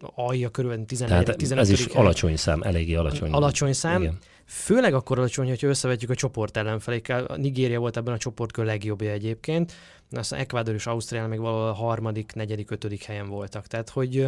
alja 0.00 0.48
körülbelül 0.48 0.84
14 0.84 1.24
Tehát 1.24 1.38
15 1.38 1.64
ez 1.64 1.70
is 1.70 1.86
alacsony 1.86 2.36
szám, 2.36 2.62
eléggé 2.62 2.94
alacsony. 2.94 3.30
Alacsony 3.30 3.72
szám. 3.72 4.02
Igen. 4.02 4.18
Főleg 4.44 4.94
akkor 4.94 5.18
alacsony, 5.18 5.48
hogyha 5.48 5.66
összevetjük 5.66 6.10
a 6.10 6.14
csoport 6.14 6.56
ellenfelékkel. 6.56 7.24
A 7.24 7.36
Nigéria 7.36 7.78
volt 7.78 7.96
ebben 7.96 8.14
a 8.14 8.18
csoportkör 8.18 8.64
legjobbja 8.64 9.10
egyébként, 9.10 9.72
aztán 10.10 10.40
Ecuador 10.40 10.74
és 10.74 10.86
Ausztria 10.86 11.26
meg 11.26 11.38
valahol 11.38 11.68
a 11.68 11.72
harmadik, 11.72 12.32
negyedik, 12.34 12.70
ötödik 12.70 13.02
helyen 13.02 13.28
voltak. 13.28 13.66
Tehát, 13.66 13.90
hogy 13.90 14.26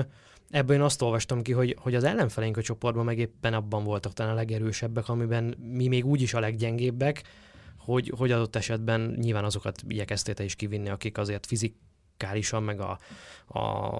ebből 0.51 0.77
én 0.77 0.83
azt 0.83 1.03
olvastam 1.03 1.43
ki, 1.43 1.53
hogy, 1.53 1.77
hogy 1.79 1.95
az 1.95 2.05
ellenfeleink 2.05 2.57
a 2.57 2.63
csoportban 2.63 3.05
meg 3.05 3.19
éppen 3.19 3.55
abban 3.55 3.85
voltak 3.85 4.13
talán 4.13 4.33
a 4.33 4.37
legerősebbek, 4.37 5.09
amiben 5.09 5.57
mi 5.73 5.89
még 5.89 6.07
úgyis 6.07 6.35
a 6.35 6.41
leggyengébbek, 6.41 7.23
hogy, 7.79 8.13
hogy 8.17 8.33
adott 8.33 8.57
esetben 8.57 9.17
nyilván 9.21 9.45
azokat 9.45 9.83
igyekeztél 9.89 10.45
is 10.45 10.55
kivinni, 10.55 10.89
akik 10.89 11.19
azért 11.19 11.47
fizik, 11.47 11.75
fizikálisan, 12.19 12.63
meg 12.63 12.81
a, 12.81 12.99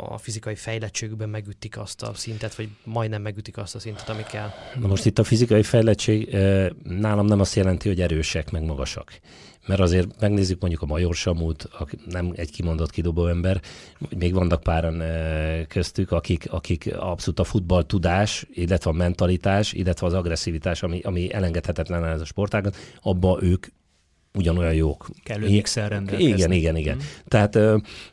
a 0.09 0.19
fizikai 0.19 0.55
fejlettségükben 0.55 1.29
megütik 1.29 1.79
azt 1.79 2.03
a 2.03 2.15
szintet, 2.15 2.55
vagy 2.55 2.69
majdnem 2.85 3.23
megütik 3.23 3.57
azt 3.57 3.75
a 3.75 3.79
szintet, 3.79 4.09
ami 4.09 4.23
kell. 4.23 4.51
Na 4.81 4.87
most 4.87 5.07
itt 5.07 5.19
a 5.19 5.25
fizikai 5.25 5.63
fejlettség 5.63 6.37
nálam 6.83 7.27
nem 7.27 7.41
azt 7.41 7.55
jelenti, 7.55 7.89
hogy 7.89 8.01
erősek, 8.01 8.51
meg 8.51 8.63
magasak. 8.63 9.21
Mert 9.67 9.81
azért 9.81 10.21
megnézzük 10.21 10.61
mondjuk 10.61 10.83
a 10.83 10.87
Major 10.87 11.15
Samut, 11.15 11.69
nem 12.07 12.33
egy 12.37 12.51
kimondott 12.51 12.91
kidobó 12.91 13.27
ember, 13.27 13.61
még 14.17 14.35
vannak 14.35 14.63
páran 14.63 15.03
köztük, 15.69 16.13
akik, 16.13 16.53
akik 16.53 16.95
abszolút 16.99 17.39
a 17.39 17.45
futball 17.45 17.87
tudás, 17.87 18.47
illetve 18.53 18.91
a 18.91 18.93
mentalitás, 18.93 19.73
illetve 19.73 20.07
az 20.07 20.15
agresszivitás, 20.15 20.83
ami, 20.83 21.01
ami 21.01 21.33
elengedhetetlen 21.33 22.05
ez 22.05 22.21
a 22.21 22.25
sportágat, 22.25 22.77
abba 23.03 23.39
ők 23.43 23.67
ugyanolyan 24.39 24.75
jók. 24.75 25.09
Kellő 25.23 25.61
x 25.61 25.77
Igen, 26.19 26.53
igen, 26.53 26.77
igen. 26.77 26.97
Mm. 26.97 27.01
Tehát 27.29 27.59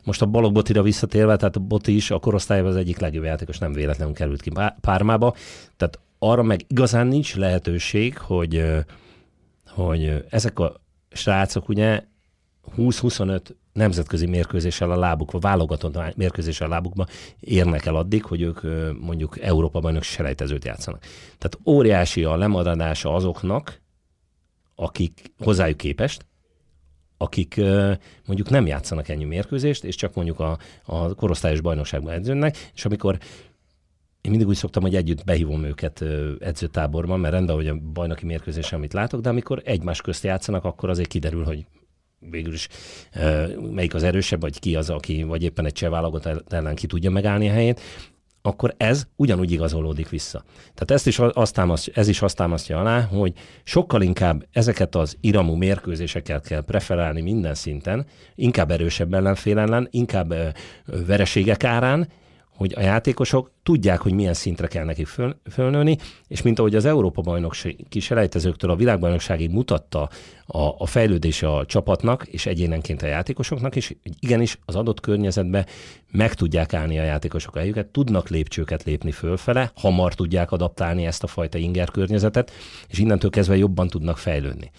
most 0.04 0.22
a 0.22 0.26
Balog 0.26 0.54
Botira 0.54 0.82
visszatérve, 0.82 1.36
tehát 1.36 1.56
a 1.56 1.60
Boti 1.60 1.96
is 1.96 2.12
a 2.12 2.20
korosztályban 2.20 2.72
az 2.72 2.78
egyik 2.78 3.00
legjobb 3.00 3.24
játékos, 3.24 3.58
nem 3.58 3.74
véletlenül 3.74 4.14
került 4.14 4.42
ki 4.42 4.52
Pármába. 4.82 5.36
Tehát 5.78 6.00
arra 6.20 6.44
meg 6.44 6.66
igazán 6.68 7.08
nincs 7.08 7.36
lehetőség, 7.36 8.18
hogy, 8.18 8.64
hogy 9.68 10.26
ezek 10.30 10.60
a 10.60 10.82
srácok 11.12 11.70
ugye 11.70 12.04
20-25 12.78 13.40
nemzetközi 13.74 14.26
mérkőzéssel 14.26 14.92
a 14.92 15.00
lábukba, 15.00 15.40
válogatott 15.40 16.16
mérkőzéssel 16.16 16.68
a 16.68 16.70
lábukba 16.70 17.08
érnek 17.40 17.86
el 17.86 17.96
addig, 17.96 18.24
hogy 18.24 18.42
ők 18.42 18.62
mondjuk 19.00 19.40
Európa 19.42 19.80
bajnok 19.80 20.04
selejtezőt 20.04 20.66
játszanak. 20.66 21.02
Tehát 21.38 21.60
óriási 21.66 22.24
a 22.24 22.38
lemaradása 22.38 23.14
azoknak, 23.14 23.82
akik 24.76 25.32
hozzájuk 25.38 25.78
képest, 25.78 26.26
akik 27.18 27.56
mondjuk 28.26 28.50
nem 28.50 28.68
játszanak 28.68 29.10
ennyi 29.10 29.24
mérkőzést, 29.24 29.84
és 29.84 29.96
csak 29.96 30.14
mondjuk 30.14 30.40
a, 30.40 30.58
a 30.84 31.14
korosztályos 31.14 31.62
bajnokságban 31.62 32.14
edzőnek, 32.14 32.72
és 32.74 32.86
amikor 32.86 33.18
én 34.22 34.32
mindig 34.32 34.48
úgy 34.48 34.56
szoktam, 34.56 34.82
hogy 34.82 34.96
együtt 34.96 35.24
behívom 35.24 35.64
őket 35.64 36.04
edzőtáborban, 36.40 37.20
mert 37.20 37.34
rendben, 37.34 37.56
hogy 37.56 37.68
a 37.68 37.76
bajnoki 37.76 38.26
mérkőzés, 38.26 38.74
amit 38.74 38.94
látok, 38.94 39.22
de 39.22 39.30
amikor 39.30 39.62
egymás 39.66 40.02
közt 40.02 40.24
játszanak, 40.24 40.64
akkor 40.64 40.90
azért 40.90 41.10
kiderül, 41.10 41.44
hogy 41.44 41.66
végül 42.20 42.54
is 42.54 42.68
melyik 43.72 43.94
az 43.94 44.04
erősebb, 44.04 44.42
vagy 44.42 44.60
ki 44.60 44.76
az, 44.76 44.90
aki, 44.90 45.24
vagy 45.24 45.44
éppen 45.44 45.66
egy 45.66 45.74
cseh 45.74 45.90
válogatott 45.90 46.54
ellen 46.54 46.76
ki 46.76 46.88
tudja 46.88 47.10
megállni 47.10 47.50
a 47.50 47.52
helyét 47.52 47.82
akkor 48.46 48.74
ez 48.78 49.08
ugyanúgy 49.16 49.52
igazolódik 49.52 50.10
vissza. 50.10 50.44
Tehát 50.62 50.92
ezt 50.92 51.08
is 51.08 51.20
azt 51.20 51.54
támasztja, 51.54 51.94
ez 51.96 52.08
is 52.08 52.22
azt 52.22 52.36
támasztja 52.36 52.80
alá, 52.80 53.02
hogy 53.02 53.34
sokkal 53.64 54.02
inkább 54.02 54.46
ezeket 54.52 54.96
az 54.96 55.18
iramú 55.22 55.54
mérkőzéseket 55.54 56.48
kell 56.48 56.62
preferálni 56.62 57.22
minden 57.22 57.54
szinten, 57.54 58.06
inkább 58.36 58.72
erősebb 58.72 59.14
ellenfél 59.14 59.60
ellen, 59.60 59.88
inkább 59.92 60.34
vereségek 60.86 61.64
árán, 61.64 62.08
hogy 62.56 62.74
a 62.76 62.82
játékosok 62.82 63.52
tudják, 63.64 64.02
hogy 64.02 64.14
milyen 64.14 64.34
szintre 64.34 64.68
kell 64.68 64.86
nekik 64.86 65.08
föl, 65.08 65.36
fölnőni, 65.52 65.98
és 66.28 66.42
mint 66.42 66.60
ahogy 66.60 66.76
az 66.76 66.86
Európa 66.86 67.22
bajnokság 67.22 67.76
kiselejtezőktől 67.90 68.72
a 68.72 68.76
világbajnokságig 68.76 69.52
mutatta 69.52 70.10
a, 70.46 70.60
a 70.78 70.86
fejlődése 70.86 71.48
a 71.48 71.66
csapatnak, 71.66 72.28
és 72.28 72.46
egyénenként 72.46 73.02
a 73.02 73.08
játékosoknak 73.08 73.76
is, 73.76 73.94
igenis 74.20 74.60
az 74.66 74.76
adott 74.76 75.00
környezetbe 75.00 75.66
meg 76.12 76.34
tudják 76.34 76.74
állni 76.74 77.00
a 77.00 77.04
játékosok 77.04 77.56
a 77.56 77.60
helyüket, 77.60 77.88
tudnak 77.88 78.30
lépcsőket 78.30 78.84
lépni 78.84 79.12
fölfele, 79.12 79.72
hamar 79.76 80.14
tudják 80.14 80.52
adaptálni 80.52 81.06
ezt 81.06 81.24
a 81.24 81.28
fajta 81.28 81.58
inger 81.58 81.92
környezetet, 81.92 82.52
és 82.88 83.00
innentől 83.00 83.30
kezdve 83.30 83.58
jobban 83.58 83.88
tudnak 83.88 84.18
fejlődni. 84.18 84.72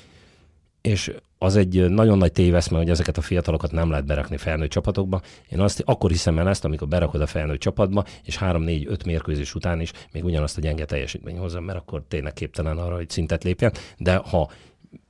És 0.81 1.12
az 1.38 1.57
egy 1.57 1.90
nagyon 1.90 2.18
nagy 2.18 2.33
téveszme, 2.33 2.77
hogy 2.77 2.90
ezeket 2.90 3.16
a 3.16 3.20
fiatalokat 3.20 3.72
nem 3.72 3.90
lehet 3.90 4.07
berakni 4.07 4.37
felnőtt 4.37 4.70
csapatokba. 4.70 5.20
Én 5.49 5.61
azt 5.61 5.83
akkor 5.85 6.11
hiszem 6.11 6.38
el 6.38 6.49
ezt, 6.49 6.64
amikor 6.64 6.88
berakod 6.88 7.20
a 7.20 7.27
felnőtt 7.27 7.61
csapatba, 7.61 8.05
és 8.25 8.38
3-4-5 8.40 9.07
mérkőzés 9.07 9.55
után 9.55 9.81
is 9.81 9.92
még 10.12 10.25
ugyanazt 10.25 10.59
a 10.59 10.61
gyenge 10.61 10.85
teljesítmény 10.85 11.38
hozzá, 11.38 11.59
mert 11.59 11.79
akkor 11.79 12.03
tényleg 12.09 12.33
képtelen 12.33 12.79
arra, 12.79 12.94
hogy 12.94 13.11
szintet 13.11 13.44
lépjen. 13.44 13.72
De 13.99 14.16
ha 14.16 14.51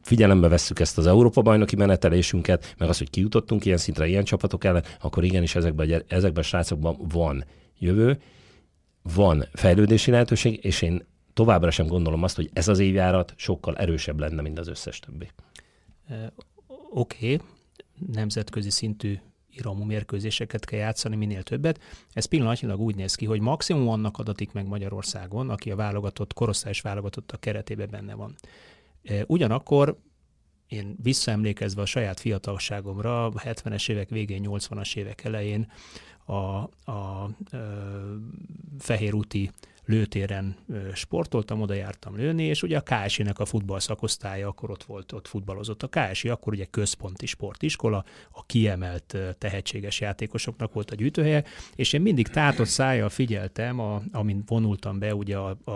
figyelembe 0.02 0.48
vesszük 0.48 0.80
ezt 0.80 0.98
az 0.98 1.06
Európa 1.06 1.42
bajnoki 1.42 1.76
menetelésünket, 1.76 2.74
meg 2.78 2.88
azt, 2.88 2.98
hogy 2.98 3.10
kijutottunk 3.10 3.64
ilyen 3.64 3.78
szintre, 3.78 4.06
ilyen 4.06 4.24
csapatok 4.24 4.64
ellen, 4.64 4.84
akkor 5.00 5.24
igenis 5.24 5.54
ezekben, 5.54 6.04
ezekben 6.08 6.42
a 6.42 6.46
srácokban 6.46 6.96
van 7.08 7.44
jövő, 7.78 8.18
van 9.14 9.48
fejlődési 9.52 10.10
lehetőség, 10.10 10.64
és 10.64 10.82
én 10.82 11.06
továbbra 11.32 11.70
sem 11.70 11.86
gondolom 11.86 12.22
azt, 12.22 12.36
hogy 12.36 12.50
ez 12.52 12.68
az 12.68 12.78
évjárat 12.78 13.32
sokkal 13.36 13.76
erősebb 13.76 14.20
lenne, 14.20 14.42
mint 14.42 14.58
az 14.58 14.68
összes 14.68 14.98
többi 14.98 15.28
oké, 16.90 17.35
okay, 17.35 17.47
nemzetközi 18.12 18.71
szintű 18.71 19.19
iramú 19.51 19.85
mérkőzéseket 19.85 20.64
kell 20.64 20.79
játszani 20.79 21.16
minél 21.16 21.42
többet. 21.42 21.81
Ez 22.12 22.25
pillanatnyilag 22.25 22.81
úgy 22.81 22.95
néz 22.95 23.14
ki, 23.14 23.25
hogy 23.25 23.40
maximum 23.40 23.88
annak 23.88 24.19
adatik 24.19 24.53
meg 24.53 24.66
Magyarországon, 24.66 25.51
aki 25.51 25.71
a 25.71 25.77
válogatott, 25.77 26.33
korosztályos 26.33 26.81
válogatott 26.81 27.33
a 27.33 27.37
keretében 27.37 27.90
benne 27.90 28.14
van. 28.14 28.35
Ugyanakkor 29.27 29.99
én 30.66 30.97
visszaemlékezve 31.03 31.83
a 31.83 31.87
saját 31.87 32.21
fiatalságomra, 32.21 33.25
a 33.27 33.31
70-es 33.33 33.90
évek 33.90 34.09
végén, 34.09 34.45
80-as 34.49 34.97
évek 34.97 35.25
elején, 35.25 35.73
a, 36.26 36.34
a, 36.34 36.90
a 36.90 37.30
Fehér 38.78 39.14
úti 39.14 39.50
lőtéren 39.86 40.56
sportoltam, 40.94 41.60
oda 41.60 41.74
jártam 41.74 42.16
lőni, 42.16 42.44
és 42.44 42.62
ugye 42.62 42.78
a 42.78 42.82
KSI-nek 42.82 43.38
a 43.38 43.44
futball 43.44 43.80
szakosztálya, 43.80 44.48
akkor 44.48 44.70
ott 44.70 44.84
volt, 44.84 45.12
ott 45.12 45.28
futballozott. 45.28 45.82
A 45.82 45.88
KSI 45.88 46.28
akkor 46.28 46.52
ugye 46.52 46.64
központi 46.64 47.26
sportiskola, 47.26 48.04
a 48.30 48.46
kiemelt 48.46 49.16
tehetséges 49.38 50.00
játékosoknak 50.00 50.72
volt 50.72 50.90
a 50.90 50.94
gyűjtőhelye, 50.94 51.44
és 51.74 51.92
én 51.92 52.00
mindig 52.00 52.28
tátott 52.28 52.66
szájjal 52.66 53.08
figyeltem, 53.08 53.80
a, 53.80 54.02
amint 54.12 54.48
vonultam 54.48 54.98
be 54.98 55.14
ugye 55.14 55.36
a, 55.36 55.56
a, 55.64 55.70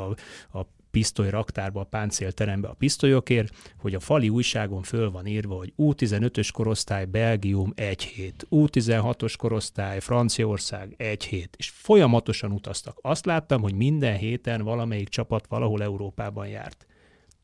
a 0.59 0.67
pisztoly 0.91 1.31
raktárba, 1.31 1.81
a 1.81 1.85
páncélterembe 1.85 2.69
a 2.69 2.73
pisztolyokért, 2.73 3.73
hogy 3.79 3.95
a 3.95 4.01
fali 4.01 4.29
újságon 4.29 4.83
föl 4.83 5.11
van 5.11 5.27
írva, 5.27 5.57
hogy 5.57 5.73
U15-ös 5.79 6.49
korosztály 6.53 7.05
Belgium 7.05 7.73
1 7.75 8.03
hét, 8.03 8.47
U16-os 8.51 9.35
korosztály 9.39 10.01
Franciaország 10.01 10.95
1 10.97 11.25
hét, 11.25 11.55
és 11.59 11.69
folyamatosan 11.69 12.53
utaztak. 12.53 12.99
Azt 13.03 13.27
láttam, 13.27 13.63
hogy 13.63 13.75
minden 13.75 14.17
héten 14.17 14.63
valamelyik 14.63 15.09
csapat 15.09 15.47
valahol 15.47 15.83
Európában 15.83 16.47
járt. 16.47 16.87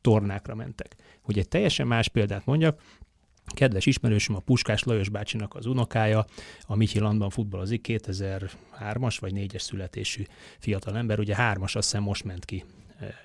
Tornákra 0.01 0.55
mentek. 0.55 0.95
Hogy 1.21 1.37
egy 1.37 1.47
teljesen 1.47 1.87
más 1.87 2.07
példát 2.07 2.45
mondjak, 2.45 2.81
kedves 3.53 3.85
ismerősöm 3.85 4.35
a 4.35 4.39
Puskás 4.39 4.83
Lajos 4.83 5.09
bácsinak 5.09 5.55
az 5.55 5.65
unokája, 5.65 6.25
a 6.61 6.75
Michilandban 6.75 7.29
futballozik, 7.29 7.85
2003-as 7.89 9.17
vagy 9.19 9.33
4-es 9.35 9.59
születésű 9.59 10.23
fiatal 10.59 10.97
ember, 10.97 11.19
ugye 11.19 11.35
hármas 11.35 11.75
azt 11.75 11.89
hiszem 11.89 12.03
most 12.03 12.23
ment 12.23 12.45
ki 12.45 12.63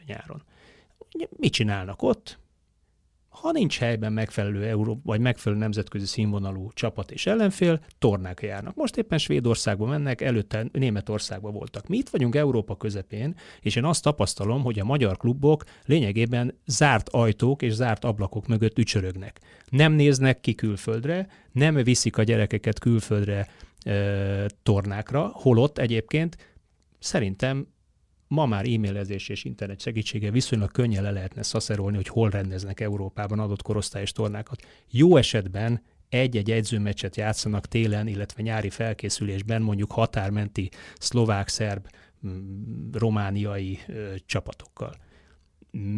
nyáron. 0.07 0.43
Mit 1.37 1.53
csinálnak 1.53 2.03
ott? 2.03 2.41
Ha 3.33 3.53
nincs 3.53 3.79
helyben 3.79 4.13
megfelelő 4.13 4.65
Euró, 4.65 5.01
vagy 5.05 5.21
megfelelő 5.21 5.61
nemzetközi 5.61 6.07
színvonalú 6.07 6.71
csapat 6.73 7.11
és 7.11 7.27
ellenfél, 7.27 7.81
tornák 7.99 8.41
járnak. 8.43 8.75
Most 8.75 8.97
éppen 8.97 9.19
Svédországba 9.19 9.87
mennek, 9.87 10.21
előtte 10.21 10.67
Németországba 10.73 11.51
voltak. 11.51 11.89
Mi 11.89 11.97
itt 11.97 12.09
vagyunk 12.09 12.35
Európa 12.35 12.77
közepén, 12.77 13.35
és 13.61 13.77
én 13.77 13.85
azt 13.85 14.03
tapasztalom, 14.03 14.63
hogy 14.63 14.79
a 14.79 14.85
magyar 14.85 15.17
klubok 15.17 15.65
lényegében 15.85 16.59
zárt 16.67 17.09
ajtók 17.09 17.63
és 17.63 17.73
zárt 17.73 18.05
ablakok 18.05 18.47
mögött 18.47 18.79
ücsörögnek. 18.79 19.41
Nem 19.69 19.93
néznek 19.93 20.41
ki 20.41 20.55
külföldre, 20.55 21.29
nem 21.53 21.75
viszik 21.75 22.19
a 22.19 22.23
gyerekeket 22.23 22.79
külföldre 22.79 23.49
e, 23.81 24.47
tornákra, 24.63 25.31
holott 25.35 25.79
egyébként 25.79 26.37
szerintem 26.99 27.67
ma 28.33 28.47
már 28.47 28.65
e-mailezés 28.69 29.29
és 29.29 29.45
internet 29.45 29.81
segítsége 29.81 30.31
viszonylag 30.31 30.71
könnyen 30.71 31.03
le 31.03 31.11
lehetne 31.11 31.43
szaszerolni, 31.43 31.97
hogy 31.97 32.09
hol 32.09 32.31
rendeznek 32.31 32.81
Európában 32.81 33.39
adott 33.39 33.63
korosztályos 33.63 34.13
tornákat. 34.13 34.67
Jó 34.91 35.17
esetben 35.17 35.83
egy-egy 36.09 36.51
edzőmeccset 36.51 37.17
játszanak 37.17 37.67
télen, 37.67 38.07
illetve 38.07 38.43
nyári 38.43 38.71
felkészülésben 38.71 39.63
mondjuk 39.63 39.93
határmenti 39.93 40.71
szlovák, 40.99 41.49
szerb, 41.49 41.89
mm, 42.27 42.91
romániai 42.93 43.79
ö, 43.89 44.15
csapatokkal. 44.27 44.95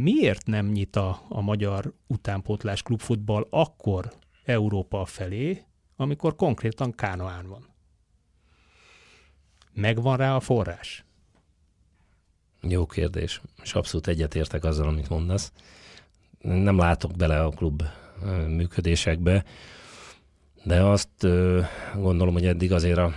Miért 0.02 0.46
nem 0.46 0.66
nyit 0.66 0.96
a, 0.96 1.22
a 1.28 1.40
magyar 1.40 1.94
utánpótlás 2.06 2.82
klubfutball 2.82 3.46
akkor 3.50 4.12
Európa 4.44 5.04
felé, 5.04 5.64
amikor 5.96 6.34
konkrétan 6.36 6.92
Kánoán 6.92 7.48
van? 7.48 7.74
Megvan 9.72 10.16
rá 10.16 10.34
a 10.34 10.40
forrás? 10.40 11.04
Jó 12.68 12.86
kérdés, 12.86 13.40
és 13.62 13.72
abszolút 13.74 14.06
egyetértek 14.06 14.64
azzal, 14.64 14.88
amit 14.88 15.08
mondasz. 15.08 15.52
Nem 16.40 16.78
látok 16.78 17.16
bele 17.16 17.40
a 17.40 17.48
klub 17.48 17.82
működésekbe, 18.46 19.44
de 20.64 20.82
azt 20.82 21.26
gondolom, 21.94 22.32
hogy 22.32 22.46
eddig 22.46 22.72
azért 22.72 22.98
a, 22.98 23.12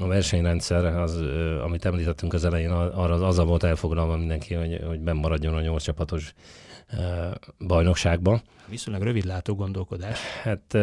a 0.00 0.06
versenyrendszer, 0.06 0.84
az, 0.84 1.20
amit 1.62 1.84
említettünk 1.84 2.32
az 2.32 2.44
elején, 2.44 2.70
arra 2.70 3.14
az, 3.14 3.38
az 3.38 3.46
volt 3.46 3.62
elfoglalva 3.62 4.16
mindenki, 4.16 4.54
hogy, 4.54 4.80
hogy 4.86 5.00
benn 5.00 5.16
maradjon 5.16 5.54
a 5.54 5.60
nyolc 5.60 5.82
csapatos 5.82 6.34
bajnokságban. 7.58 8.42
Viszonylag 8.68 9.02
rövid 9.02 9.24
látó 9.24 9.54
gondolkodás. 9.54 10.18
Hát 10.42 10.74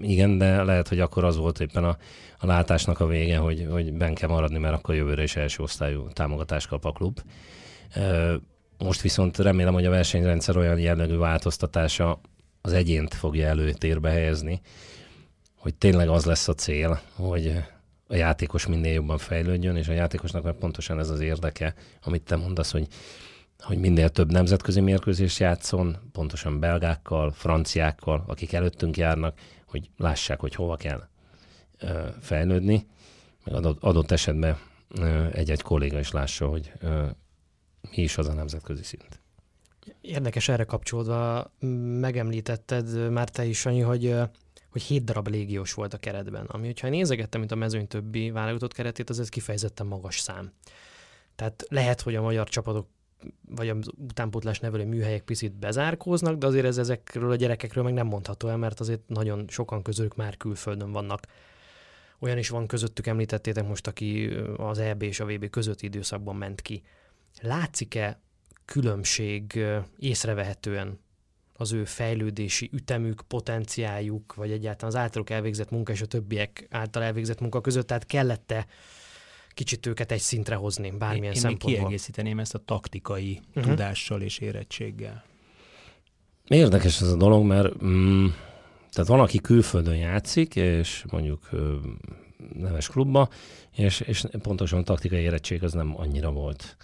igen, 0.00 0.38
de 0.38 0.62
lehet, 0.62 0.88
hogy 0.88 1.00
akkor 1.00 1.24
az 1.24 1.36
volt 1.36 1.60
éppen 1.60 1.84
a, 1.84 1.96
a 2.38 2.46
látásnak 2.46 3.00
a 3.00 3.06
vége, 3.06 3.36
hogy, 3.36 3.66
hogy 3.70 3.92
ben 3.92 4.14
kell 4.14 4.28
maradni, 4.28 4.58
mert 4.58 4.74
akkor 4.74 4.94
jövőre 4.94 5.22
is 5.22 5.36
első 5.36 5.62
osztályú 5.62 6.08
támogatást 6.12 6.68
kap 6.68 6.84
a 6.84 6.92
klub. 6.92 7.20
Most 8.78 9.00
viszont 9.00 9.38
remélem, 9.38 9.74
hogy 9.74 9.86
a 9.86 9.90
versenyrendszer 9.90 10.56
olyan 10.56 10.78
jellegű 10.78 11.16
változtatása 11.16 12.20
az 12.60 12.72
egyént 12.72 13.14
fogja 13.14 13.46
előtérbe 13.46 14.10
helyezni, 14.10 14.60
hogy 15.58 15.74
tényleg 15.74 16.08
az 16.08 16.24
lesz 16.24 16.48
a 16.48 16.54
cél, 16.54 17.00
hogy 17.16 17.64
a 18.08 18.14
játékos 18.14 18.66
minél 18.66 18.92
jobban 18.92 19.18
fejlődjön, 19.18 19.76
és 19.76 19.88
a 19.88 19.92
játékosnak 19.92 20.42
meg 20.42 20.54
pontosan 20.54 20.98
ez 20.98 21.10
az 21.10 21.20
érdeke, 21.20 21.74
amit 22.02 22.22
te 22.22 22.36
mondasz, 22.36 22.72
hogy 22.72 22.86
hogy 23.64 23.78
minél 23.78 24.08
több 24.08 24.32
nemzetközi 24.32 24.80
mérkőzést 24.80 25.38
játszon, 25.38 25.96
pontosan 26.12 26.60
belgákkal, 26.60 27.30
franciákkal, 27.32 28.24
akik 28.26 28.52
előttünk 28.52 28.96
járnak, 28.96 29.38
hogy 29.66 29.90
lássák, 29.96 30.40
hogy 30.40 30.54
hova 30.54 30.76
kell 30.76 31.08
fejlődni, 32.20 32.86
meg 33.44 33.54
adott, 33.54 33.82
adott 33.82 34.10
esetben 34.10 34.58
egy-egy 35.32 35.62
kolléga 35.62 35.98
is 35.98 36.10
lássa, 36.10 36.46
hogy 36.46 36.72
mi 37.90 38.02
is 38.02 38.18
az 38.18 38.28
a 38.28 38.32
nemzetközi 38.32 38.82
szint. 38.82 39.20
Érdekes 40.00 40.48
erre 40.48 40.64
kapcsolódva, 40.64 41.52
megemlítetted 42.00 43.10
már 43.10 43.28
te 43.28 43.44
is, 43.44 43.58
Sanyi, 43.58 43.80
hogy 43.80 44.14
hogy 44.74 44.82
hét 44.82 45.04
darab 45.04 45.28
légiós 45.28 45.74
volt 45.74 45.94
a 45.94 45.98
keretben, 45.98 46.44
ami, 46.44 46.66
hogyha 46.66 46.88
nézegettem, 46.88 47.40
mint 47.40 47.52
a 47.52 47.56
mezőny 47.56 47.86
többi 47.86 48.30
válogatott 48.30 48.72
keretét, 48.72 49.10
az 49.10 49.20
ez 49.20 49.28
kifejezetten 49.28 49.86
magas 49.86 50.18
szám. 50.18 50.52
Tehát 51.34 51.64
lehet, 51.68 52.00
hogy 52.00 52.14
a 52.14 52.22
magyar 52.22 52.48
csapatok 52.48 52.88
vagy 53.48 53.68
az 53.68 53.90
utánpótlás 53.96 54.60
nevelő 54.60 54.84
műhelyek 54.84 55.22
picit 55.22 55.52
bezárkóznak, 55.52 56.38
de 56.38 56.46
azért 56.46 56.66
ez 56.66 56.78
ezekről 56.78 57.30
a 57.30 57.36
gyerekekről 57.36 57.84
meg 57.84 57.92
nem 57.92 58.06
mondható 58.06 58.48
el, 58.48 58.56
mert 58.56 58.80
azért 58.80 59.00
nagyon 59.06 59.44
sokan 59.48 59.82
közülük 59.82 60.16
már 60.16 60.36
külföldön 60.36 60.92
vannak. 60.92 61.26
Olyan 62.18 62.38
is 62.38 62.48
van 62.48 62.66
közöttük, 62.66 63.06
említettétek 63.06 63.66
most, 63.66 63.86
aki 63.86 64.26
az 64.56 64.78
EB 64.78 65.02
és 65.02 65.20
a 65.20 65.24
VB 65.24 65.50
közötti 65.50 65.86
időszakban 65.86 66.36
ment 66.36 66.60
ki. 66.60 66.82
Látszik-e 67.40 68.20
különbség 68.64 69.64
észrevehetően 69.98 70.98
az 71.56 71.72
ő 71.72 71.84
fejlődési 71.84 72.70
ütemük, 72.72 73.22
potenciáljuk, 73.28 74.34
vagy 74.34 74.50
egyáltalán 74.50 74.94
az 74.94 75.00
általuk 75.00 75.30
elvégzett 75.30 75.70
munka 75.70 75.92
és 75.92 76.00
a 76.00 76.06
többiek 76.06 76.66
által 76.70 77.02
elvégzett 77.02 77.40
munka 77.40 77.60
között, 77.60 77.86
tehát 77.86 78.06
kellett-e 78.06 78.66
kicsit 79.54 79.86
őket 79.86 80.12
egy 80.12 80.20
szintre 80.20 80.54
hozni, 80.54 80.90
bármilyen 80.90 81.34
én, 81.34 81.40
szempontból. 81.40 81.70
Én 81.70 81.78
kiegészíteném 81.78 82.38
ezt 82.38 82.54
a 82.54 82.58
taktikai 82.58 83.40
uh-huh. 83.48 83.64
tudással 83.64 84.20
és 84.20 84.38
érettséggel. 84.38 85.24
Érdekes 86.48 87.00
ez 87.00 87.08
a 87.08 87.16
dolog, 87.16 87.44
mert 87.44 87.84
mm, 87.84 88.26
tehát 88.92 89.10
van, 89.10 89.20
aki 89.20 89.38
külföldön 89.38 89.96
játszik, 89.96 90.56
és 90.56 91.04
mondjuk 91.10 91.48
neves 92.52 92.88
klubba, 92.88 93.28
és, 93.72 94.00
és 94.00 94.24
pontosan 94.42 94.78
a 94.78 94.82
taktikai 94.82 95.20
érettség 95.20 95.62
az 95.64 95.72
nem 95.72 95.94
annyira 95.96 96.30
volt 96.30 96.76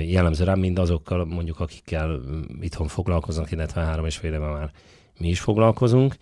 jellemző 0.00 0.44
rám, 0.44 0.58
mint 0.58 0.78
azokkal 0.78 1.24
mondjuk, 1.24 1.60
akikkel 1.60 2.20
itthon 2.60 2.88
foglalkoznak, 2.88 3.50
illetve 3.50 3.80
három 3.80 4.06
és 4.06 4.16
fél 4.16 4.32
éve 4.32 4.48
már 4.48 4.70
mi 5.18 5.28
is 5.28 5.40
foglalkozunk. 5.40 6.16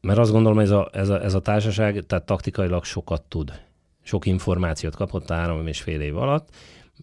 Mert 0.00 0.18
azt 0.18 0.30
gondolom, 0.30 0.58
ez 0.58 0.70
a, 0.70 0.90
ez 0.92 1.08
a, 1.08 1.22
ez 1.22 1.34
a 1.34 1.40
társaság, 1.40 2.06
tehát 2.06 2.26
taktikailag 2.26 2.84
sokat 2.84 3.22
tud. 3.22 3.60
Sok 4.02 4.26
információt 4.26 4.96
kapott 4.96 5.30
három 5.30 5.66
és 5.66 5.80
fél 5.80 6.00
év 6.00 6.16
alatt, 6.16 6.48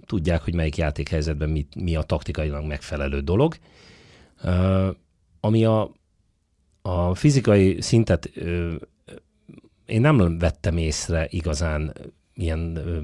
tudják, 0.06 0.44
hogy 0.44 0.56
melyik 0.56 0.78
játékhelyzetben 0.78 1.50
mi, 1.50 1.68
mi 1.76 1.96
a 1.96 2.02
taktikailag 2.02 2.66
megfelelő 2.66 3.20
dolog. 3.20 3.56
Uh, 4.44 4.88
ami 5.40 5.66
a, 5.66 5.92
a 6.82 7.16
fizikai 7.16 7.82
szintet 7.82 8.32
uh, 8.36 8.74
én 9.86 10.02
nem 10.02 10.38
vettem 10.38 10.78
észre 10.78 11.28
igazán 11.30 11.94
ilyen 12.34 12.78
uh, 12.78 12.98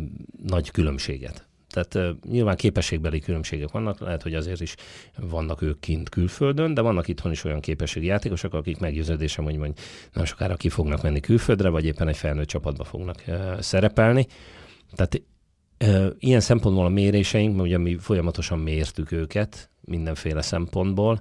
nagy 0.43 0.71
különbséget. 0.71 1.47
Tehát 1.73 2.17
nyilván 2.29 2.55
képességbeli 2.55 3.19
különbségek 3.19 3.71
vannak, 3.71 3.99
lehet, 3.99 4.21
hogy 4.21 4.33
azért 4.33 4.61
is 4.61 4.75
vannak 5.17 5.61
ők 5.61 5.79
kint 5.79 6.09
külföldön, 6.09 6.73
de 6.73 6.81
vannak 6.81 7.07
itthon 7.07 7.31
is 7.31 7.43
olyan 7.43 7.59
képességi 7.59 8.05
játékosok, 8.05 8.53
akik 8.53 8.79
meggyőződésem, 8.79 9.43
hogy 9.43 9.55
mondjuk 9.55 9.77
nem 10.13 10.25
sokára 10.25 10.55
ki 10.55 10.69
fognak 10.69 11.01
menni 11.01 11.19
külföldre, 11.19 11.69
vagy 11.69 11.85
éppen 11.85 12.07
egy 12.07 12.17
felnőtt 12.17 12.47
csapatba 12.47 12.83
fognak 12.83 13.23
szerepelni. 13.59 14.27
Tehát 14.95 15.21
ilyen 16.19 16.39
szempontból 16.39 16.85
a 16.85 16.89
méréseink, 16.89 17.55
mert 17.55 17.67
ugye 17.67 17.77
mi 17.77 17.97
folyamatosan 17.97 18.59
mértük 18.59 19.11
őket 19.11 19.69
mindenféle 19.81 20.41
szempontból, 20.41 21.19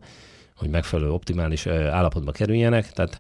hogy 0.57 0.69
megfelelő 0.69 1.11
optimális 1.11 1.67
állapotba 1.67 2.33
kerüljenek, 2.33 2.91
tehát 2.91 3.19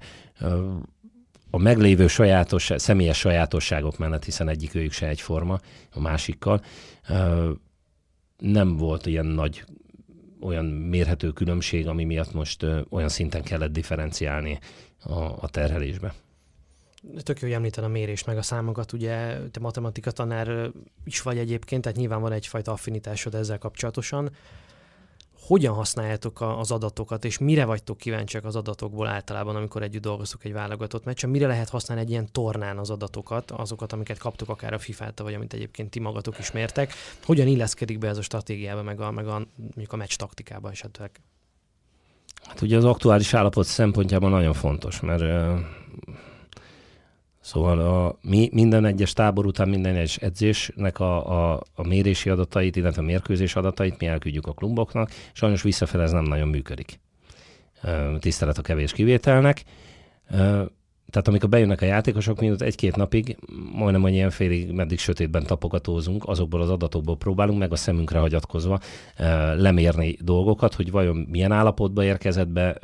a 1.54 1.58
meglévő 1.58 2.06
sajátos, 2.06 2.70
személyes 2.76 3.18
sajátosságok 3.18 3.98
mellett, 3.98 4.24
hiszen 4.24 4.48
egyik 4.48 4.74
őjük 4.74 4.92
se 4.92 5.08
egyforma 5.08 5.60
a 5.92 6.00
másikkal, 6.00 6.64
nem 8.38 8.76
volt 8.76 9.06
ilyen 9.06 9.26
nagy 9.26 9.64
olyan 10.40 10.64
mérhető 10.64 11.30
különbség, 11.30 11.88
ami 11.88 12.04
miatt 12.04 12.32
most 12.32 12.66
olyan 12.90 13.08
szinten 13.08 13.42
kellett 13.42 13.72
differenciálni 13.72 14.58
a, 15.02 15.12
a 15.20 15.48
terhelésbe. 15.50 16.14
Tök 17.22 17.40
jó, 17.40 17.46
hogy 17.46 17.56
említed 17.56 17.84
a 17.84 17.88
mérést, 17.88 18.26
meg 18.26 18.36
a 18.36 18.42
számokat, 18.42 18.92
ugye 18.92 19.38
te 19.50 19.60
matematika 19.60 20.10
tanár 20.10 20.70
is 21.04 21.22
vagy 21.22 21.38
egyébként, 21.38 21.82
tehát 21.82 21.98
nyilván 21.98 22.20
van 22.20 22.32
egyfajta 22.32 22.72
affinitásod 22.72 23.34
ezzel 23.34 23.58
kapcsolatosan 23.58 24.30
hogyan 25.46 25.74
használjátok 25.74 26.40
az 26.40 26.70
adatokat, 26.70 27.24
és 27.24 27.38
mire 27.38 27.64
vagytok 27.64 27.98
kíváncsiak 27.98 28.44
az 28.44 28.56
adatokból 28.56 29.06
általában, 29.06 29.56
amikor 29.56 29.82
együtt 29.82 30.02
dolgoztok 30.02 30.44
egy 30.44 30.52
válogatott 30.52 31.04
meccsen, 31.04 31.30
mire 31.30 31.46
lehet 31.46 31.68
használni 31.68 32.02
egy 32.02 32.10
ilyen 32.10 32.28
tornán 32.32 32.78
az 32.78 32.90
adatokat, 32.90 33.50
azokat, 33.50 33.92
amiket 33.92 34.18
kaptok 34.18 34.48
akár 34.48 34.72
a 34.72 34.78
fifa 34.78 35.12
vagy 35.16 35.34
amit 35.34 35.52
egyébként 35.52 35.90
ti 35.90 36.00
magatok 36.00 36.38
is 36.38 36.52
mértek, 36.52 36.92
hogyan 37.24 37.46
illeszkedik 37.46 37.98
be 37.98 38.08
ez 38.08 38.18
a 38.18 38.22
stratégiába, 38.22 38.82
meg 38.82 39.00
a, 39.00 39.10
meg 39.10 39.26
a, 39.26 39.46
mondjuk 39.56 39.92
a 39.92 39.96
meccs 39.96 40.14
taktikába 40.16 40.70
esetleg? 40.70 41.10
Hát 42.44 42.60
ugye 42.60 42.76
az 42.76 42.84
aktuális 42.84 43.34
állapot 43.34 43.66
szempontjában 43.66 44.30
nagyon 44.30 44.52
fontos, 44.52 45.00
mert 45.00 45.22
Szóval 47.42 47.78
a, 47.78 48.18
mi 48.22 48.48
minden 48.52 48.84
egyes 48.84 49.12
tábor 49.12 49.46
után 49.46 49.68
minden 49.68 49.94
egyes 49.94 50.16
edzésnek 50.16 51.00
a, 51.00 51.52
a, 51.52 51.62
a 51.74 51.86
mérési 51.86 52.30
adatait, 52.30 52.76
illetve 52.76 53.02
a 53.02 53.04
mérkőzés 53.04 53.56
adatait 53.56 53.98
mi 53.98 54.06
elküldjük 54.06 54.46
a 54.46 54.52
kluboknak. 54.52 55.10
Sajnos 55.32 55.62
visszafele 55.62 56.02
ez 56.02 56.12
nem 56.12 56.24
nagyon 56.24 56.48
működik. 56.48 57.00
Tisztelet 58.18 58.58
a 58.58 58.62
kevés 58.62 58.92
kivételnek. 58.92 59.64
Tehát 61.10 61.28
amikor 61.28 61.48
bejönnek 61.48 61.80
a 61.80 61.84
játékosok, 61.84 62.40
mi 62.40 62.52
egy-két 62.58 62.96
napig, 62.96 63.36
majdnem, 63.72 64.02
hogy 64.02 64.12
ilyen 64.12 64.30
félig, 64.30 64.70
meddig 64.70 64.98
sötétben 64.98 65.42
tapogatózunk, 65.42 66.28
azokból 66.28 66.60
az 66.60 66.70
adatokból 66.70 67.16
próbálunk 67.16 67.58
meg 67.58 67.72
a 67.72 67.76
szemünkre 67.76 68.18
hagyatkozva 68.18 68.80
lemérni 69.56 70.16
dolgokat, 70.20 70.74
hogy 70.74 70.90
vajon 70.90 71.16
milyen 71.16 71.52
állapotba 71.52 72.04
érkezett 72.04 72.48
be, 72.48 72.78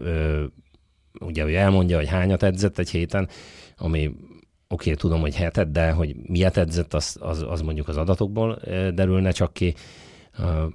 ugye, 1.21 1.42
hogy 1.42 1.55
elmondja, 1.55 1.97
hogy 1.97 2.09
hányat 2.09 2.42
edzett 2.42 2.79
egy 2.79 2.90
héten, 2.90 3.29
ami 3.77 4.11
oké, 4.69 4.91
okay, 4.91 4.95
tudom, 4.95 5.21
hogy 5.21 5.35
hetet, 5.35 5.71
de 5.71 5.91
hogy 5.91 6.17
miért 6.17 6.57
edzett, 6.57 6.95
az, 6.95 7.17
az, 7.21 7.45
az 7.49 7.61
mondjuk 7.61 7.89
az 7.89 7.97
adatokból 7.97 8.59
derülne 8.95 9.31
csak 9.31 9.53
ki. 9.53 9.75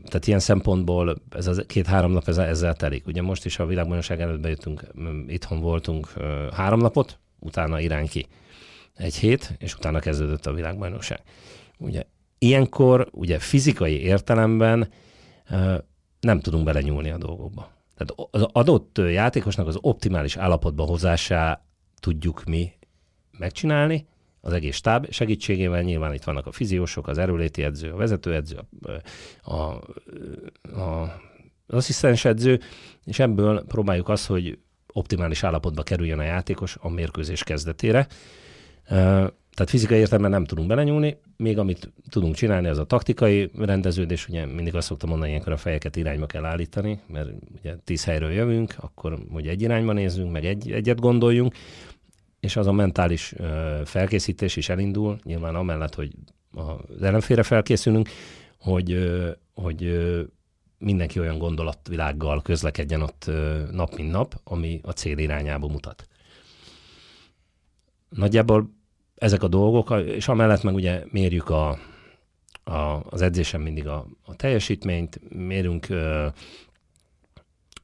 Tehát 0.05 0.27
ilyen 0.27 0.39
szempontból 0.39 1.15
ez 1.29 1.47
a 1.47 1.65
két-három 1.65 2.11
nap 2.11 2.27
ezzel, 2.27 2.45
ezzel 2.45 2.73
telik. 2.73 3.07
Ugye 3.07 3.21
most 3.21 3.45
is 3.45 3.59
a 3.59 3.65
világbajnokság 3.65 4.21
előtt 4.21 4.39
bejöttünk, 4.39 4.83
itthon 5.27 5.59
voltunk 5.59 6.07
három 6.53 6.79
napot, 6.79 7.19
utána 7.39 7.79
irány 7.79 8.07
ki 8.07 8.27
egy 8.95 9.15
hét, 9.15 9.55
és 9.59 9.75
utána 9.75 9.99
kezdődött 9.99 10.45
a 10.45 10.53
világbajnokság. 10.53 11.21
Ugye 11.77 12.03
ilyenkor 12.37 13.07
ugye 13.11 13.39
fizikai 13.39 14.01
értelemben 14.01 14.89
nem 16.19 16.39
tudunk 16.39 16.63
belenyúlni 16.63 17.09
a 17.09 17.17
dolgokba. 17.17 17.71
Tehát 17.95 18.29
az 18.31 18.45
adott 18.51 18.97
játékosnak 18.97 19.67
az 19.67 19.77
optimális 19.81 20.37
állapotba 20.37 20.83
hozásá 20.83 21.65
tudjuk 21.99 22.43
mi 22.43 22.71
megcsinálni, 23.37 24.05
az 24.41 24.53
egész 24.53 24.75
stáb 24.75 25.11
segítségével, 25.11 25.81
nyilván 25.81 26.13
itt 26.13 26.23
vannak 26.23 26.47
a 26.47 26.51
fiziósok, 26.51 27.07
az 27.07 27.17
erőléti 27.17 27.63
edző, 27.63 27.91
a 27.91 27.95
vezetőedző, 27.95 28.57
a, 29.41 29.51
a, 29.51 29.81
a, 30.79 31.01
az 31.67 31.75
asszisztens 31.75 32.25
edző, 32.25 32.59
és 33.05 33.19
ebből 33.19 33.63
próbáljuk 33.67 34.09
azt, 34.09 34.25
hogy 34.25 34.57
optimális 34.93 35.43
állapotba 35.43 35.83
kerüljön 35.83 36.19
a 36.19 36.23
játékos 36.23 36.77
a 36.79 36.89
mérkőzés 36.89 37.43
kezdetére. 37.43 38.07
Tehát 39.53 39.69
fizikai 39.69 39.97
értelemben 39.97 40.31
nem 40.31 40.45
tudunk 40.45 40.67
belenyúlni, 40.67 41.17
még 41.37 41.57
amit 41.57 41.93
tudunk 42.09 42.35
csinálni, 42.35 42.67
az 42.67 42.77
a 42.77 42.85
taktikai 42.85 43.51
rendeződés, 43.57 44.27
ugye 44.27 44.45
mindig 44.45 44.75
azt 44.75 44.87
szoktam 44.87 45.09
mondani, 45.09 45.29
ilyenkor 45.29 45.51
a 45.51 45.57
fejeket 45.57 45.95
irányba 45.95 46.25
kell 46.25 46.45
állítani, 46.45 46.99
mert 47.07 47.29
ugye 47.59 47.75
tíz 47.83 48.03
helyről 48.03 48.31
jövünk, 48.31 48.75
akkor 48.79 49.17
hogy 49.31 49.47
egy 49.47 49.61
irányba 49.61 49.93
nézzünk, 49.93 50.31
meg 50.31 50.45
egy, 50.45 50.71
egyet 50.71 50.99
gondoljunk, 50.99 51.53
és 52.43 52.55
az 52.55 52.67
a 52.67 52.71
mentális 52.71 53.33
felkészítés 53.85 54.55
is 54.55 54.69
elindul, 54.69 55.19
nyilván 55.23 55.55
amellett, 55.55 55.95
hogy 55.95 56.11
az 56.53 57.01
ellenfélre 57.01 57.43
felkészülünk, 57.43 58.09
hogy, 58.57 59.11
hogy 59.53 59.99
mindenki 60.77 61.19
olyan 61.19 61.37
gondolatvilággal 61.37 62.41
közlekedjen 62.41 63.01
ott 63.01 63.31
nap 63.71 63.95
mint 63.95 64.11
nap, 64.11 64.39
ami 64.43 64.79
a 64.83 64.91
cél 64.91 65.17
irányába 65.17 65.67
mutat. 65.67 66.07
Nagyjából 68.09 68.69
ezek 69.15 69.43
a 69.43 69.47
dolgok, 69.47 70.03
és 70.05 70.27
amellett 70.27 70.63
meg 70.63 70.73
ugye 70.73 71.03
mérjük 71.11 71.49
a, 71.49 71.69
a, 72.63 73.01
az 73.09 73.21
edzésen 73.21 73.61
mindig 73.61 73.87
a, 73.87 74.05
a 74.25 74.35
teljesítményt, 74.35 75.19
mérünk 75.29 75.87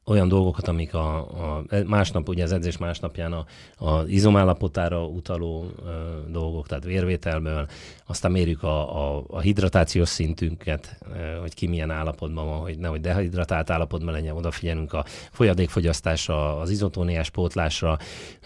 olyan 0.09 0.27
dolgokat, 0.27 0.67
amik 0.67 0.93
a, 0.93 1.17
a 1.17 1.63
másnap, 1.85 2.29
ugye 2.29 2.43
az 2.43 2.51
edzés 2.51 2.77
másnapján 2.77 3.33
a, 3.33 3.45
a 3.85 4.03
izomállapotára 4.07 5.05
utaló 5.05 5.71
ö, 5.85 5.89
dolgok, 6.31 6.67
tehát 6.67 6.83
vérvételből, 6.83 7.67
aztán 8.05 8.31
mérjük 8.31 8.63
a, 8.63 9.15
a, 9.17 9.23
a 9.27 9.39
hidratációs 9.39 10.09
szintünket, 10.09 10.97
ö, 11.13 11.39
hogy 11.39 11.53
ki 11.53 11.67
milyen 11.67 11.91
állapotban 11.91 12.45
van, 12.45 12.59
hogy 12.59 12.77
nehogy 12.77 13.01
dehidratált 13.01 13.69
állapotban 13.69 14.13
legyen, 14.13 14.35
odafigyelünk 14.35 14.93
a 14.93 15.05
folyadékfogyasztásra, 15.31 16.59
az 16.59 16.69
izotóniás 16.69 17.29
pótlásra, 17.29 17.97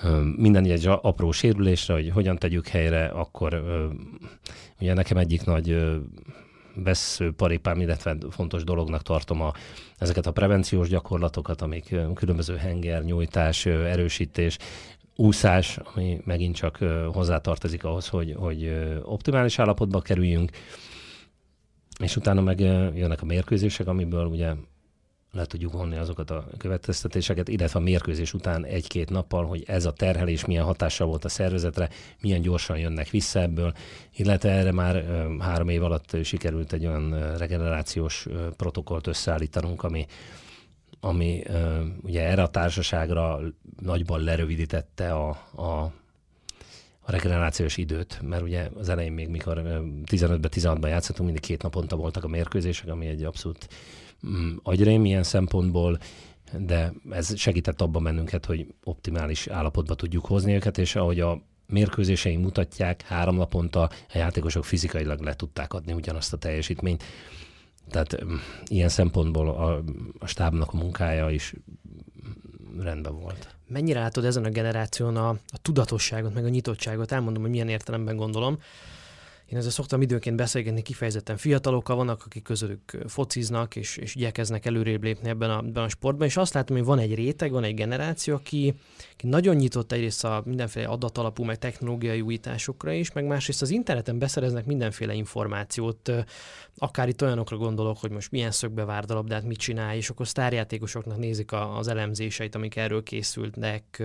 ö, 0.04 0.22
minden 0.36 0.66
egy 0.66 0.88
apró 0.88 1.32
sérülésre, 1.32 1.94
hogy 1.94 2.10
hogyan 2.10 2.38
tegyük 2.38 2.68
helyre, 2.68 3.06
akkor 3.06 3.54
ö, 3.54 3.86
ugye 4.80 4.94
nekem 4.94 5.18
egyik 5.18 5.46
nagy 5.46 5.70
ö, 5.70 5.96
veszőparipám, 6.76 7.80
illetve 7.80 8.18
fontos 8.30 8.64
dolognak 8.64 9.02
tartom 9.02 9.42
a, 9.42 9.54
ezeket 9.98 10.26
a 10.26 10.32
prevenciós 10.32 10.90
gyakorlatokat, 10.90 11.62
amik 11.62 11.96
különböző 12.14 12.56
henger, 12.56 13.04
nyújtás, 13.04 13.66
erősítés, 13.66 14.58
úszás, 15.16 15.78
ami 15.78 16.22
megint 16.26 16.56
csak 16.56 16.78
hozzátartozik 17.14 17.84
ahhoz, 17.84 18.08
hogy, 18.08 18.36
hogy 18.38 18.74
optimális 19.04 19.60
állapotba 19.60 20.02
kerüljünk, 20.02 20.52
és 22.00 22.16
utána 22.16 22.42
meg 22.42 22.60
jönnek 22.96 23.22
a 23.22 23.26
mérkőzések, 23.26 23.88
amiből 23.88 24.26
ugye 24.26 24.54
le 25.34 25.46
tudjuk 25.46 25.72
vonni 25.72 25.98
azokat 25.98 26.30
a 26.30 26.46
következtetéseket, 26.58 27.48
illetve 27.48 27.80
a 27.80 27.84
mérkőzés 27.84 28.34
után 28.34 28.66
egy-két 28.66 29.10
nappal, 29.10 29.46
hogy 29.46 29.64
ez 29.68 29.86
a 29.86 29.94
terhelés 29.94 30.46
milyen 30.46 30.64
hatással 30.64 31.08
volt 31.08 31.26
a 31.26 31.30
szervezetre, 31.30 31.90
milyen 32.22 32.42
gyorsan 32.42 32.78
jönnek 32.78 33.10
vissza 33.10 33.40
ebből, 33.40 33.74
illetve 34.16 34.50
erre 34.50 34.72
már 34.72 35.06
három 35.40 35.70
év 35.70 35.84
alatt 35.84 36.18
sikerült 36.24 36.74
egy 36.74 36.86
olyan 36.86 37.38
regenerációs 37.38 38.28
protokollt 38.58 39.08
összeállítanunk, 39.08 39.84
ami, 39.84 40.06
ami 41.00 41.44
ugye 42.02 42.22
erre 42.22 42.42
a 42.42 42.50
társaságra 42.50 43.40
nagyban 43.80 44.22
lerövidítette 44.22 45.14
a, 45.14 45.30
a 45.56 45.92
a 47.06 47.12
regenerációs 47.12 47.78
időt, 47.78 48.20
mert 48.22 48.42
ugye 48.42 48.70
az 48.78 48.90
elején 48.90 49.12
még 49.12 49.28
mikor 49.28 49.62
15-ben, 50.06 50.52
16-ban 50.54 50.88
játszottunk, 50.88 51.30
mindig 51.30 51.46
két 51.46 51.62
naponta 51.62 51.96
voltak 51.96 52.24
a 52.24 52.28
mérkőzések, 52.28 52.88
ami 52.90 53.08
egy 53.08 53.24
abszolút 53.24 53.68
agyrém 54.64 55.06
ilyen 55.06 55.24
szempontból, 55.24 56.00
de 56.58 56.94
ez 57.10 57.38
segített 57.38 57.82
abban 57.82 58.04
bennünket, 58.04 58.46
hogy 58.46 58.68
optimális 58.84 59.48
állapotba 59.48 59.96
tudjuk 59.96 60.26
hozni 60.26 60.54
őket, 60.54 60.78
és 60.78 60.96
ahogy 60.96 61.20
a 61.20 61.42
mérkőzéseink 61.68 62.44
mutatják, 62.44 63.02
három 63.02 63.36
naponta 63.36 63.82
a 63.82 64.18
játékosok 64.18 64.66
fizikailag 64.66 65.22
le 65.22 65.34
tudták 65.36 65.74
adni 65.74 65.94
ugyanazt 65.94 66.34
a 66.34 66.38
teljesítményt. 66.38 67.04
Tehát 67.90 68.24
mm, 68.24 68.36
ilyen 68.66 68.90
szempontból 68.90 69.50
a, 69.50 69.84
a 70.20 70.28
stábnak 70.28 70.74
a 70.74 70.78
munkája 70.78 71.30
is 71.30 71.54
rendben 72.80 73.20
volt. 73.20 73.56
Mennyire 73.68 74.00
látod 74.00 74.26
ezen 74.26 74.46
a 74.46 74.50
generáción 74.50 75.18
a, 75.18 75.30
a 75.30 75.58
tudatosságot, 75.62 76.34
meg 76.34 76.46
a 76.46 76.50
nyitottságot? 76.50 77.12
Elmondom, 77.12 77.42
hogy 77.42 77.52
milyen 77.52 77.70
értelemben 77.70 78.16
gondolom. 78.16 78.58
Én 79.46 79.58
ezzel 79.58 79.72
szoktam 79.72 80.02
időnként 80.02 80.36
beszélgetni 80.36 80.82
kifejezetten 80.82 81.38
fiatalokkal, 81.38 81.96
vannak, 81.96 82.24
akik 82.26 82.44
közülük 82.44 82.98
fociznak, 83.08 83.76
és, 83.76 83.98
és 83.98 84.16
igyekeznek 84.16 84.66
előrébb 84.66 85.04
lépni 85.04 85.30
ebben 85.30 85.50
a, 85.50 85.58
ebben 85.58 85.84
a 85.84 85.90
sportban, 85.90 86.28
és 86.28 86.38
azt 86.38 86.54
látom, 86.54 86.78
hogy 86.78 86.86
van 86.86 87.00
egy 87.00 87.16
réteg, 87.16 87.52
van 87.52 87.64
egy 87.64 87.74
generáció, 87.74 88.36
aki, 88.36 88.74
aki 89.14 89.28
nagyon 89.28 89.56
nyitott 89.56 89.92
egyrészt 89.92 90.24
a 90.24 90.42
mindenféle 90.46 90.88
adatalapú, 90.88 91.44
meg 91.44 91.58
technológiai 91.58 92.22
újításokra 92.22 92.92
is, 92.92 93.12
meg 93.12 93.26
másrészt 93.26 93.62
az 93.62 93.70
interneten 93.70 94.20
beszereznek 94.20 94.66
mindenféle 94.66 95.14
információt, 95.14 96.12
akár 96.78 97.08
itt 97.08 97.22
olyanokra 97.22 97.58
gondolok, 97.58 97.98
hogy 97.98 98.12
most 98.12 98.32
milyen 98.32 98.52
szögbe 98.52 98.86
várd 98.86 99.10
labdát, 99.10 99.44
mit 99.44 99.58
csinál, 99.58 99.96
és 99.96 100.10
akkor 100.10 100.28
sztárjátékosoknak 100.28 101.18
nézik 101.18 101.52
az 101.52 101.88
elemzéseit, 101.88 102.56
amik 102.56 102.76
erről 102.76 103.04
készültek, 103.04 104.04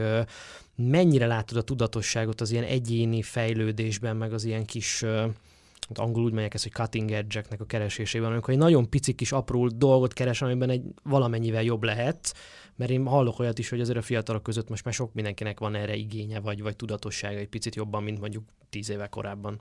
mennyire 0.82 1.26
látod 1.26 1.56
a 1.56 1.62
tudatosságot 1.62 2.40
az 2.40 2.50
ilyen 2.50 2.64
egyéni 2.64 3.22
fejlődésben, 3.22 4.16
meg 4.16 4.32
az 4.32 4.44
ilyen 4.44 4.64
kis 4.64 5.04
hát 5.88 5.98
angol 5.98 6.24
úgy 6.24 6.32
megyek 6.32 6.54
ezt, 6.54 6.62
hogy 6.62 6.72
cutting 6.72 7.10
edge-eknek 7.10 7.60
a 7.60 7.66
keresésében, 7.66 8.30
amikor 8.30 8.52
egy 8.52 8.58
nagyon 8.58 8.90
pici 8.90 9.12
kis 9.12 9.32
apró 9.32 9.68
dolgot 9.68 10.12
keres, 10.12 10.42
amiben 10.42 10.70
egy 10.70 10.83
valamennyivel 11.02 11.62
jobb 11.62 11.83
lehet, 11.83 12.35
mert 12.76 12.90
én 12.90 13.06
hallok 13.06 13.38
olyat 13.38 13.58
is, 13.58 13.68
hogy 13.68 13.81
azért 13.81 13.98
a 13.98 14.02
fiatalok 14.02 14.42
között 14.42 14.68
most 14.68 14.85
már 14.85 14.94
sok 14.94 15.14
mindenkinek 15.14 15.58
van 15.58 15.74
erre 15.74 15.94
igénye, 15.94 16.40
vagy, 16.40 16.62
vagy 16.62 16.76
tudatossága 16.76 17.38
egy 17.38 17.48
picit 17.48 17.74
jobban, 17.74 18.02
mint 18.02 18.20
mondjuk 18.20 18.44
tíz 18.70 18.90
éve 18.90 19.06
korábban. 19.06 19.60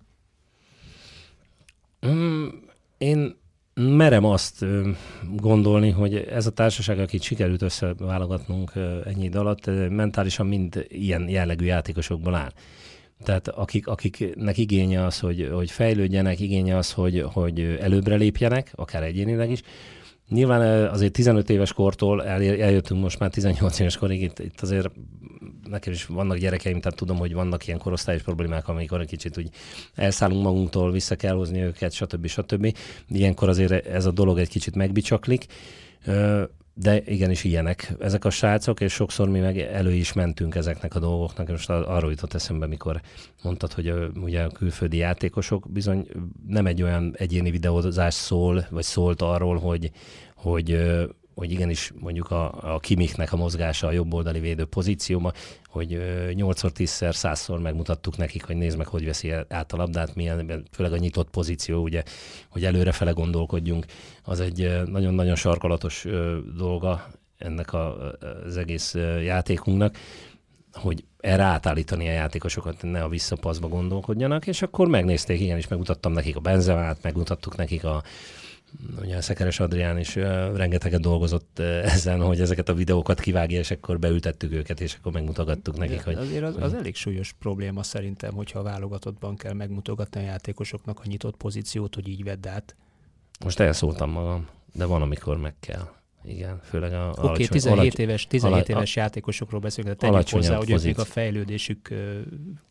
Mm, 2.08 2.48
én 2.98 3.36
merem 3.78 4.26
azt 4.26 4.66
gondolni, 5.36 5.90
hogy 5.90 6.16
ez 6.16 6.46
a 6.46 6.52
társaság, 6.52 7.00
akit 7.00 7.22
sikerült 7.22 7.62
összeválogatnunk 7.62 8.72
ennyi 9.06 9.24
idő 9.24 9.40
alatt, 9.40 9.66
mentálisan 9.90 10.48
mind 10.48 10.86
ilyen 10.90 11.30
jellegű 11.30 11.66
játékosokból 11.66 12.36
áll. 12.36 12.52
Tehát 13.24 13.48
akik, 13.48 13.88
akiknek 13.88 14.58
igénye 14.58 15.06
az, 15.06 15.20
hogy, 15.20 15.50
hogy 15.54 15.72
fejlődjenek, 15.72 16.40
igénye 16.40 16.78
az, 16.78 16.92
hogy, 16.92 17.26
hogy 17.34 17.78
előbbre 17.82 18.16
lépjenek, 18.16 18.72
akár 18.76 19.04
egyénileg 19.04 19.52
is, 19.52 19.62
Nyilván 20.30 20.88
azért 20.88 21.14
15 21.14 21.50
éves 21.50 21.74
kortól 21.74 22.26
eljöttünk 22.26 23.02
most 23.02 23.20
már 23.20 23.30
18 23.30 23.80
éves 23.80 23.98
korig, 23.98 24.22
itt, 24.22 24.40
itt 24.40 24.62
azért 24.62 24.90
nekem 25.70 25.94
is 25.94 26.06
vannak 26.06 26.38
gyerekeim, 26.38 26.80
tehát 26.80 26.98
tudom, 26.98 27.18
hogy 27.18 27.34
vannak 27.34 27.68
ilyen 27.68 27.80
korosztályos 27.80 28.22
problémák, 28.22 28.68
amikor 28.68 29.02
egy 29.02 29.08
kicsit 29.08 29.38
úgy 29.38 29.50
elszállunk 29.96 30.44
magunktól, 30.44 30.92
vissza 30.92 31.16
kell 31.16 31.36
hozni 31.36 31.62
őket, 31.62 31.92
stb. 31.92 32.28
stb. 32.28 32.76
Ilyenkor 33.10 33.50
azért 33.50 33.88
ez 33.88 34.06
a 34.06 34.12
dolog 34.12 34.40
egy 34.40 34.50
kicsit 34.50 34.76
megbicsaklik. 34.76 35.46
De 36.80 37.02
igenis 37.06 37.44
ilyenek 37.44 37.94
ezek 38.00 38.26
a 38.26 38.30
srácok, 38.30 38.82
és 38.82 38.94
sokszor 38.94 39.30
mi 39.30 39.40
meg 39.40 39.60
elő 39.60 39.94
is 39.94 40.14
mentünk 40.14 40.56
ezeknek 40.56 40.96
a 40.96 41.00
dolgoknak. 41.00 41.48
Most 41.48 41.70
arról 41.70 42.10
jutott 42.10 42.34
eszembe, 42.34 42.68
mikor 42.68 43.02
mondtad, 43.44 43.74
hogy 43.74 43.88
a, 43.88 44.08
ugye 44.16 44.44
a 44.44 44.50
külföldi 44.50 44.98
játékosok 44.98 45.72
bizony 45.72 46.08
nem 46.48 46.66
egy 46.66 46.84
olyan 46.84 47.14
egyéni 47.18 47.52
videózás 47.52 48.14
szól, 48.14 48.68
vagy 48.70 48.84
szólt 48.84 49.22
arról, 49.22 49.58
hogy, 49.58 49.92
hogy 50.36 50.80
hogy 51.38 51.52
igenis 51.52 51.92
mondjuk 52.00 52.32
a, 52.32 52.74
a 52.74 52.80
Kimiknek 52.80 53.34
a 53.34 53.36
mozgása 53.36 53.88
a 53.88 53.92
jobb 53.92 54.14
oldali 54.14 54.40
védő 54.40 54.66
pozícióma, 54.66 55.32
hogy 55.66 55.98
8-10-szer, 56.30 57.14
100-szor 57.16 57.62
megmutattuk 57.62 58.18
nekik, 58.18 58.44
hogy 58.44 58.56
nézd 58.56 58.78
meg, 58.78 58.88
hogy 58.88 59.06
veszi 59.06 59.32
át 59.50 59.74
a 59.74 59.78
labdát, 59.78 60.16
milyen, 60.16 60.66
főleg 60.72 60.94
a 60.94 60.98
nyitott 60.98 61.30
pozíció, 61.30 61.82
ugye, 61.82 62.04
hogy 62.50 62.66
előrefele 62.66 63.12
gondolkodjunk, 63.12 63.86
az 64.24 64.40
egy 64.40 64.82
nagyon-nagyon 64.86 65.36
sarkalatos 65.36 66.06
dolga 66.58 67.08
ennek 67.38 67.74
a, 67.74 68.12
az 68.46 68.58
egész 68.58 68.94
játékunknak, 69.24 69.98
hogy 70.74 71.04
erre 71.20 71.44
átállítani 71.44 72.08
a 72.08 72.12
játékosokat, 72.12 72.82
ne 72.82 73.04
a 73.04 73.10
visszapaszba 73.10 73.68
gondolkodjanak, 73.68 74.48
és 74.48 74.62
akkor 74.62 74.88
megnézték, 74.88 75.40
igen, 75.40 75.58
és 75.58 75.68
megmutattam 75.68 76.12
nekik 76.12 76.36
a 76.36 76.40
benzemát, 76.40 76.98
megmutattuk 77.02 77.56
nekik 77.56 77.84
a, 77.84 78.04
ugye 79.02 79.18
a 79.18 79.22
Szekeres 79.22 79.60
Adrián 79.60 80.00
is 80.00 80.16
rengeteget 80.16 81.02
dolgozott 81.02 81.60
ezen, 81.60 82.22
hogy 82.22 82.42
ezeket 82.42 82.70
a 82.70 82.74
videókat 82.74 83.20
kivágja, 83.20 83.60
és 83.60 83.72
akkor 83.72 84.00
beültettük 84.00 84.52
őket, 84.52 84.82
és 84.82 84.96
akkor 85.00 85.12
megmutogattuk 85.12 85.78
nekik. 85.78 86.04
hogy, 86.04 86.16
azért 86.16 86.44
az, 86.44 86.56
az 86.60 86.74
elég 86.74 86.96
súlyos 86.96 87.34
probléma 87.40 87.84
szerintem, 87.84 88.34
hogyha 88.34 88.60
a 88.60 88.64
válogatottban 88.64 89.36
kell 89.36 89.54
megmutogatni 89.54 90.20
a 90.20 90.24
játékosoknak 90.24 91.00
a 91.00 91.08
nyitott 91.08 91.38
pozíciót, 91.38 91.96
hogy 91.96 92.08
így 92.08 92.24
vedd 92.24 92.48
át. 92.48 92.76
Most 93.44 93.60
elszóltam 93.60 94.10
magam, 94.10 94.48
de 94.74 94.86
van, 94.86 95.02
amikor 95.02 95.38
meg 95.38 95.54
kell. 95.60 95.97
Igen, 96.28 96.60
főleg 96.64 96.94
a 96.94 97.10
Oké, 97.18 97.28
okay, 97.28 97.48
17 97.48 97.80
alacsony, 97.80 98.06
éves, 98.06 98.28
17 98.28 98.70
éves 98.70 98.98
a, 98.98 99.00
játékosokról 99.00 99.60
beszélünk, 99.60 99.96
de 99.96 100.08
tegyük 100.08 100.30
hozzá, 100.30 100.56
hogy 100.56 100.86
ők 100.86 100.98
a 100.98 101.06
fejlődésük 101.06 101.90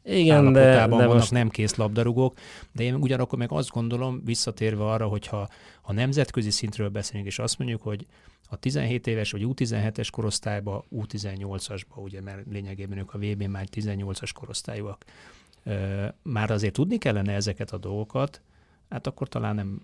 Igen, 0.05 0.53
de, 0.53 0.87
de 0.87 1.07
most... 1.07 1.31
nem 1.31 1.49
kész 1.49 1.75
labdarúgók, 1.75 2.39
de 2.73 2.83
én 2.83 2.95
ugyanakkor 2.95 3.39
meg 3.39 3.53
azt 3.53 3.71
gondolom, 3.71 4.21
visszatérve 4.25 4.85
arra, 4.85 5.07
hogyha 5.07 5.49
a 5.83 5.93
nemzetközi 5.93 6.51
szintről 6.51 6.89
beszélünk, 6.89 7.27
és 7.27 7.39
azt 7.39 7.59
mondjuk, 7.59 7.83
hogy 7.83 8.07
a 8.49 8.57
17 8.57 9.07
éves 9.07 9.31
vagy 9.31 9.43
U17-es 9.45 10.09
korosztályba, 10.13 10.85
U18-asba, 10.91 11.97
ugye, 11.97 12.21
mert 12.21 12.47
lényegében 12.51 12.99
ők 12.99 13.15
a 13.15 13.19
vb 13.19 13.43
már 13.43 13.67
18-as 13.75 14.31
korosztályúak, 14.35 15.05
már 16.23 16.51
azért 16.51 16.73
tudni 16.73 16.99
kellene 16.99 17.33
ezeket 17.33 17.71
a 17.71 17.79
dolgokat, 17.79 18.41
hát 18.89 19.07
akkor 19.07 19.29
talán 19.29 19.55
nem 19.55 19.81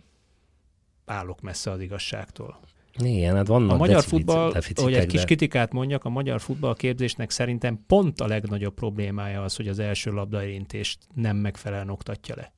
állok 1.04 1.40
messze 1.40 1.70
az 1.70 1.80
igazságtól. 1.80 2.60
Igen, 2.98 3.34
hát 3.34 3.46
vannak 3.46 3.70
A 3.70 3.76
magyar 3.76 4.02
futball, 4.02 4.52
hogy 4.74 4.94
egy 4.94 5.06
kis 5.06 5.24
kritikát 5.24 5.72
mondjak, 5.72 6.04
a 6.04 6.08
magyar 6.08 6.40
futball 6.40 6.76
képzésnek 6.76 7.30
szerintem 7.30 7.84
pont 7.86 8.20
a 8.20 8.26
legnagyobb 8.26 8.74
problémája 8.74 9.42
az, 9.42 9.56
hogy 9.56 9.68
az 9.68 9.78
első 9.78 10.10
labdaérintést 10.10 10.98
nem 11.14 11.36
megfelelően 11.36 11.90
oktatja 11.90 12.34
le. 12.36 12.52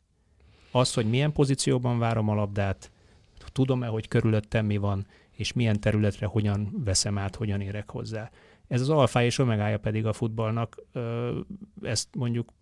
Az, 0.70 0.94
hogy 0.94 1.06
milyen 1.06 1.32
pozícióban 1.32 1.98
várom 1.98 2.28
a 2.28 2.34
labdát, 2.34 2.90
tudom-e, 3.52 3.86
hogy 3.86 4.08
körülöttem 4.08 4.66
mi 4.66 4.76
van, 4.76 5.06
és 5.30 5.52
milyen 5.52 5.80
területre 5.80 6.26
hogyan 6.26 6.82
veszem 6.84 7.18
át, 7.18 7.36
hogyan 7.36 7.60
érek 7.60 7.90
hozzá. 7.90 8.30
Ez 8.68 8.80
az 8.80 8.88
alfa 8.88 9.22
és 9.22 9.38
omegája 9.38 9.78
pedig 9.78 10.06
a 10.06 10.12
futballnak, 10.12 10.82
ezt 11.82 12.08
mondjuk 12.16 12.52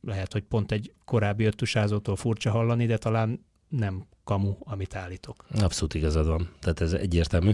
lehet, 0.00 0.32
hogy 0.32 0.42
pont 0.42 0.72
egy 0.72 0.92
korábbi 1.04 1.44
öttusázótól 1.44 2.16
furcsa 2.16 2.50
hallani, 2.50 2.86
de 2.86 2.98
talán 2.98 3.44
nem 3.72 4.06
kamu, 4.24 4.56
amit 4.58 4.94
állítok. 4.94 5.46
Abszolút 5.60 5.94
igazad 5.94 6.26
van. 6.26 6.50
Tehát 6.60 6.80
ez 6.80 6.92
egyértelmű. 6.92 7.52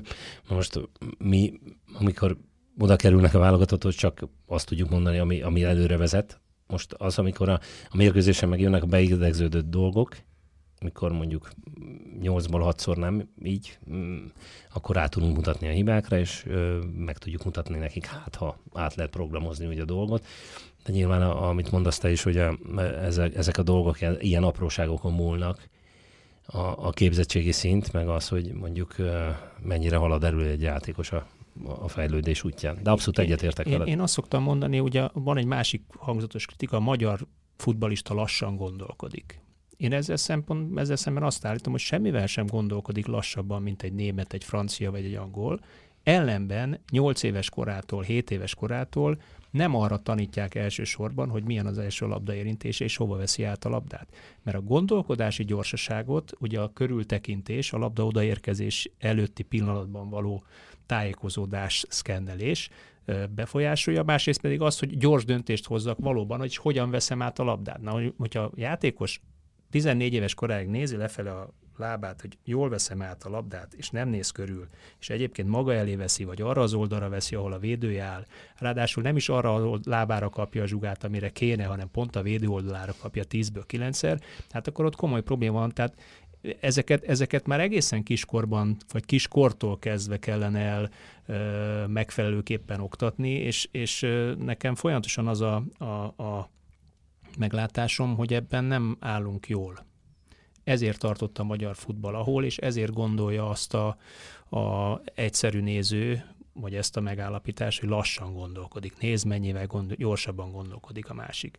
Most 0.48 0.88
mi, 1.18 1.52
amikor 1.92 2.36
oda 2.78 2.96
kerülnek 2.96 3.34
a 3.34 3.38
válogatotthoz, 3.38 3.94
csak 3.94 4.28
azt 4.46 4.66
tudjuk 4.66 4.90
mondani, 4.90 5.18
ami, 5.18 5.42
ami 5.42 5.64
előre 5.64 5.96
vezet. 5.96 6.40
Most 6.66 6.92
az, 6.92 7.18
amikor 7.18 7.48
a, 7.48 7.60
a 7.90 7.96
mérkőzésen 7.96 8.48
megjönnek 8.48 8.82
a 8.82 8.86
beidegződött 8.86 9.70
dolgok, 9.70 10.16
mikor 10.80 11.12
mondjuk 11.12 11.48
8-ból 12.22 12.74
6-szor 12.76 12.96
nem 12.96 13.28
így, 13.42 13.78
mm, 13.90 14.24
akkor 14.72 14.94
rá 14.94 15.06
tudunk 15.06 15.36
mutatni 15.36 15.68
a 15.68 15.72
hibákra, 15.72 16.18
és 16.18 16.44
ö, 16.46 16.78
meg 16.96 17.18
tudjuk 17.18 17.44
mutatni 17.44 17.78
nekik, 17.78 18.06
hát 18.06 18.34
ha 18.34 18.58
át 18.72 18.94
lehet 18.94 19.10
programozni 19.10 19.66
ugye 19.66 19.82
a 19.82 19.84
dolgot. 19.84 20.26
De 20.84 20.92
nyilván, 20.92 21.22
a, 21.22 21.48
amit 21.48 21.70
mondasz 21.70 21.98
te 21.98 22.10
is, 22.10 22.22
hogy 22.22 22.36
a, 22.36 22.58
ezek, 23.02 23.34
ezek 23.34 23.58
a 23.58 23.62
dolgok 23.62 23.98
ilyen 24.18 24.42
apróságokon 24.42 25.12
múlnak, 25.12 25.68
a, 26.52 26.86
a 26.86 26.90
képzettségi 26.90 27.52
szint, 27.52 27.92
meg 27.92 28.08
az, 28.08 28.28
hogy 28.28 28.52
mondjuk 28.52 28.94
mennyire 29.62 29.96
halad 29.96 30.24
elő 30.24 30.48
egy 30.48 30.62
játékos 30.62 31.12
a, 31.12 31.26
a 31.64 31.88
fejlődés 31.88 32.44
útján. 32.44 32.78
De 32.82 32.90
abszolút 32.90 33.18
egyetértek 33.18 33.66
én, 33.66 33.80
Én 33.80 34.00
azt 34.00 34.12
szoktam 34.12 34.42
mondani, 34.42 34.80
ugye 34.80 35.08
van 35.12 35.36
egy 35.36 35.44
másik 35.44 35.82
hangzatos 35.96 36.46
kritika, 36.46 36.76
a 36.76 36.80
magyar 36.80 37.26
futbalista 37.56 38.14
lassan 38.14 38.56
gondolkodik. 38.56 39.40
Én 39.76 39.92
ezzel, 39.92 40.16
szempont, 40.16 40.78
ezzel 40.78 40.96
szemben 40.96 41.22
azt 41.22 41.44
állítom, 41.44 41.72
hogy 41.72 41.80
semmivel 41.80 42.26
sem 42.26 42.46
gondolkodik 42.46 43.06
lassabban, 43.06 43.62
mint 43.62 43.82
egy 43.82 43.92
német, 43.92 44.32
egy 44.32 44.44
francia 44.44 44.90
vagy 44.90 45.04
egy 45.04 45.14
angol. 45.14 45.60
Ellenben 46.02 46.80
8 46.90 47.22
éves 47.22 47.50
korától, 47.50 48.02
7 48.02 48.30
éves 48.30 48.54
korától 48.54 49.20
nem 49.50 49.74
arra 49.74 49.96
tanítják 49.96 50.54
elsősorban, 50.54 51.28
hogy 51.28 51.44
milyen 51.44 51.66
az 51.66 51.78
első 51.78 52.06
labdaérintés 52.06 52.80
és 52.80 52.96
hova 52.96 53.16
veszi 53.16 53.44
át 53.44 53.64
a 53.64 53.68
labdát. 53.68 54.08
Mert 54.42 54.56
a 54.56 54.62
gondolkodási 54.62 55.44
gyorsaságot, 55.44 56.32
ugye 56.38 56.60
a 56.60 56.72
körültekintés, 56.72 57.72
a 57.72 57.78
labda 57.78 58.06
odaérkezés 58.06 58.90
előtti 58.98 59.42
pillanatban 59.42 60.10
való 60.10 60.44
tájékozódás, 60.86 61.84
szkennelés 61.88 62.70
befolyásolja, 63.34 64.02
másrészt 64.02 64.40
pedig 64.40 64.60
az, 64.60 64.78
hogy 64.78 64.98
gyors 64.98 65.24
döntést 65.24 65.66
hozzak 65.66 65.98
valóban, 65.98 66.38
hogy 66.38 66.56
hogyan 66.56 66.90
veszem 66.90 67.22
át 67.22 67.38
a 67.38 67.44
labdát. 67.44 67.80
Na, 67.80 68.00
hogyha 68.16 68.40
a 68.40 68.52
játékos 68.54 69.20
14 69.70 70.14
éves 70.14 70.34
koráig 70.34 70.68
nézi 70.68 70.96
lefele 70.96 71.30
a 71.30 71.52
lábát, 71.78 72.20
hogy 72.20 72.38
jól 72.44 72.68
veszem 72.68 73.02
át 73.02 73.24
a 73.24 73.30
labdát, 73.30 73.74
és 73.74 73.90
nem 73.90 74.08
néz 74.08 74.30
körül, 74.30 74.66
és 75.00 75.10
egyébként 75.10 75.48
maga 75.48 75.74
elé 75.74 75.96
veszi, 75.96 76.24
vagy 76.24 76.42
arra 76.42 76.62
az 76.62 76.74
oldalra 76.74 77.08
veszi, 77.08 77.34
ahol 77.34 77.52
a 77.52 77.58
védője 77.58 78.02
áll, 78.02 78.24
ráadásul 78.56 79.02
nem 79.02 79.16
is 79.16 79.28
arra 79.28 79.54
a 79.54 79.78
lábára 79.84 80.28
kapja 80.28 80.62
a 80.62 80.66
zsugát, 80.66 81.04
amire 81.04 81.28
kéne, 81.28 81.64
hanem 81.64 81.90
pont 81.90 82.16
a 82.16 82.22
védő 82.22 82.46
oldalára 82.46 82.94
kapja 83.00 83.24
10-ből 83.30 83.64
9-szer, 83.68 84.20
hát 84.50 84.66
akkor 84.66 84.84
ott 84.84 84.96
komoly 84.96 85.22
probléma 85.22 85.58
van, 85.58 85.72
tehát 85.72 85.94
ezeket, 86.60 87.04
ezeket 87.04 87.46
már 87.46 87.60
egészen 87.60 88.02
kiskorban, 88.02 88.76
vagy 88.92 89.04
kiskortól 89.04 89.78
kezdve 89.78 90.18
kellene 90.18 90.60
el 90.60 90.90
ö, 91.26 91.86
megfelelőképpen 91.86 92.80
oktatni, 92.80 93.30
és, 93.30 93.68
és 93.72 94.02
ö, 94.02 94.34
nekem 94.38 94.74
folyamatosan 94.74 95.28
az 95.28 95.40
a, 95.40 95.62
a, 95.78 95.84
a 96.22 96.50
meglátásom, 97.38 98.16
hogy 98.16 98.34
ebben 98.34 98.64
nem 98.64 98.96
állunk 99.00 99.48
jól 99.48 99.86
ezért 100.68 100.98
tartott 100.98 101.38
a 101.38 101.44
magyar 101.44 101.76
futball 101.76 102.14
ahol, 102.14 102.44
és 102.44 102.56
ezért 102.56 102.92
gondolja 102.92 103.48
azt 103.48 103.74
a, 103.74 103.96
a 104.56 105.00
egyszerű 105.14 105.60
néző, 105.60 106.24
vagy 106.52 106.74
ezt 106.74 106.96
a 106.96 107.00
megállapítást, 107.00 107.80
hogy 107.80 107.88
lassan 107.88 108.32
gondolkodik. 108.32 108.98
Nézd, 108.98 109.26
mennyivel 109.26 109.66
gondol, 109.66 109.96
gyorsabban 109.96 110.52
gondolkodik 110.52 111.10
a 111.10 111.14
másik. 111.14 111.58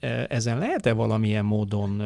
E, 0.00 0.26
ezen 0.28 0.58
lehet-e 0.58 0.92
valamilyen 0.92 1.44
módon, 1.44 2.00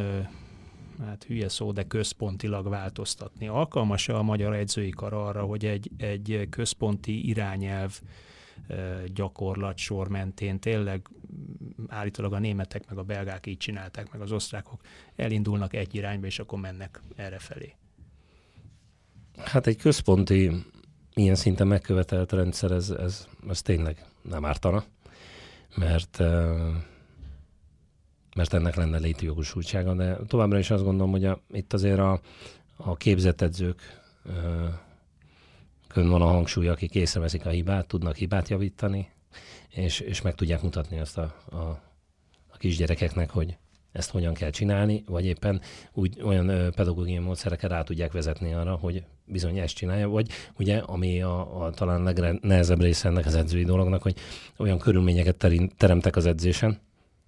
hát 1.04 1.24
hülye 1.24 1.48
szó, 1.48 1.72
de 1.72 1.82
központilag 1.82 2.68
változtatni? 2.68 3.48
Alkalmas-e 3.48 4.16
a 4.16 4.22
magyar 4.22 4.54
edzői 4.54 4.90
kar 4.90 5.12
arra, 5.12 5.42
hogy 5.42 5.64
egy, 5.64 5.90
egy 5.96 6.46
központi 6.50 7.28
irányelv 7.28 8.00
gyakorlat 9.14 9.78
sor 9.78 10.08
mentén 10.08 10.58
tényleg 10.58 11.08
állítólag 11.88 12.32
a 12.32 12.38
németek 12.38 12.88
meg 12.88 12.98
a 12.98 13.02
belgák 13.02 13.46
így 13.46 13.56
csinálták, 13.56 14.12
meg 14.12 14.20
az 14.20 14.32
osztrákok 14.32 14.80
elindulnak 15.16 15.72
egy 15.72 15.94
irányba, 15.94 16.26
és 16.26 16.38
akkor 16.38 16.60
mennek 16.60 17.02
erre 17.16 17.38
felé. 17.38 17.74
Hát 19.36 19.66
egy 19.66 19.76
központi 19.76 20.50
ilyen 21.14 21.34
szinten 21.34 21.66
megkövetelt 21.66 22.32
rendszer, 22.32 22.70
ez, 22.70 22.90
ez, 22.90 23.28
ez 23.48 23.62
tényleg 23.62 24.04
nem 24.22 24.44
ártana, 24.44 24.84
mert 25.76 26.18
mert 28.36 28.52
ennek 28.52 28.74
lenne 28.74 28.98
létjogosultsága, 28.98 29.94
de 29.94 30.16
továbbra 30.26 30.58
is 30.58 30.70
azt 30.70 30.84
gondolom, 30.84 31.10
hogy 31.10 31.24
a, 31.24 31.40
itt 31.50 31.72
azért 31.72 31.98
a, 31.98 32.20
a 32.76 32.96
képzett 32.96 33.40
edzők 33.40 33.80
kön 35.92 36.08
van 36.08 36.22
a 36.22 36.26
hangsúly, 36.26 36.68
akik 36.68 36.94
észreveszik 36.94 37.46
a 37.46 37.50
hibát, 37.50 37.86
tudnak 37.86 38.16
hibát 38.16 38.48
javítani, 38.48 39.08
és, 39.68 40.00
és 40.00 40.22
meg 40.22 40.34
tudják 40.34 40.62
mutatni 40.62 40.98
azt 40.98 41.18
a, 41.18 41.34
a 42.52 42.56
kisgyerekeknek, 42.56 43.30
hogy 43.30 43.56
ezt 43.92 44.10
hogyan 44.10 44.34
kell 44.34 44.50
csinálni, 44.50 45.04
vagy 45.06 45.24
éppen 45.24 45.60
úgy 45.92 46.20
olyan 46.22 46.72
pedagógiai 46.76 47.18
módszereket 47.18 47.70
rá 47.70 47.82
tudják 47.82 48.12
vezetni 48.12 48.52
arra, 48.52 48.74
hogy 48.74 49.04
bizony 49.24 49.58
ezt 49.58 49.74
csinálja, 49.74 50.08
vagy 50.08 50.28
ugye, 50.58 50.78
ami 50.78 51.22
a, 51.22 51.64
a 51.64 51.70
talán 51.70 52.02
legnehezebb 52.02 52.80
része 52.80 53.08
ennek 53.08 53.26
az 53.26 53.34
edzői 53.34 53.64
dolognak, 53.64 54.02
hogy 54.02 54.16
olyan 54.56 54.78
körülményeket 54.78 55.46
teremtek 55.76 56.16
az 56.16 56.26
edzésen, 56.26 56.80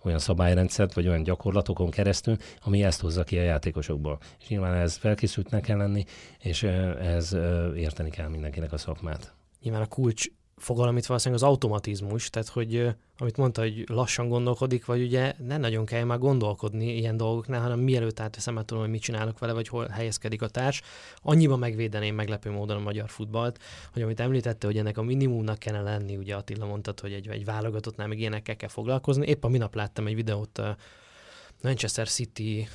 olyan 0.05 0.19
szabályrendszert, 0.19 0.95
vagy 0.95 1.09
olyan 1.09 1.23
gyakorlatokon 1.23 1.91
keresztül, 1.91 2.37
ami 2.61 2.83
ezt 2.83 3.01
hozza 3.01 3.25
ki 3.25 3.39
a 3.39 3.43
játékosokból. 3.43 4.19
És 4.41 4.49
nyilván 4.49 4.75
ez 4.75 4.97
felkészültnek 4.97 5.63
kell 5.63 5.77
lenni, 5.77 6.05
és 6.39 6.63
ez 6.63 7.37
érteni 7.77 8.11
kell 8.11 8.29
mindenkinek 8.29 8.73
a 8.73 8.77
szakmát. 8.79 9.35
Nyilván 9.63 9.83
a 9.83 9.87
kulcs 9.87 10.27
fogalom 10.57 10.97
itt 10.97 11.07
valószínűleg 11.07 11.43
az 11.43 11.49
automatizmus, 11.49 12.31
tehát 12.31 12.49
hogy 12.49 12.95
amit 13.19 13.37
mondta, 13.37 13.61
hogy 13.61 13.85
lassan 13.89 14.29
gondolkodik, 14.29 14.85
vagy 14.85 15.03
ugye 15.03 15.35
nem 15.39 15.61
nagyon 15.61 15.85
kell 15.85 16.05
már 16.05 16.19
gondolkodni 16.19 16.97
ilyen 16.97 17.17
dolgoknál, 17.17 17.61
hanem 17.61 17.79
mielőtt 17.79 18.21
átveszem, 18.21 18.55
már 18.55 18.65
tudom, 18.65 18.83
hogy 18.83 18.93
mit 18.93 19.03
csinálok 19.03 19.39
vele, 19.39 19.53
vagy 19.53 19.69
hol 19.69 19.89
helyezkedik 19.89 20.43
a 20.43 20.49
társ. 20.49 20.83
Annyiban 21.17 21.59
megvédeném 21.59 22.15
meglepő 22.15 22.51
módon 22.51 22.77
a 22.77 22.81
magyar 22.81 23.09
futballt, 23.09 23.59
hogy 23.93 24.03
amit 24.03 24.21
említette, 24.21 24.67
hogy 24.67 24.79
ennek 24.79 24.99
a 24.99 25.03
minimumnak 25.03 25.59
kellene 25.59 25.91
lenni, 25.91 26.17
ugye 26.17 26.37
Attila 26.37 26.67
mondtad, 26.67 27.01
hogy 27.01 27.13
egy, 27.13 27.29
egy 27.29 27.45
válogatottnál 27.45 28.07
még 28.07 28.19
ilyenekkel 28.19 28.57
kell 28.57 28.69
foglalkozni. 28.69 29.27
Épp 29.27 29.45
a 29.45 29.49
minap 29.49 29.75
láttam 29.75 30.07
egy 30.07 30.15
videót 30.15 30.61
Manchester 31.63 32.09
City 32.09 32.69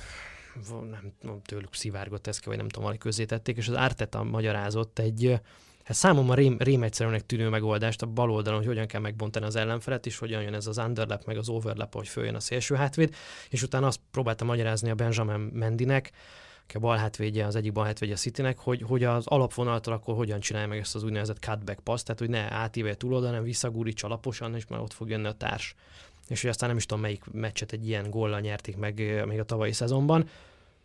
nem, 1.22 1.42
tőlük 1.42 1.74
szivárgott 1.74 2.28
ez 2.28 2.40
ki, 2.40 2.48
vagy 2.48 2.58
nem 2.58 2.70
tudom, 2.70 2.98
tették, 3.28 3.58
és 3.58 3.68
az 3.68 3.76
Arteta 3.76 4.24
magyarázott 4.24 5.00
egy 5.00 5.40
ez 5.90 5.98
számomra 5.98 6.34
rém, 6.34 6.58
rém 6.60 6.84
egyszerűnek 6.84 7.26
tűnő 7.26 7.50
megoldást 7.50 8.02
a 8.02 8.06
bal 8.06 8.32
oldalon, 8.32 8.60
hogy 8.60 8.68
hogyan 8.68 8.88
kell 8.88 9.02
megbontani 9.02 9.46
az 9.46 9.56
ellenfelet, 9.56 10.06
és 10.06 10.18
hogyan 10.18 10.42
jön 10.42 10.54
ez 10.54 10.68
az 10.68 10.78
underlap, 10.78 11.26
meg 11.26 11.38
az 11.38 11.50
overlap, 11.50 11.94
hogy 11.94 12.08
följön 12.08 12.36
a 12.36 12.40
szélső 12.40 12.76
hátvéd, 12.76 13.16
és 13.50 13.64
utána 13.64 13.88
azt 13.88 14.00
próbáltam 14.12 14.48
magyarázni 14.48 14.90
a 14.90 14.96
Benjamin 14.96 15.50
Mendinek, 15.54 16.12
aki 16.64 16.78
a 16.78 16.80
bal 16.80 16.98
hátvédje, 16.98 17.46
az 17.46 17.56
egyik 17.56 17.72
bal 17.72 17.86
hátvédje 17.86 18.16
a 18.16 18.18
Citynek, 18.18 18.60
hogy, 18.60 18.82
hogy 18.82 19.04
az 19.04 19.28
alapvonaltól 19.28 19.94
akkor 19.94 20.16
hogyan 20.16 20.40
csinálja 20.40 20.68
meg 20.68 20.80
ezt 20.80 20.96
az 20.96 21.04
úgynevezett 21.04 21.40
cutback 21.40 21.80
passz, 21.80 22.04
tehát 22.04 22.20
hogy 22.20 22.30
ne 22.30 22.52
átívelje 22.52 22.96
túl 22.96 23.14
oda, 23.14 23.26
hanem 23.26 23.44
visszagúrítsa 23.44 24.08
alaposan, 24.08 24.56
és 24.56 24.68
már 24.68 24.80
ott 24.80 24.94
fog 24.94 25.10
jönni 25.10 25.28
a 25.28 25.32
társ. 25.32 25.76
És 26.28 26.42
hogy 26.42 26.50
aztán 26.50 26.70
nem 26.70 26.78
is 26.78 26.86
tudom, 26.86 27.04
melyik 27.04 27.24
meccset 27.32 27.72
egy 27.72 27.88
ilyen 27.88 28.10
góllal 28.10 28.40
nyerték 28.40 28.78
meg 28.78 29.24
még 29.26 29.40
a 29.40 29.46
tavalyi 29.46 29.72
szezonban, 29.72 30.30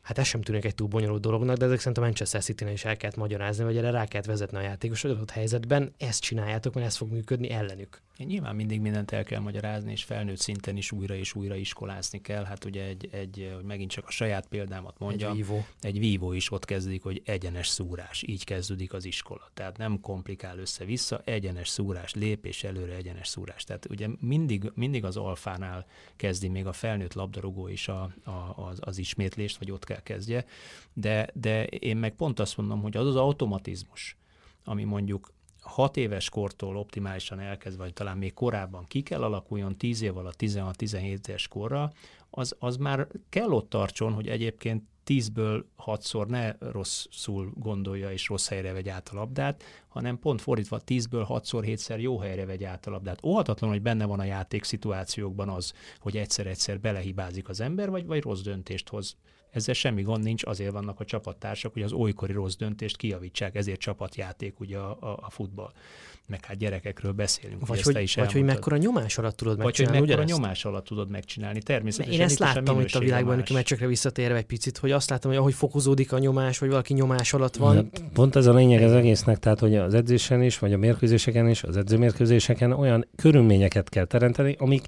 hát 0.04 0.18
ez 0.18 0.26
sem 0.26 0.42
tűnik 0.42 0.64
egy 0.64 0.74
túl 0.74 0.88
bonyolult 0.88 1.20
dolognak, 1.20 1.56
de 1.56 1.64
ezek 1.64 1.78
szerint 1.78 1.98
a 1.98 2.00
Manchester 2.00 2.42
city 2.42 2.70
is 2.72 2.84
el 2.84 2.96
kellett 2.96 3.16
magyarázni, 3.16 3.64
vagy 3.64 3.76
erre 3.76 3.90
rá 3.90 4.06
kellett 4.06 4.26
vezetni 4.26 4.58
a 4.58 4.60
játékos 4.60 5.04
adott 5.04 5.30
helyzetben, 5.30 5.94
ezt 5.98 6.20
csináljátok, 6.20 6.74
mert 6.74 6.86
ez 6.86 6.96
fog 6.96 7.12
működni 7.12 7.50
ellenük. 7.50 8.00
Nyilván 8.18 8.54
mindig 8.54 8.80
mindent 8.80 9.10
el 9.10 9.24
kell 9.24 9.40
magyarázni, 9.40 9.92
és 9.92 10.04
felnőtt 10.04 10.38
szinten 10.38 10.76
is 10.76 10.92
újra 10.92 11.14
és 11.14 11.34
újra 11.34 11.54
iskolázni 11.54 12.20
kell. 12.20 12.44
Hát 12.44 12.64
ugye 12.64 12.84
egy, 12.84 13.08
egy 13.12 13.52
hogy 13.54 13.64
megint 13.64 13.90
csak 13.90 14.06
a 14.06 14.10
saját 14.10 14.46
példámat 14.46 14.98
mondja, 14.98 15.28
egy 15.28 15.36
vívó. 15.36 15.66
egy 15.80 15.98
vívó 15.98 16.32
is 16.32 16.50
ott 16.50 16.64
kezdik, 16.64 17.02
hogy 17.02 17.22
egyenes 17.24 17.68
szúrás, 17.68 18.22
így 18.26 18.44
kezdődik 18.44 18.92
az 18.92 19.04
iskola. 19.04 19.50
Tehát 19.54 19.76
nem 19.78 20.00
komplikál 20.00 20.58
össze-vissza, 20.58 21.22
egyenes 21.24 21.68
szúrás, 21.68 22.14
lépés 22.14 22.64
előre, 22.64 22.94
egyenes 22.94 23.28
szúrás. 23.28 23.64
Tehát 23.64 23.86
ugye 23.90 24.08
mindig, 24.20 24.72
mindig 24.74 25.04
az 25.04 25.16
alfánál 25.16 25.86
kezdi 26.16 26.48
még 26.48 26.66
a 26.66 26.72
felnőtt 26.72 27.14
labdarúgó 27.14 27.68
is 27.68 27.88
a, 27.88 28.14
a, 28.24 28.52
az, 28.56 28.78
az 28.80 28.98
ismétlést, 28.98 29.58
vagy 29.58 29.70
ott 29.70 29.84
kell 29.84 30.02
kezdje. 30.02 30.44
De, 30.92 31.28
de 31.34 31.64
én 31.66 31.96
meg 31.96 32.14
pont 32.14 32.40
azt 32.40 32.56
mondom, 32.56 32.82
hogy 32.82 32.96
az 32.96 33.06
az 33.06 33.16
automatizmus, 33.16 34.16
ami 34.64 34.84
mondjuk 34.84 35.32
hat 35.64 35.96
éves 35.96 36.28
kortól 36.28 36.76
optimálisan 36.76 37.40
elkezd, 37.40 37.78
vagy 37.78 37.92
talán 37.92 38.18
még 38.18 38.34
korábban 38.34 38.84
ki 38.86 39.02
kell 39.02 39.22
alakuljon 39.22 39.76
10 39.76 40.02
év 40.02 40.16
alatt 40.16 40.36
16-17 40.38 41.28
éves 41.28 41.48
korra, 41.48 41.92
az, 42.30 42.56
az 42.58 42.76
már 42.76 43.08
kell 43.28 43.50
ott 43.50 43.68
tartson, 43.68 44.12
hogy 44.12 44.28
egyébként 44.28 44.82
10-ből 45.06 45.64
6-szor 45.86 46.26
ne 46.26 46.52
rosszul 46.58 47.52
gondolja 47.54 48.12
és 48.12 48.28
rossz 48.28 48.48
helyre 48.48 48.72
vegy 48.72 48.88
át 48.88 49.08
a 49.08 49.14
labdát, 49.14 49.62
hanem 49.88 50.18
pont 50.18 50.40
fordítva 50.40 50.80
10-ből 50.86 51.26
6-szor 51.28 51.62
7-szer 51.66 52.00
jó 52.00 52.18
helyre 52.18 52.46
vegy 52.46 52.64
át 52.64 52.86
a 52.86 52.90
labdát. 52.90 53.24
Óhatatlan, 53.24 53.70
hogy 53.70 53.82
benne 53.82 54.04
van 54.04 54.20
a 54.20 54.24
játék 54.24 54.64
szituációkban 54.64 55.48
az, 55.48 55.72
hogy 55.98 56.16
egyszer-egyszer 56.16 56.80
belehibázik 56.80 57.48
az 57.48 57.60
ember, 57.60 57.90
vagy, 57.90 58.06
vagy 58.06 58.22
rossz 58.22 58.40
döntést 58.40 58.88
hoz 58.88 59.16
ezzel 59.54 59.74
semmi 59.74 60.02
gond 60.02 60.24
nincs, 60.24 60.44
azért 60.44 60.72
vannak 60.72 61.00
a 61.00 61.04
csapattársak, 61.04 61.72
hogy 61.72 61.82
az 61.82 61.92
olykori 61.92 62.32
rossz 62.32 62.56
döntést 62.56 62.96
kijavítsák, 62.96 63.54
ezért 63.54 63.80
csapatjáték 63.80 64.60
ugye 64.60 64.78
a, 64.78 64.96
a, 65.00 65.18
a 65.22 65.30
futball. 65.30 65.72
Meg 66.26 66.44
hát 66.44 66.56
gyerekekről 66.56 67.12
beszélünk. 67.12 67.66
Vagy, 67.66 67.82
hogy, 67.82 68.02
is 68.02 68.14
vagy 68.14 68.32
hogy 68.32 68.42
mekkora 68.42 68.76
nyomás 68.76 69.18
alatt 69.18 69.36
tudod 69.36 69.58
megcsinálni. 69.58 69.98
Vagy 69.98 70.08
hogy 70.08 70.18
mekkora 70.18 70.38
nyomás 70.38 70.64
alatt 70.64 70.84
tudod 70.84 71.10
megcsinálni. 71.10 71.62
Természetesen. 71.62 72.20
Én 72.20 72.26
ezt 72.26 72.38
láttam 72.38 72.80
itt 72.80 72.94
a 72.94 72.98
világban, 72.98 73.34
hogy 73.34 73.50
meccsekre 73.54 73.86
visszatérve 73.86 74.36
egy 74.36 74.44
picit, 74.44 74.78
hogy 74.78 74.90
azt 74.90 75.10
látom, 75.10 75.30
hogy 75.30 75.40
ahogy 75.40 75.54
fokozódik 75.54 76.12
a 76.12 76.18
nyomás, 76.18 76.58
vagy 76.58 76.68
valaki 76.68 76.92
nyomás 76.92 77.32
alatt 77.32 77.56
van. 77.56 77.74
Ja, 77.74 78.08
pont 78.12 78.36
ez 78.36 78.46
a 78.46 78.54
lényeg 78.54 78.82
az 78.82 78.92
egésznek, 78.92 79.38
tehát 79.38 79.58
hogy 79.58 79.76
az 79.76 79.94
edzésen 79.94 80.42
is, 80.42 80.58
vagy 80.58 80.72
a 80.72 80.76
mérkőzéseken 80.76 81.48
is, 81.48 81.62
az 81.62 81.76
edzőmérkőzéseken 81.76 82.72
olyan 82.72 83.06
körülményeket 83.16 83.88
kell 83.88 84.04
teremteni, 84.04 84.56
amik 84.58 84.84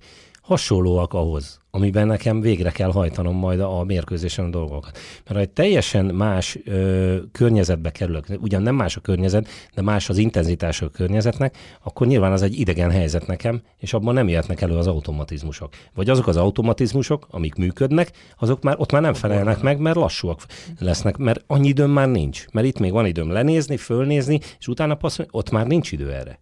hasonlóak 0.46 1.14
ahhoz, 1.14 1.60
amiben 1.70 2.06
nekem 2.06 2.40
végre 2.40 2.70
kell 2.70 2.90
hajtanom 2.92 3.36
majd 3.36 3.60
a 3.60 3.84
mérkőzésen 3.84 4.44
a 4.44 4.48
dolgokat. 4.48 4.98
Mert 5.24 5.36
ha 5.36 5.38
egy 5.38 5.50
teljesen 5.50 6.04
más 6.04 6.58
ö, 6.64 7.16
környezetbe 7.32 7.90
kerülök, 7.90 8.26
ugyan 8.40 8.62
nem 8.62 8.74
más 8.74 8.96
a 8.96 9.00
környezet, 9.00 9.48
de 9.74 9.82
más 9.82 10.08
az 10.08 10.18
intenzitás 10.18 10.82
a 10.82 10.88
környezetnek, 10.88 11.56
akkor 11.82 12.06
nyilván 12.06 12.32
az 12.32 12.42
egy 12.42 12.58
idegen 12.58 12.90
helyzet 12.90 13.26
nekem, 13.26 13.62
és 13.78 13.92
abban 13.92 14.14
nem 14.14 14.28
jöhetnek 14.28 14.60
elő 14.60 14.76
az 14.76 14.86
automatizmusok. 14.86 15.72
Vagy 15.94 16.10
azok 16.10 16.26
az 16.26 16.36
automatizmusok, 16.36 17.26
amik 17.30 17.54
működnek, 17.54 18.10
azok 18.38 18.62
már 18.62 18.74
ott 18.78 18.92
már 18.92 19.02
nem 19.02 19.14
felelnek 19.14 19.60
meg, 19.60 19.78
mert 19.78 19.96
lassúak 19.96 20.40
lesznek, 20.78 21.16
mert 21.16 21.44
annyi 21.46 21.68
időm 21.68 21.90
már 21.90 22.08
nincs. 22.08 22.44
Mert 22.52 22.66
itt 22.66 22.78
még 22.78 22.92
van 22.92 23.06
időm 23.06 23.30
lenézni, 23.30 23.76
fölnézni, 23.76 24.40
és 24.58 24.68
utána 24.68 24.94
passzolni, 24.94 25.30
ott 25.34 25.50
már 25.50 25.66
nincs 25.66 25.92
idő 25.92 26.12
erre 26.12 26.38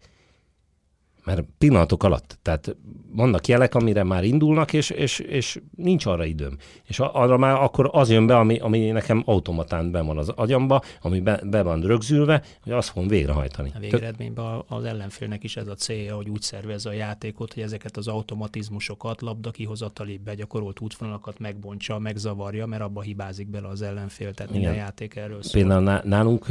mert 1.24 1.44
pillanatok 1.58 2.02
alatt, 2.02 2.38
tehát 2.42 2.76
vannak 3.12 3.46
jelek, 3.46 3.74
amire 3.74 4.02
már 4.02 4.24
indulnak, 4.24 4.72
és, 4.72 4.90
és, 4.90 5.18
és 5.18 5.60
nincs 5.76 6.06
arra 6.06 6.24
időm. 6.24 6.56
És 6.84 6.98
arra 6.98 7.36
már 7.36 7.62
akkor 7.62 7.88
az 7.92 8.10
jön 8.10 8.26
be, 8.26 8.36
ami, 8.36 8.58
ami 8.58 8.90
nekem 8.90 9.22
automatán 9.26 9.90
be 9.90 10.00
van 10.00 10.18
az 10.18 10.28
agyamba, 10.28 10.82
ami 11.00 11.20
be, 11.20 11.40
be 11.44 11.62
van 11.62 11.80
rögzülve, 11.80 12.42
hogy 12.62 12.72
azt 12.72 12.88
fogom 12.88 13.08
végrehajtani. 13.08 13.72
A 13.74 13.78
végeredményben 13.78 14.62
az 14.68 14.84
ellenfélnek 14.84 15.44
is 15.44 15.56
ez 15.56 15.66
a 15.66 15.74
célja, 15.74 16.16
hogy 16.16 16.28
úgy 16.28 16.42
szervezze 16.42 16.88
a 16.88 16.92
játékot, 16.92 17.54
hogy 17.54 17.62
ezeket 17.62 17.96
az 17.96 18.08
automatizmusokat, 18.08 19.20
labda 19.20 19.50
kihozatali 19.50 20.20
begyakorolt 20.24 20.80
útvonalakat 20.80 21.38
megbontsa, 21.38 21.98
megzavarja, 21.98 22.66
mert 22.66 22.82
abba 22.82 23.00
hibázik 23.00 23.50
bele 23.50 23.68
az 23.68 23.82
ellenfél, 23.82 24.34
tehát 24.34 24.52
Igen. 24.52 24.62
minden 24.62 24.84
játék 24.84 25.16
erről 25.16 25.42
szól. 25.42 25.62
Például 25.62 26.00
nálunk 26.04 26.46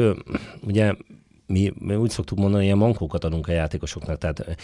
ugye 0.61 0.95
mi, 1.47 1.73
mi 1.79 1.95
úgy 1.95 2.09
szoktuk 2.09 2.37
mondani, 2.37 2.63
ilyen 2.63 2.77
mankókat 2.77 3.23
adunk 3.23 3.47
a 3.47 3.51
játékosoknak, 3.51 4.17
tehát 4.17 4.57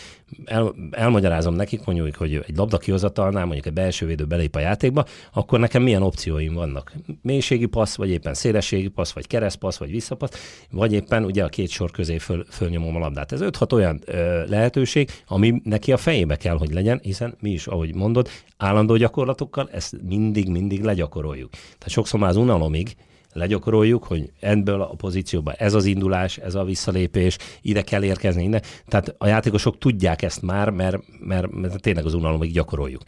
el, 0.46 0.76
elmagyarázom 0.92 1.54
nekik, 1.54 1.86
mondjuk, 1.86 2.16
hogy 2.16 2.44
egy 2.48 2.58
labda 2.58 2.78
kihozatalnál, 2.78 3.46
mondjuk 3.46 3.66
egy 3.66 3.74
belső 3.74 4.06
védő 4.06 4.26
belép 4.26 4.56
a 4.56 4.60
játékba, 4.60 5.06
akkor 5.34 5.60
nekem 5.60 5.84
milyen 5.84 6.02
opcióim 6.02 6.54
vannak. 6.54 6.94
Mélységi 7.22 7.66
passz, 7.66 7.96
vagy 7.96 8.10
éppen 8.10 8.34
szélességi 8.34 8.88
passz, 8.88 9.12
vagy 9.12 9.28
keresztpassz, 9.28 9.78
vagy 9.78 9.92
visszapassz, 9.92 10.66
vagy 10.72 10.94
éppen 10.94 11.26
ugye 11.26 11.44
a 11.44 11.50
két 11.50 11.70
sor 11.70 11.92
közé 11.92 12.18
föl, 12.18 12.46
fölnyomom 12.50 12.96
a 12.96 13.00
labdát. 13.00 13.32
Ez 13.32 13.40
5-6 13.44 13.74
olyan 13.74 14.02
ö, 14.06 14.46
lehetőség, 14.48 15.10
ami 15.28 15.62
neki 15.64 15.92
a 15.92 15.98
fejébe 15.98 16.36
kell, 16.36 16.58
hogy 16.58 16.74
legyen, 16.74 17.00
hiszen 17.04 17.36
mi 17.40 17.50
is, 17.50 17.68
ahogy 17.68 17.96
mondod, 17.96 18.30
állandó 18.58 18.96
gyakorlatokkal 18.96 19.70
ezt 19.72 19.96
mindig-mindig 20.08 20.84
legyakoroljuk. 20.84 21.50
Tehát 21.50 21.90
sokszor 21.90 22.20
már 22.20 22.30
az 22.30 22.36
unalomig 22.36 22.96
legyakoroljuk, 23.34 24.04
hogy 24.04 24.32
ebből 24.40 24.82
a 24.82 24.94
pozícióban 24.98 25.54
ez 25.58 25.74
az 25.74 25.86
indulás, 25.86 26.38
ez 26.38 26.56
a 26.56 26.64
visszalépés, 26.64 27.38
ide 27.62 27.82
kell 27.82 28.04
érkezni, 28.04 28.44
ide. 28.44 28.62
Tehát 28.88 29.16
a 29.18 29.28
játékosok 29.28 29.78
tudják 29.78 30.22
ezt 30.22 30.42
már, 30.42 30.70
mert, 30.70 30.98
mert, 31.20 31.52
mert 31.52 31.82
tényleg 31.82 32.06
az 32.06 32.14
unalomig 32.14 32.52
gyakoroljuk. 32.52 33.02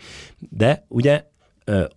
De 0.50 0.86
ugye 0.88 1.24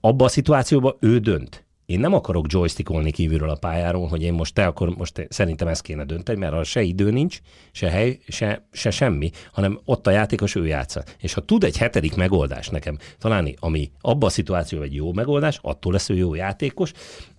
abban 0.01 0.27
a 0.27 0.31
szituációban 0.31 0.97
ő 1.01 1.19
dönt. 1.19 1.64
Én 1.87 2.01
nem 2.01 2.15
akarok 2.15 2.53
joystickolni 2.53 3.11
kívülről 3.11 3.51
a 3.51 3.57
pályáról, 3.57 4.07
hogy 4.07 4.23
én 4.23 4.33
most 4.33 4.55
te 4.55 4.67
akkor 4.67 4.89
most 4.97 5.27
szerintem 5.29 5.69
ezt 5.69 5.83
kéne 5.83 6.05
dönteni, 6.05 6.39
mert 6.39 6.53
ha 6.53 6.65
se 6.65 6.83
idő 6.83 7.11
nincs, 7.11 7.39
se 7.73 7.91
hely, 7.91 8.19
se, 8.29 8.67
se 8.73 8.91
semmi, 8.91 9.31
hanem 9.53 9.81
ott 9.85 10.07
a 10.07 10.11
játékos 10.11 10.55
ő 10.55 10.67
játsza. 10.67 11.03
És 11.19 11.35
ha 11.35 11.41
tud 11.41 11.65
egy 11.65 11.77
hetedik 11.77 12.15
megoldást 12.15 12.71
nekem 12.71 12.99
találni, 13.19 13.55
ami 13.61 13.91
abban 14.01 14.29
a 14.29 14.33
szituációban 14.33 14.89
egy 14.89 14.95
jó 14.95 15.13
megoldás, 15.13 15.59
attól 15.63 15.93
lesz 15.93 16.09
ő 16.09 16.15
jó 16.15 16.35
játékos, 16.35 16.93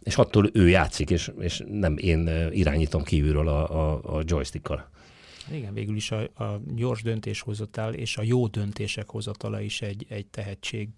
és 0.03 0.17
attól 0.17 0.49
ő 0.53 0.69
játszik, 0.69 1.09
és, 1.09 1.31
és 1.39 1.63
nem 1.71 1.97
én 1.97 2.49
irányítom 2.51 3.03
kívülről 3.03 3.47
a, 3.47 3.69
a, 3.69 4.17
a 4.17 4.21
joystickkal. 4.25 4.89
Igen, 5.51 5.73
végül 5.73 5.95
is 5.95 6.11
a, 6.11 6.19
a 6.21 6.61
gyors 6.75 7.01
döntéshozatal 7.01 7.93
és 7.93 8.17
a 8.17 8.21
jó 8.23 8.47
döntések 8.47 9.09
hozatala 9.09 9.61
is 9.61 9.81
egy, 9.81 10.05
egy 10.09 10.25
tehetség 10.25 10.89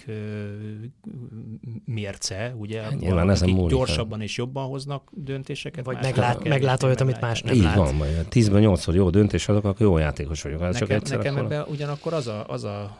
mérce, 1.85 2.53
ugye? 2.57 2.81
Hát, 2.81 2.99
nyilván 2.99 3.29
ezen 3.29 3.49
múlik. 3.49 3.77
Gyorsabban 3.77 4.21
és 4.21 4.37
jobban 4.37 4.67
hoznak 4.67 5.09
döntéseket. 5.13 5.85
Vagy 5.85 5.97
meglát, 6.01 6.43
meglát 6.43 6.83
olyat, 6.83 7.01
amit 7.01 7.21
más 7.21 7.41
nem 7.41 7.55
Így 7.55 7.61
lát. 7.61 7.75
van, 7.75 7.95
majd 7.95 8.27
10-ben 8.29 8.63
8-szor 8.65 8.93
jó 8.93 9.09
döntés 9.09 9.47
azok, 9.47 9.63
akkor 9.63 9.81
jó 9.81 9.97
játékos 9.97 10.41
vagyok. 10.41 10.61
Hát 10.61 10.79
nekem, 10.79 11.01
nekem 11.09 11.35
akkor... 11.35 11.51
ebben 11.51 11.65
ugyanakkor 11.69 12.13
az 12.13 12.27
a, 12.27 12.47
az 12.47 12.63
a 12.63 12.99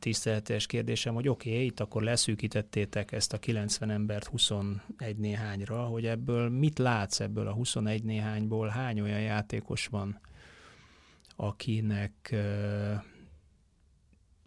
tiszteletes 0.00 0.66
kérdésem, 0.66 1.14
hogy 1.14 1.28
oké, 1.28 1.50
okay, 1.50 1.64
itt 1.64 1.80
akkor 1.80 2.02
leszűkítettétek 2.02 3.12
ezt 3.12 3.32
a 3.32 3.38
90 3.38 3.90
embert 3.90 4.26
21 4.26 4.80
néhányra, 5.16 5.82
hogy 5.82 6.06
ebből 6.06 6.48
mit 6.48 6.78
látsz 6.78 7.20
ebből 7.20 7.46
a 7.46 7.52
21 7.52 8.02
néhányból, 8.02 8.68
hány 8.68 9.00
olyan 9.00 9.20
játékos 9.20 9.86
van, 9.86 10.20
akinek 11.40 12.34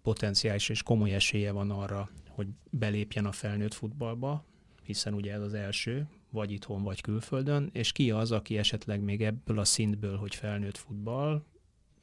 potenciális 0.01 0.69
és 0.69 0.83
komoly 0.83 1.13
esélye 1.13 1.51
van 1.51 1.71
arra, 1.71 2.09
hogy 2.29 2.47
belépjen 2.69 3.25
a 3.25 3.31
felnőtt 3.31 3.73
futballba, 3.73 4.43
hiszen 4.83 5.13
ugye 5.13 5.33
ez 5.33 5.41
az 5.41 5.53
első, 5.53 6.07
vagy 6.29 6.51
itthon, 6.51 6.83
vagy 6.83 7.01
külföldön, 7.01 7.69
és 7.71 7.91
ki 7.91 8.11
az, 8.11 8.31
aki 8.31 8.57
esetleg 8.57 9.01
még 9.01 9.21
ebből 9.21 9.59
a 9.59 9.65
szintből, 9.65 10.17
hogy 10.17 10.35
felnőtt 10.35 10.77
futball, 10.77 11.43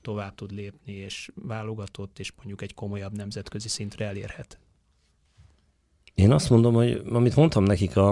tovább 0.03 0.35
tud 0.35 0.51
lépni, 0.51 0.93
és 0.93 1.31
válogatott, 1.35 2.19
és 2.19 2.33
mondjuk 2.37 2.63
egy 2.63 2.75
komolyabb 2.75 3.17
nemzetközi 3.17 3.69
szintre 3.69 4.07
elérhet? 4.07 4.59
Én 6.15 6.33
azt 6.33 6.51
mondom, 6.51 6.75
hogy 6.75 7.03
amit 7.09 7.37
mondtam 7.37 7.65
nekik 7.65 7.97
a, 7.97 8.11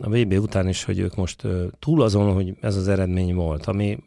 a 0.00 0.08
VB 0.08 0.32
után 0.32 0.68
is, 0.68 0.84
hogy 0.84 0.98
ők 0.98 1.16
most 1.16 1.46
túl 1.78 2.02
azon, 2.02 2.32
hogy 2.32 2.56
ez 2.60 2.76
az 2.76 2.88
eredmény 2.88 3.34
volt, 3.34 3.66
ami 3.66 3.98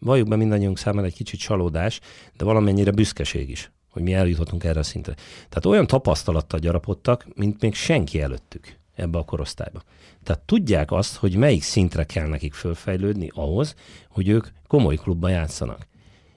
valljuk 0.00 0.28
be 0.28 0.36
mindannyiunk 0.36 0.78
számára 0.78 1.06
egy 1.06 1.14
kicsit 1.14 1.40
csalódás, 1.40 2.00
de 2.36 2.44
valamennyire 2.44 2.90
büszkeség 2.90 3.50
is, 3.50 3.70
hogy 3.90 4.02
mi 4.02 4.12
eljutottunk 4.12 4.64
erre 4.64 4.80
a 4.80 4.82
szintre. 4.82 5.14
Tehát 5.48 5.66
olyan 5.66 5.86
tapasztalattal 5.86 6.60
gyarapodtak, 6.60 7.26
mint 7.34 7.60
még 7.60 7.74
senki 7.74 8.20
előttük 8.20 8.78
ebbe 8.94 9.18
a 9.18 9.24
korosztályba. 9.24 9.82
Tehát 10.22 10.42
tudják 10.42 10.92
azt, 10.92 11.16
hogy 11.16 11.36
melyik 11.36 11.62
szintre 11.62 12.04
kell 12.04 12.28
nekik 12.28 12.54
fölfejlődni 12.54 13.30
ahhoz, 13.34 13.74
hogy 14.08 14.28
ők 14.28 14.46
komoly 14.66 14.96
klubban 14.96 15.30
játszanak. 15.30 15.86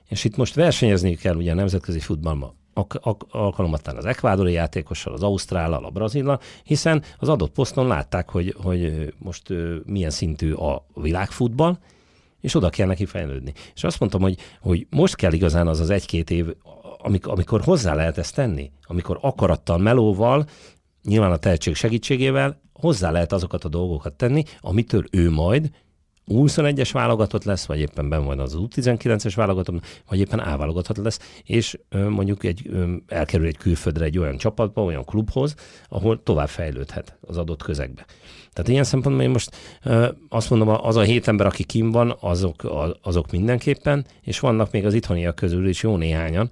És 0.08 0.24
itt 0.24 0.36
most 0.36 0.54
versenyezni 0.54 1.16
kell 1.16 1.36
ugye 1.36 1.52
a 1.52 1.56
nemzetközi 1.56 2.00
futballban 2.00 2.62
alkalomattán 3.30 3.98
az 3.98 4.06
ekvádori 4.06 4.52
játékossal, 4.52 5.14
az 5.14 5.24
ausztrállal, 5.24 5.86
a 5.86 5.90
brazillal, 5.90 6.40
hiszen 6.64 7.04
az 7.18 7.30
adott 7.30 7.52
poszton 7.52 7.88
látták, 7.88 8.30
hogy, 8.30 8.56
hogy 8.62 9.14
most 9.18 9.54
milyen 9.86 10.10
szintű 10.10 10.54
a 10.54 10.86
világfutball, 10.94 11.78
és 12.44 12.56
oda 12.56 12.70
kell 12.70 12.88
neki 12.88 13.06
fejlődni. 13.06 13.54
És 13.76 13.84
azt 13.84 14.00
mondtam, 14.00 14.22
hogy, 14.22 14.38
hogy 14.62 14.88
most 14.90 15.16
kell 15.16 15.34
igazán 15.34 15.68
az 15.68 15.80
az 15.80 15.90
egy-két 15.90 16.30
év, 16.30 16.56
amikor, 16.98 17.32
amikor 17.32 17.62
hozzá 17.62 17.94
lehet 17.94 18.18
ezt 18.18 18.36
tenni, 18.36 18.72
amikor 18.84 19.18
akarattal, 19.22 19.78
melóval, 19.78 20.46
nyilván 21.04 21.32
a 21.32 21.38
tehetség 21.38 21.76
segítségével 21.76 22.62
hozzá 22.74 23.12
lehet 23.12 23.32
azokat 23.32 23.64
a 23.64 23.70
dolgokat 23.70 24.14
tenni, 24.14 24.44
amitől 24.60 25.04
ő 25.12 25.30
majd 25.30 25.70
21-es 26.28 26.90
válogatott 26.92 27.44
lesz, 27.44 27.66
vagy 27.66 27.80
éppen 27.80 28.10
ben 28.10 28.26
van 28.26 28.40
az 28.40 28.58
U19-es 28.58 29.34
válogatott, 29.36 29.86
vagy 30.10 30.20
éppen 30.20 30.40
A 30.40 30.58
válogatott 30.58 30.98
lesz, 30.98 31.20
és 31.44 31.80
mondjuk 32.10 32.44
egy, 32.44 32.70
elkerül 33.08 33.48
egy 33.48 33.58
külföldre 33.58 34.06
egy 34.06 34.18
olyan 34.18 34.38
csapatba, 34.38 34.84
olyan 34.84 35.06
klubhoz, 35.06 35.56
ahol 35.90 36.24
tovább 36.24 36.50
fejlődhet 36.50 37.18
az 37.22 37.38
adott 37.38 37.64
közegbe. 37.64 38.06
Tehát 38.54 38.70
ilyen 38.70 38.84
szempontból 38.84 39.24
én 39.24 39.30
most 39.30 39.56
azt 40.30 40.50
mondom, 40.50 40.68
az 40.68 40.96
a 40.96 41.02
hét 41.02 41.28
ember, 41.28 41.46
aki 41.46 41.64
kim 41.64 41.92
van, 41.92 42.16
azok, 42.20 42.64
azok 43.02 43.32
mindenképpen, 43.32 44.06
és 44.22 44.40
vannak 44.40 44.72
még 44.72 44.86
az 44.86 44.94
itthoniak 44.94 45.36
közül 45.36 45.68
is 45.68 45.84
jó 45.84 45.98
néhányan, 45.98 46.52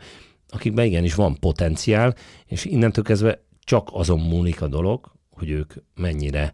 akikben 0.49 0.85
igenis 0.85 1.15
van 1.15 1.39
potenciál, 1.39 2.15
és 2.45 2.65
innentől 2.65 3.03
kezdve 3.03 3.43
csak 3.63 3.89
azon 3.91 4.19
múlik 4.19 4.61
a 4.61 4.67
dolog, 4.67 5.11
hogy 5.29 5.49
ők 5.49 5.73
mennyire 5.95 6.53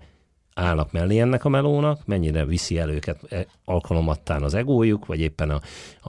állnak 0.57 0.91
mellé 0.91 1.19
ennek 1.19 1.45
a 1.45 1.49
melónak, 1.49 2.05
mennyire 2.05 2.45
viszi 2.45 2.77
el 2.77 2.89
őket 2.89 3.31
e, 3.31 3.47
alkalomattán 3.65 4.43
az 4.43 4.53
egójuk, 4.53 5.05
vagy 5.05 5.19
éppen 5.19 5.49
a, 5.49 5.61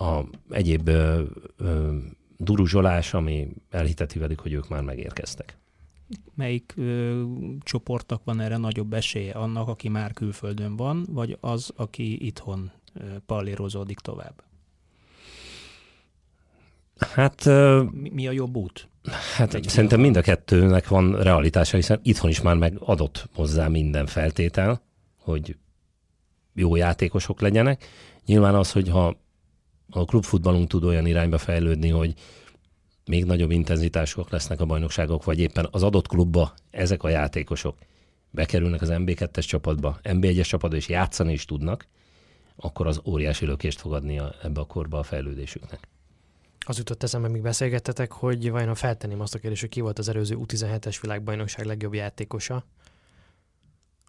a 0.05 0.25
egyéb 0.51 0.89
ö, 0.89 1.23
ö, 1.57 1.97
duruzsolás, 2.37 3.15
ami 3.15 3.49
elhiteti 3.71 4.19
velük, 4.19 4.41
hogy 4.41 4.53
ők 4.53 4.69
már 4.69 4.83
megérkeztek. 4.83 5.57
Melyik 6.35 6.75
ö, 6.77 7.23
csoportnak 7.61 8.25
van 8.25 8.41
erre 8.41 8.57
nagyobb 8.57 8.93
esélye? 8.93 9.33
Annak, 9.33 9.69
aki 9.69 9.89
már 9.89 10.13
külföldön 10.13 10.77
van, 10.77 11.07
vagy 11.09 11.37
az, 11.41 11.73
aki 11.77 12.27
itthon 12.27 12.71
ö, 12.95 13.05
pallérozódik 13.27 13.99
tovább? 13.99 14.43
Hát... 16.99 17.45
Mi, 17.93 18.11
mi 18.13 18.27
a 18.27 18.31
jobb 18.31 18.57
út? 18.57 18.89
Hát 19.37 19.55
Egy 19.55 19.69
szerintem 19.69 20.01
mind 20.01 20.17
a 20.17 20.21
kettőnek 20.21 20.89
van 20.89 21.23
realitása, 21.23 21.77
hiszen 21.77 22.01
itthon 22.03 22.31
is 22.31 22.41
már 22.41 22.57
megadott 22.57 23.29
hozzá 23.35 23.69
minden 23.69 24.07
feltétel, 24.07 24.83
hogy 25.17 25.57
jó 26.55 26.77
játékosok 26.77 27.41
legyenek. 27.41 27.85
Nyilván 28.27 28.55
az, 28.55 28.73
hogy 28.73 28.89
ha 28.89 29.17
a 29.91 30.05
klubfutballunk 30.05 30.69
tud 30.69 30.85
olyan 30.85 31.07
irányba 31.07 31.39
fejlődni, 31.39 31.89
hogy 31.89 32.15
még 33.05 33.25
nagyobb 33.25 33.51
intenzitások 33.51 34.31
lesznek 34.31 34.61
a 34.61 34.65
bajnokságok, 34.65 35.25
vagy 35.25 35.39
éppen 35.39 35.69
az 35.71 35.83
adott 35.83 36.09
klubba 36.09 36.55
ezek 36.71 37.03
a 37.03 37.09
játékosok 37.09 37.79
bekerülnek 38.31 38.83
az 38.83 38.89
MB2-es 38.93 39.47
csapatba, 39.47 39.99
MB1-es 40.03 40.49
csapatba, 40.49 40.77
és 40.77 40.89
játszani 40.89 41.33
is 41.33 41.45
tudnak, 41.45 41.87
akkor 42.57 42.87
az 42.87 43.01
óriási 43.05 43.47
lökést 43.47 43.81
fog 43.81 43.93
adni 43.93 44.19
a, 44.19 44.35
ebbe 44.43 44.61
a 44.61 44.65
korba 44.65 44.99
a 44.99 45.03
fejlődésüknek. 45.03 45.89
Az 46.67 46.79
jutott 46.79 47.03
eszembe, 47.03 47.29
még 47.29 47.43
beszélgettetek, 47.43 48.13
hogy 48.13 48.51
vajon 48.51 48.75
feltenném 48.75 49.21
azt 49.21 49.35
a 49.35 49.39
kérdést, 49.39 49.61
hogy 49.61 49.71
ki 49.71 49.81
volt 49.81 49.99
az 49.99 50.09
előző 50.09 50.37
U17-es 50.41 50.99
világbajnokság 51.01 51.67
legjobb 51.67 51.95
játékosa, 51.95 52.65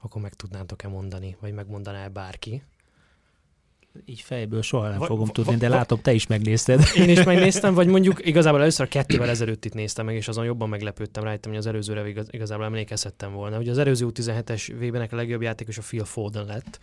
akkor 0.01 0.21
meg 0.21 0.33
tudnátok-e 0.33 0.87
mondani, 0.87 1.37
vagy 1.39 1.53
megmondaná 1.53 2.03
-e 2.03 2.09
bárki? 2.09 2.63
Így 4.05 4.21
fejből 4.21 4.61
soha 4.61 4.89
nem 4.89 4.97
va, 4.97 5.05
fogom 5.05 5.25
va, 5.25 5.31
tudni, 5.31 5.55
de 5.55 5.69
va, 5.69 5.75
látom, 5.75 6.01
te 6.01 6.13
is 6.13 6.27
megnézted. 6.27 6.83
Én 6.95 7.09
is 7.09 7.23
megnéztem, 7.23 7.73
vagy 7.73 7.87
mondjuk 7.87 8.25
igazából 8.31 8.59
először 8.59 8.85
a 8.85 8.89
kettővel 8.89 9.29
ezelőtt 9.29 9.65
itt 9.65 9.73
néztem 9.73 10.05
meg, 10.05 10.15
és 10.15 10.27
azon 10.27 10.45
jobban 10.45 10.69
meglepődtem 10.69 11.23
rajta, 11.23 11.49
hogy 11.49 11.57
az 11.57 11.65
előzőre 11.65 12.07
igaz, 12.07 12.27
igazából 12.31 12.65
emlékezhettem 12.65 13.33
volna. 13.33 13.57
Ugye 13.57 13.71
az 13.71 13.77
előző 13.77 14.07
U17-es 14.09 14.73
VB-nek 14.79 15.11
a 15.11 15.15
legjobb 15.15 15.41
játékos 15.41 15.77
a 15.77 15.81
Phil 15.81 16.05
Foden 16.05 16.45
lett, 16.45 16.79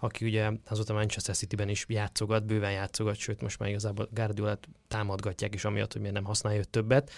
aki 0.00 0.24
ugye 0.24 0.50
azóta 0.68 0.92
Manchester 0.92 1.34
City-ben 1.34 1.68
is 1.68 1.84
játszogat, 1.88 2.44
bőven 2.44 2.72
játszogat, 2.72 3.16
sőt 3.16 3.40
most 3.40 3.58
már 3.58 3.68
igazából 3.68 4.08
Guardiolát 4.12 4.68
támadgatják 4.88 5.54
is 5.54 5.64
amiatt, 5.64 5.92
hogy 5.92 6.00
miért 6.00 6.16
nem 6.16 6.24
használja 6.24 6.58
őt 6.58 6.68
többet. 6.68 7.10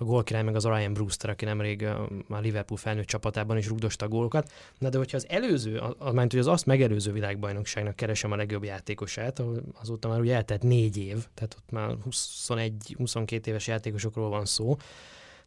A 0.00 0.04
gólkirály 0.04 0.42
meg 0.42 0.56
az 0.56 0.64
Ryan 0.64 0.92
Brewster, 0.92 1.30
aki 1.30 1.44
nemrég 1.44 1.86
már 2.26 2.42
Liverpool 2.42 2.78
felnőtt 2.78 3.06
csapatában 3.06 3.56
is 3.56 3.66
rugdosta 3.66 4.08
gólokat. 4.08 4.52
Na 4.78 4.88
de 4.88 4.98
hogyha 4.98 5.16
az 5.16 5.28
előző, 5.28 5.78
az, 5.78 6.12
mert 6.12 6.30
hogy 6.30 6.40
az 6.40 6.46
azt 6.46 6.66
megelőző 6.66 7.12
világbajnokságnak 7.12 7.96
keresem 7.96 8.32
a 8.32 8.36
legjobb 8.36 8.64
játékosát, 8.64 9.42
azóta 9.80 10.08
már 10.08 10.20
ugye 10.20 10.34
eltelt 10.34 10.62
négy 10.62 10.96
év, 10.96 11.26
tehát 11.34 11.56
ott 11.58 11.70
már 11.70 11.94
21-22 12.10 13.46
éves 13.46 13.66
játékosokról 13.66 14.28
van 14.28 14.44
szó, 14.44 14.76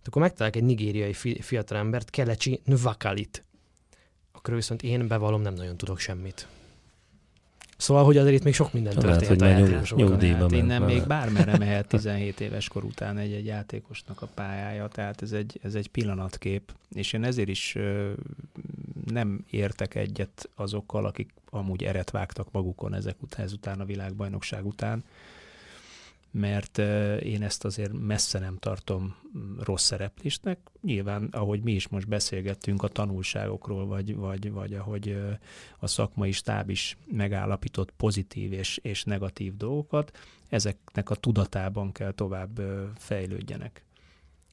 akkor 0.03 0.21
megtalálok 0.21 0.55
egy 0.55 0.63
nigériai 0.63 1.13
fi- 1.13 1.43
fiatalembert, 1.43 2.09
Kelechi 2.09 2.61
Nwakalit. 2.65 3.45
Akkor 4.31 4.53
viszont 4.53 4.83
én 4.83 5.07
bevallom, 5.07 5.41
nem 5.41 5.53
nagyon 5.53 5.77
tudok 5.77 5.99
semmit. 5.99 6.47
Szóval, 7.81 8.03
hogy 8.03 8.17
azért 8.17 8.35
itt 8.35 8.43
még 8.43 8.53
sok 8.53 8.73
minden 8.73 8.93
történt 8.93 9.15
Lehet, 9.19 9.27
hogy 9.27 9.41
a 9.41 9.45
játékosokkal. 9.45 10.19
Hát 10.39 10.51
innen 10.51 10.81
még 10.81 11.07
bármerre 11.07 11.57
mehet 11.57 11.87
17 11.87 12.39
éves 12.39 12.67
kor 12.67 12.83
után 12.83 13.17
egy-egy 13.17 13.45
játékosnak 13.45 14.21
a 14.21 14.27
pályája, 14.33 14.87
tehát 14.87 15.21
ez 15.21 15.31
egy, 15.31 15.59
ez 15.63 15.75
egy 15.75 15.87
pillanatkép, 15.87 16.73
és 16.93 17.13
én 17.13 17.23
ezért 17.23 17.47
is 17.47 17.75
ö, 17.75 18.11
nem 19.05 19.45
értek 19.49 19.95
egyet 19.95 20.49
azokkal, 20.55 21.05
akik 21.05 21.33
amúgy 21.49 21.83
eret 21.83 22.11
vágtak 22.11 22.51
magukon 22.51 22.93
ezek 22.93 23.15
után, 23.21 23.45
ezután 23.45 23.79
a 23.79 23.85
világbajnokság 23.85 24.65
után, 24.65 25.03
mert 26.31 26.77
én 27.21 27.43
ezt 27.43 27.65
azért 27.65 27.91
messze 27.93 28.39
nem 28.39 28.57
tartom 28.57 29.15
mm, 29.37 29.59
rossz 29.59 29.83
szereplésnek. 29.83 30.59
Nyilván, 30.81 31.27
ahogy 31.31 31.63
mi 31.63 31.71
is 31.71 31.87
most 31.87 32.07
beszélgettünk 32.07 32.83
a 32.83 32.87
tanulságokról, 32.87 33.85
vagy, 33.85 34.15
vagy, 34.15 34.51
vagy 34.51 34.73
ahogy 34.73 35.17
a 35.79 35.87
szakmai 35.87 36.31
stáb 36.31 36.69
is 36.69 36.97
megállapított 37.11 37.91
pozitív 37.91 38.51
és, 38.53 38.79
és 38.81 39.03
negatív 39.03 39.57
dolgokat, 39.57 40.17
ezeknek 40.49 41.09
a 41.09 41.15
tudatában 41.15 41.91
kell 41.91 42.11
tovább 42.11 42.61
fejlődjenek. 42.97 43.83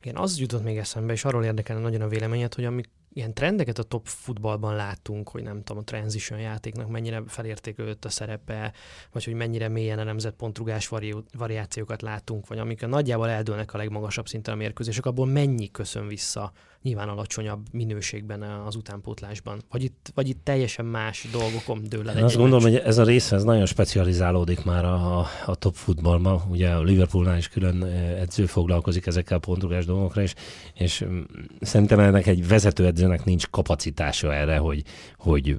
Igen, 0.00 0.16
az 0.16 0.38
jutott 0.38 0.62
még 0.62 0.76
eszembe, 0.76 1.12
és 1.12 1.24
arról 1.24 1.44
érdekelne 1.44 1.82
nagyon 1.82 2.00
a 2.00 2.08
véleményed, 2.08 2.54
hogy 2.54 2.64
amik 2.64 2.88
ilyen 3.18 3.34
trendeket 3.34 3.78
a 3.78 3.82
top 3.82 4.06
futballban 4.06 4.76
látunk, 4.76 5.28
hogy 5.28 5.42
nem 5.42 5.62
tudom, 5.62 5.82
a 5.82 5.84
transition 5.84 6.40
játéknak 6.40 6.88
mennyire 6.88 7.22
felértékelődött 7.26 8.04
a 8.04 8.08
szerepe, 8.08 8.72
vagy 9.12 9.24
hogy 9.24 9.34
mennyire 9.34 9.68
mélyen 9.68 9.98
a 9.98 10.04
nemzetpontrugás 10.04 10.88
vari- 10.88 11.24
variációkat 11.36 12.02
látunk, 12.02 12.46
vagy 12.46 12.58
amik 12.58 12.86
nagyjából 12.86 13.28
eldőlnek 13.28 13.74
a 13.74 13.76
legmagasabb 13.76 14.28
szinten 14.28 14.54
a 14.54 14.56
mérkőzések, 14.56 15.06
abból 15.06 15.26
mennyi 15.26 15.70
köszön 15.70 16.08
vissza 16.08 16.52
nyilván 16.82 17.08
alacsonyabb 17.08 17.66
minőségben 17.72 18.42
az 18.42 18.76
utánpótlásban? 18.76 19.62
Vagy 19.70 19.82
itt, 19.82 20.10
vagy 20.14 20.28
itt 20.28 20.44
teljesen 20.44 20.84
más 20.84 21.26
dolgokon 21.32 21.82
dől 21.88 22.08
el 22.10 22.16
Én 22.16 22.24
azt 22.24 22.36
gondolom, 22.36 22.62
hogy 22.62 22.76
ez 22.76 22.98
a 22.98 23.04
része 23.04 23.36
ez 23.36 23.44
nagyon 23.44 23.66
specializálódik 23.66 24.64
már 24.64 24.84
a, 24.84 25.18
a 25.46 25.54
top 25.54 25.74
futballban. 25.74 26.42
Ugye 26.48 26.70
a 26.70 26.82
Liverpoolnál 26.82 27.36
is 27.36 27.48
külön 27.48 27.82
edző 28.18 28.46
foglalkozik 28.46 29.06
ezekkel 29.06 29.36
a 29.36 29.40
pontrugás 29.40 29.84
dolgokra, 29.84 30.22
és, 30.22 30.34
és 30.74 31.04
mm, 31.04 31.20
szerintem 31.60 32.00
ennek 32.00 32.26
egy 32.26 32.48
vezető 32.48 32.86
edzőnek 32.86 33.24
nincs 33.24 33.46
kapacitása 33.50 34.34
erre, 34.34 34.56
hogy, 34.56 34.82
hogy 35.16 35.56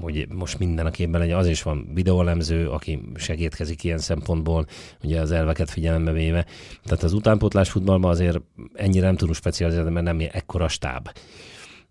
hogy 0.00 0.26
most 0.28 0.58
minden 0.58 0.86
a 0.86 0.90
képben 0.90 1.20
legyen. 1.20 1.38
Az 1.38 1.46
is 1.46 1.62
van 1.62 1.88
videólemző, 1.94 2.68
aki 2.68 3.00
segítkezik 3.14 3.84
ilyen 3.84 3.98
szempontból, 3.98 4.66
ugye 5.02 5.20
az 5.20 5.30
elveket 5.30 5.70
figyelembe 5.70 6.12
véve. 6.12 6.46
Tehát 6.84 7.02
az 7.02 7.12
utánpótlás 7.12 7.70
futballban 7.70 8.10
azért 8.10 8.40
ennyire 8.74 9.06
nem 9.06 9.16
tudunk 9.16 9.36
specializálni, 9.36 9.90
mert 9.90 10.06
nem 10.06 10.28
ekkora 10.32 10.68
stáb. 10.68 11.08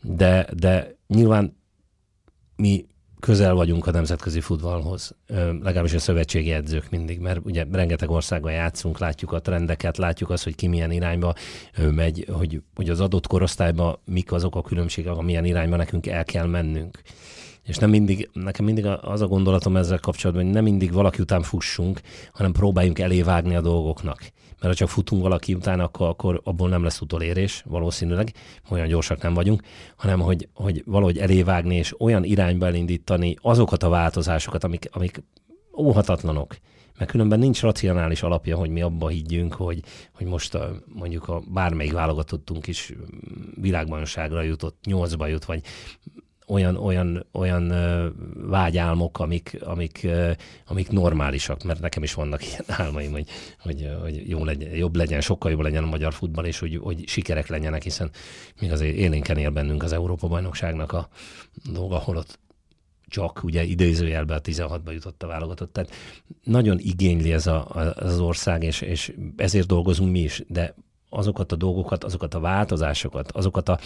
De, 0.04 0.48
de 0.56 0.96
nyilván 1.08 1.58
mi 2.56 2.86
közel 3.20 3.54
vagyunk 3.54 3.88
a 3.88 3.92
nemzetközi 3.92 4.40
futballhoz, 4.40 5.16
legalábbis 5.62 5.94
a 5.94 6.00
szövetségi 6.00 6.52
edzők 6.52 6.90
mindig, 6.90 7.20
mert 7.20 7.40
ugye 7.44 7.66
rengeteg 7.72 8.10
országban 8.10 8.52
játszunk, 8.52 9.00
látjuk 9.00 9.32
a 9.32 9.40
trendeket, 9.40 9.98
látjuk 9.98 10.30
azt, 10.30 10.44
hogy 10.44 10.56
ki 10.56 10.68
milyen 10.68 10.92
irányba 10.92 11.34
megy, 11.92 12.26
hogy, 12.32 12.62
hogy 12.76 12.90
az 12.90 13.00
adott 13.00 13.28
korosztályban 13.28 14.00
mik 14.06 14.32
azok 14.32 14.56
a 14.56 14.62
különbségek, 14.62 15.16
amilyen 15.18 15.46
irányba 15.46 15.76
nekünk 15.76 16.08
el 16.08 16.24
kell 16.24 16.46
mennünk. 16.46 17.02
És 17.64 17.78
nem 17.78 17.90
mindig, 17.90 18.30
nekem 18.34 18.66
mindig 18.66 18.86
az 18.86 19.22
a 19.22 19.28
gondolatom 19.28 19.76
ezzel 19.76 20.00
kapcsolatban, 20.00 20.46
hogy 20.46 20.54
nem 20.54 20.64
mindig 20.64 20.92
valaki 20.92 21.22
után 21.22 21.42
fussunk, 21.42 22.02
hanem 22.32 22.52
próbáljunk 22.52 23.00
elévágni 23.00 23.56
a 23.56 23.62
dolgoknak. 23.62 24.20
Mert 24.50 24.74
ha 24.74 24.74
csak 24.74 24.90
futunk 24.90 25.22
valaki 25.22 25.54
után, 25.54 25.80
akkor, 25.80 26.08
akkor 26.08 26.42
abból 26.44 26.70
nem 26.70 26.84
lesz 26.84 27.02
utolérés, 27.02 27.64
valószínűleg, 27.68 28.34
olyan 28.70 28.88
gyorsak 28.88 29.22
nem 29.22 29.34
vagyunk, 29.34 29.62
hanem 29.96 30.20
hogy, 30.20 30.48
hogy 30.54 30.84
valahogy 30.86 31.18
elévágni 31.18 31.76
és 31.76 32.02
olyan 32.02 32.24
irányba 32.24 32.66
elindítani 32.66 33.36
azokat 33.42 33.84
a 33.84 33.90
változásokat, 33.90 34.64
amik, 34.64 34.90
amik 34.92 35.24
óhatatlanok. 35.78 36.56
Mert 36.98 37.12
különben 37.12 37.40
nincs 37.40 37.62
racionális 37.62 38.24
alapja, 38.24 38.58
hogy 38.58 38.70
mi 38.70 38.82
abba 38.82 39.08
higgyünk, 39.08 39.54
hogy, 39.54 39.84
hogy 40.14 40.28
most 40.28 40.56
a, 40.56 40.72
mondjuk 40.86 41.28
a 41.28 41.42
bármelyik 41.48 41.94
válogatottunk 41.94 42.68
is 42.68 42.94
világbajnokságra 43.62 44.42
jutott, 44.42 44.86
nyolcba 44.86 45.28
jut, 45.28 45.46
vagy 45.46 45.62
olyan, 46.50 46.76
olyan, 46.76 47.26
olyan 47.32 47.74
vágyálmok, 48.50 49.20
amik, 49.20 49.58
amik, 49.64 50.08
amik 50.66 50.90
normálisak, 50.90 51.64
mert 51.64 51.80
nekem 51.80 52.04
is 52.04 52.14
vannak 52.14 52.46
ilyen 52.46 52.64
álmaim, 52.86 53.12
hogy, 53.12 53.28
hogy, 53.60 53.90
hogy 54.02 54.30
jó 54.30 54.44
legyen, 54.46 54.76
jobb 54.76 54.96
legyen, 54.96 55.22
sokkal 55.22 55.52
jobb 55.52 55.60
legyen 55.60 55.84
a 55.84 55.90
magyar 55.90 56.14
futball, 56.14 56.46
és 56.46 56.60
hogy, 56.60 56.80
hogy 56.82 57.08
sikerek 57.08 57.48
legyenek, 57.48 57.84
hiszen 57.84 58.10
még 58.62 58.72
azért 58.72 58.96
élénken 58.96 59.38
él 59.38 59.50
bennünk 59.50 59.84
az 59.84 59.92
Európa-bajnokságnak 59.92 60.92
a 60.92 61.08
dolga, 61.72 61.96
ahol 61.96 62.18
ott 62.18 62.40
csak 63.08 63.44
ugye 63.44 63.64
idézőjelben 63.64 64.38
a 64.38 64.42
16-ba 64.42 64.92
jutott 64.92 65.24
a 65.24 65.28
válogatott. 65.28 65.74
Tehát 65.74 65.92
nagyon 66.44 66.80
igényli 66.80 67.34
ez 67.34 67.48
a, 67.48 67.68
az 67.96 68.20
ország, 68.20 68.64
és, 68.64 68.82
és 68.82 69.14
ezért 69.36 69.68
dolgozunk 69.68 70.12
mi 70.12 70.20
is, 70.20 70.44
de 70.48 70.76
azokat 71.10 71.52
a 71.52 71.56
dolgokat, 71.56 72.04
azokat 72.04 72.34
a 72.34 72.40
változásokat, 72.40 73.32
azokat 73.32 73.70
a 73.70 73.80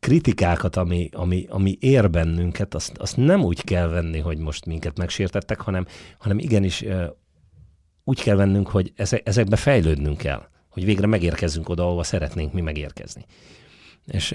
kritikákat, 0.00 0.76
ami, 0.76 1.08
ami, 1.12 1.46
ami 1.48 1.76
ér 1.80 2.10
bennünket, 2.10 2.74
azt, 2.74 2.96
azt 2.96 3.16
nem 3.16 3.44
úgy 3.44 3.64
kell 3.64 3.88
venni, 3.88 4.18
hogy 4.18 4.38
most 4.38 4.66
minket 4.66 4.98
megsértettek, 4.98 5.60
hanem, 5.60 5.86
hanem 6.18 6.38
igenis 6.38 6.84
úgy 8.04 8.22
kell 8.22 8.36
vennünk, 8.36 8.68
hogy 8.68 8.92
ezekbe 9.24 9.56
fejlődnünk 9.56 10.16
kell, 10.16 10.48
hogy 10.68 10.84
végre 10.84 11.06
megérkezzünk 11.06 11.68
oda, 11.68 11.82
ahova 11.82 12.02
szeretnénk 12.02 12.52
mi 12.52 12.60
megérkezni. 12.60 13.24
És, 14.06 14.34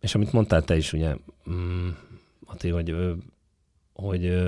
és 0.00 0.14
amit 0.14 0.32
mondtál 0.32 0.62
te 0.62 0.76
is, 0.76 0.92
ugye, 0.92 1.16
mm, 1.50 1.88
Ati, 2.46 2.68
hogy, 2.68 2.94
hogy 3.92 4.42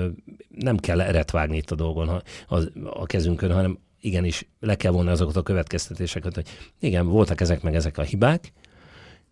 nem 0.49 0.77
kell 0.77 1.01
eret 1.01 1.31
vágni 1.31 1.57
itt 1.57 1.71
a 1.71 1.75
dolgon, 1.75 2.21
az, 2.47 2.71
a 2.83 3.05
kezünkön, 3.05 3.53
hanem 3.53 3.79
igenis 3.99 4.47
le 4.59 4.75
kell 4.75 4.91
vonni 4.91 5.09
azokat 5.09 5.35
a 5.35 5.43
következtetéseket, 5.43 6.35
hogy 6.35 6.47
igen, 6.79 7.07
voltak 7.07 7.41
ezek 7.41 7.61
meg 7.61 7.75
ezek 7.75 7.97
a 7.97 8.01
hibák, 8.01 8.53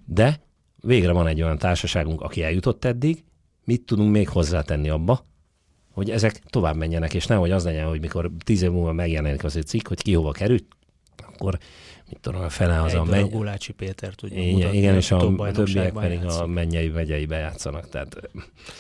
de 0.06 0.42
végre 0.86 1.12
van 1.12 1.28
egy 1.28 1.42
olyan 1.42 1.58
társaságunk, 1.58 2.22
aki 2.22 2.44
eljutott 2.44 2.86
eddig, 2.86 3.24
mit 3.64 3.82
tudunk 3.82 4.12
még 4.12 4.30
hozzátenni 4.30 4.90
abba, 4.90 5.26
hogy 5.92 6.10
ezek 6.10 6.40
tovább 6.40 6.76
menjenek, 6.76 7.14
és 7.14 7.26
nehogy 7.26 7.52
az 7.52 7.64
legyen, 7.64 7.88
hogy 7.88 8.00
mikor 8.00 8.32
tíz 8.44 8.62
év 8.62 8.72
múlva 8.72 8.94
megjelenik 8.94 9.44
az 9.44 9.56
egy 9.56 9.66
cikk, 9.66 9.88
hogy 9.88 10.02
ki 10.02 10.14
hova 10.14 10.32
került, 10.32 10.66
akkor 11.34 11.58
mit 12.10 12.20
tudom, 12.22 12.42
a 12.42 12.50
fele 12.50 12.82
az 12.82 12.94
a 12.94 13.04
menny... 13.04 13.30
Gulácsi 13.30 13.74
Péter 13.74 14.14
tudja 14.14 14.38
igen, 14.42 14.54
mutatni, 14.54 14.78
igen, 14.78 14.96
és 14.96 15.12
a, 15.12 15.28
a 15.38 15.52
többiek 15.52 15.94
pedig 15.94 16.22
játszik. 16.22 16.42
a 16.42 16.48
mennyei 16.48 16.90
vegyei 16.90 17.26
bejátszanak. 17.26 17.90
Tehát, 17.90 18.30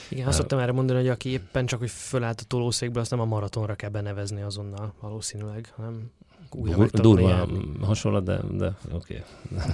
igen, 0.09 0.27
azt 0.27 0.37
szoktam 0.37 0.59
erre 0.59 0.71
mondani, 0.71 0.99
hogy 0.99 1.09
aki 1.09 1.29
éppen 1.29 1.65
csak, 1.65 1.79
hogy 1.79 1.89
fölállt 1.89 2.41
a 2.41 2.43
tolószékbe, 2.47 2.99
azt 2.99 3.11
nem 3.11 3.19
a 3.19 3.25
maratonra 3.25 3.75
kell 3.75 3.89
benevezni 3.89 4.41
azonnal 4.41 4.93
valószínűleg, 4.99 5.71
hanem 5.75 6.11
újra 6.51 6.87
Durva 6.91 7.47
hasonlat, 7.81 8.23
de, 8.23 8.39
de 8.51 8.75
oké. 8.91 9.23
Okay. 9.51 9.65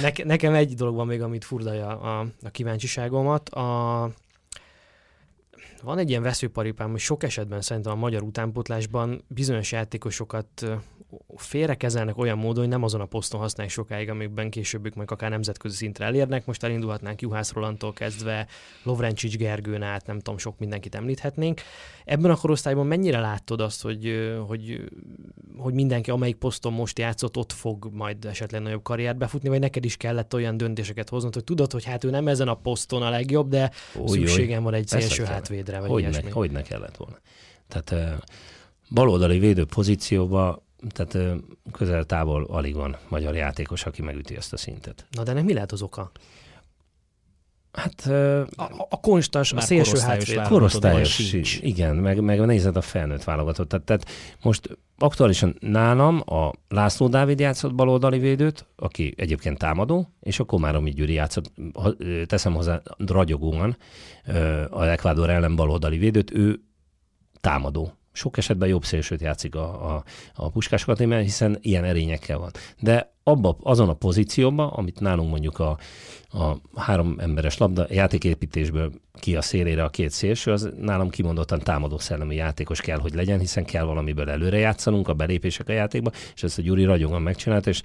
Neke, 0.00 0.24
nekem 0.24 0.54
egy 0.54 0.74
dolog 0.74 0.94
van 0.94 1.06
még, 1.06 1.22
amit 1.22 1.44
furdalja 1.44 2.00
a, 2.00 2.26
a 2.42 2.50
kíváncsiságomat. 2.50 3.48
A, 3.48 4.02
van 5.82 5.98
egy 5.98 6.10
ilyen 6.10 6.22
veszőparipám, 6.22 6.90
hogy 6.90 7.00
sok 7.00 7.22
esetben 7.22 7.60
szerintem 7.60 7.92
a 7.92 7.96
magyar 7.96 8.22
utánpótlásban 8.22 9.24
bizonyos 9.28 9.72
játékosokat 9.72 10.66
félrekezelnek 11.36 12.18
olyan 12.18 12.38
módon, 12.38 12.62
hogy 12.62 12.72
nem 12.72 12.82
azon 12.82 13.00
a 13.00 13.04
poszton 13.04 13.40
használják 13.40 13.74
sokáig, 13.74 14.10
amikben 14.10 14.50
későbbük 14.50 14.94
meg 14.94 15.10
akár 15.10 15.30
nemzetközi 15.30 15.76
szintre 15.76 16.04
elérnek. 16.04 16.46
Most 16.46 16.62
elindulhatnánk 16.62 17.22
Juhász 17.22 17.52
Rolandtól 17.52 17.92
kezdve, 17.92 18.46
Lovrencsics 18.82 19.36
Gergőn 19.36 19.82
át, 19.82 20.06
nem 20.06 20.16
tudom, 20.16 20.38
sok 20.38 20.58
mindenkit 20.58 20.94
említhetnénk. 20.94 21.60
Ebben 22.04 22.30
a 22.30 22.36
korosztályban 22.36 22.86
mennyire 22.86 23.20
látod 23.20 23.60
azt, 23.60 23.82
hogy, 23.82 24.32
hogy, 24.46 24.90
hogy 25.56 25.74
mindenki, 25.74 26.10
amelyik 26.10 26.36
poszton 26.36 26.72
most 26.72 26.98
játszott, 26.98 27.36
ott 27.36 27.52
fog 27.52 27.88
majd 27.92 28.24
esetleg 28.24 28.62
nagyobb 28.62 28.82
karriert 28.82 29.16
befutni, 29.16 29.48
vagy 29.48 29.60
neked 29.60 29.84
is 29.84 29.96
kellett 29.96 30.34
olyan 30.34 30.56
döntéseket 30.56 31.08
hoznod, 31.08 31.34
hogy 31.34 31.44
tudod, 31.44 31.72
hogy 31.72 31.84
hát 31.84 32.04
ő 32.04 32.10
nem 32.10 32.28
ezen 32.28 32.48
a 32.48 32.54
poszton 32.54 33.02
a 33.02 33.10
legjobb, 33.10 33.48
de 33.48 33.70
Új, 33.96 34.08
szükségem 34.08 34.62
van 34.62 34.74
egy 34.74 34.88
szélső 34.88 35.24
hátvédre, 35.24 35.73
vagy 35.80 35.90
hogy 35.90 36.00
ilyesmi. 36.00 36.22
Ne, 36.22 36.30
hogy 36.30 36.50
ne 36.50 36.62
kellett 36.62 36.96
volna. 36.96 37.18
Tehát 37.68 38.22
baloldali 38.90 39.38
védő 39.38 39.64
pozícióba 39.64 40.62
tehát 40.88 41.40
közel 41.72 42.04
távol 42.04 42.44
alig 42.44 42.74
van 42.74 42.96
magyar 43.08 43.34
játékos, 43.34 43.86
aki 43.86 44.02
megüti 44.02 44.36
ezt 44.36 44.52
a 44.52 44.56
szintet. 44.56 45.06
Na 45.10 45.22
de 45.22 45.32
nem 45.32 45.44
mi 45.44 45.52
lehet 45.52 45.72
az 45.72 45.82
oka? 45.82 46.10
Hát 47.74 48.06
a, 48.56 48.86
a 48.88 49.00
konstans, 49.00 49.52
a 49.52 49.60
szélső 49.60 49.98
hátvéd. 49.98 50.42
Korosztályos, 50.42 51.32
igen, 51.60 51.96
meg, 51.96 52.20
meg 52.20 52.40
nézed 52.40 52.76
a 52.76 52.80
felnőtt 52.80 53.24
válogatott. 53.24 53.68
Tehát, 53.68 53.84
tehát 53.84 54.06
most 54.42 54.78
aktuálisan 54.98 55.56
nálam 55.60 56.22
a 56.26 56.50
László 56.68 57.08
Dávid 57.08 57.40
játszott 57.40 57.74
baloldali 57.74 58.18
védőt, 58.18 58.66
aki 58.76 59.14
egyébként 59.16 59.58
támadó, 59.58 60.08
és 60.20 60.40
a 60.40 60.44
Komáromi 60.44 60.90
Gyuri 60.90 61.12
játszott, 61.12 61.52
teszem 62.26 62.54
hozzá 62.54 62.82
ragyogóan, 63.06 63.76
a 64.70 64.84
Ekvádor 64.84 65.30
ellen 65.30 65.56
baloldali 65.56 65.98
védőt, 65.98 66.30
ő 66.34 66.60
támadó 67.40 67.92
sok 68.16 68.36
esetben 68.36 68.68
jobb 68.68 68.84
szélsőt 68.84 69.20
játszik 69.20 69.54
a, 69.54 69.94
a, 69.94 70.04
a 70.34 70.50
Puskás 70.50 70.84
hiszen 71.06 71.58
ilyen 71.60 71.84
erényekkel 71.84 72.38
van. 72.38 72.50
De 72.80 73.12
abba, 73.22 73.56
azon 73.62 73.88
a 73.88 73.94
pozícióban, 73.94 74.68
amit 74.68 75.00
nálunk 75.00 75.30
mondjuk 75.30 75.58
a, 75.58 75.78
a 76.28 76.56
három 76.74 77.16
emberes 77.18 77.58
labda 77.58 77.86
játéképítésből 77.90 78.92
ki 79.20 79.36
a 79.36 79.42
szélére 79.42 79.84
a 79.84 79.88
két 79.88 80.10
szélső, 80.10 80.52
az 80.52 80.70
nálam 80.80 81.10
kimondottan 81.10 81.58
támadó 81.58 81.98
szellemi 81.98 82.34
játékos 82.34 82.80
kell, 82.80 82.98
hogy 82.98 83.14
legyen, 83.14 83.38
hiszen 83.38 83.64
kell 83.64 83.84
valamiből 83.84 84.30
előre 84.30 84.58
játszanunk, 84.58 85.08
a 85.08 85.14
belépések 85.14 85.68
a 85.68 85.72
játékba, 85.72 86.10
és 86.34 86.42
ezt 86.42 86.58
a 86.58 86.62
Gyuri 86.62 86.84
ragyogan 86.84 87.22
megcsinálta, 87.22 87.70
és 87.70 87.80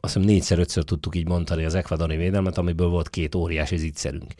azt 0.00 0.14
hiszem 0.14 0.28
négyszer-ötször 0.28 0.84
tudtuk 0.84 1.16
így 1.16 1.28
mondani 1.28 1.64
az 1.64 1.74
ekvadori 1.74 2.16
védelmet, 2.16 2.58
amiből 2.58 2.88
volt 2.88 3.10
két 3.10 3.34
óriási 3.34 3.76
zicserünk. 3.76 4.34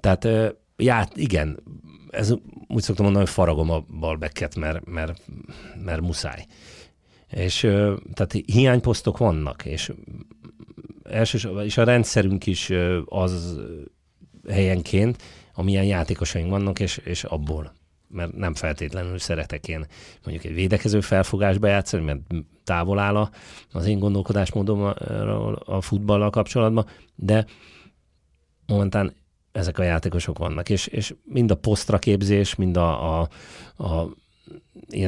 Tehát 0.00 0.28
ját, 0.76 1.16
igen, 1.16 1.62
ez 2.10 2.34
úgy 2.68 2.82
szoktam 2.82 3.04
mondani, 3.04 3.24
hogy 3.24 3.34
faragom 3.34 3.70
a 3.70 3.84
balbeket, 3.98 4.56
mert, 4.56 4.84
mert, 4.84 5.22
mert 5.84 6.00
muszáj. 6.00 6.46
És 7.30 7.58
tehát 8.14 8.32
hiányposztok 8.46 9.18
vannak, 9.18 9.64
és 9.64 9.92
elsősorban, 11.02 11.64
és 11.64 11.76
a 11.76 11.84
rendszerünk 11.84 12.46
is 12.46 12.72
az 13.04 13.60
helyenként, 14.48 15.22
amilyen 15.54 15.84
játékosaink 15.84 16.50
vannak, 16.50 16.80
és, 16.80 16.96
és 16.96 17.24
abból 17.24 17.72
mert 18.12 18.36
nem 18.36 18.54
feltétlenül 18.54 19.18
szeretek 19.18 19.68
én 19.68 19.86
mondjuk 20.24 20.44
egy 20.44 20.54
védekező 20.54 21.00
felfogásba 21.00 21.66
játszani, 21.66 22.04
mert 22.04 22.20
távol 22.64 22.98
áll 22.98 23.28
az 23.72 23.86
én 23.86 23.98
gondolkodásmódom 23.98 24.82
a, 24.82 24.94
a 25.76 25.80
futballal 25.80 26.30
kapcsolatban, 26.30 26.86
de 27.14 27.44
momentán 28.66 29.14
ezek 29.52 29.78
a 29.78 29.82
játékosok 29.82 30.38
vannak, 30.38 30.68
és, 30.68 30.86
és 30.86 31.14
mind 31.24 31.50
a 31.50 31.56
posztra 31.56 31.98
képzés, 31.98 32.54
mind 32.54 32.76
a, 32.76 33.20
a, 33.20 33.28
a 33.76 34.08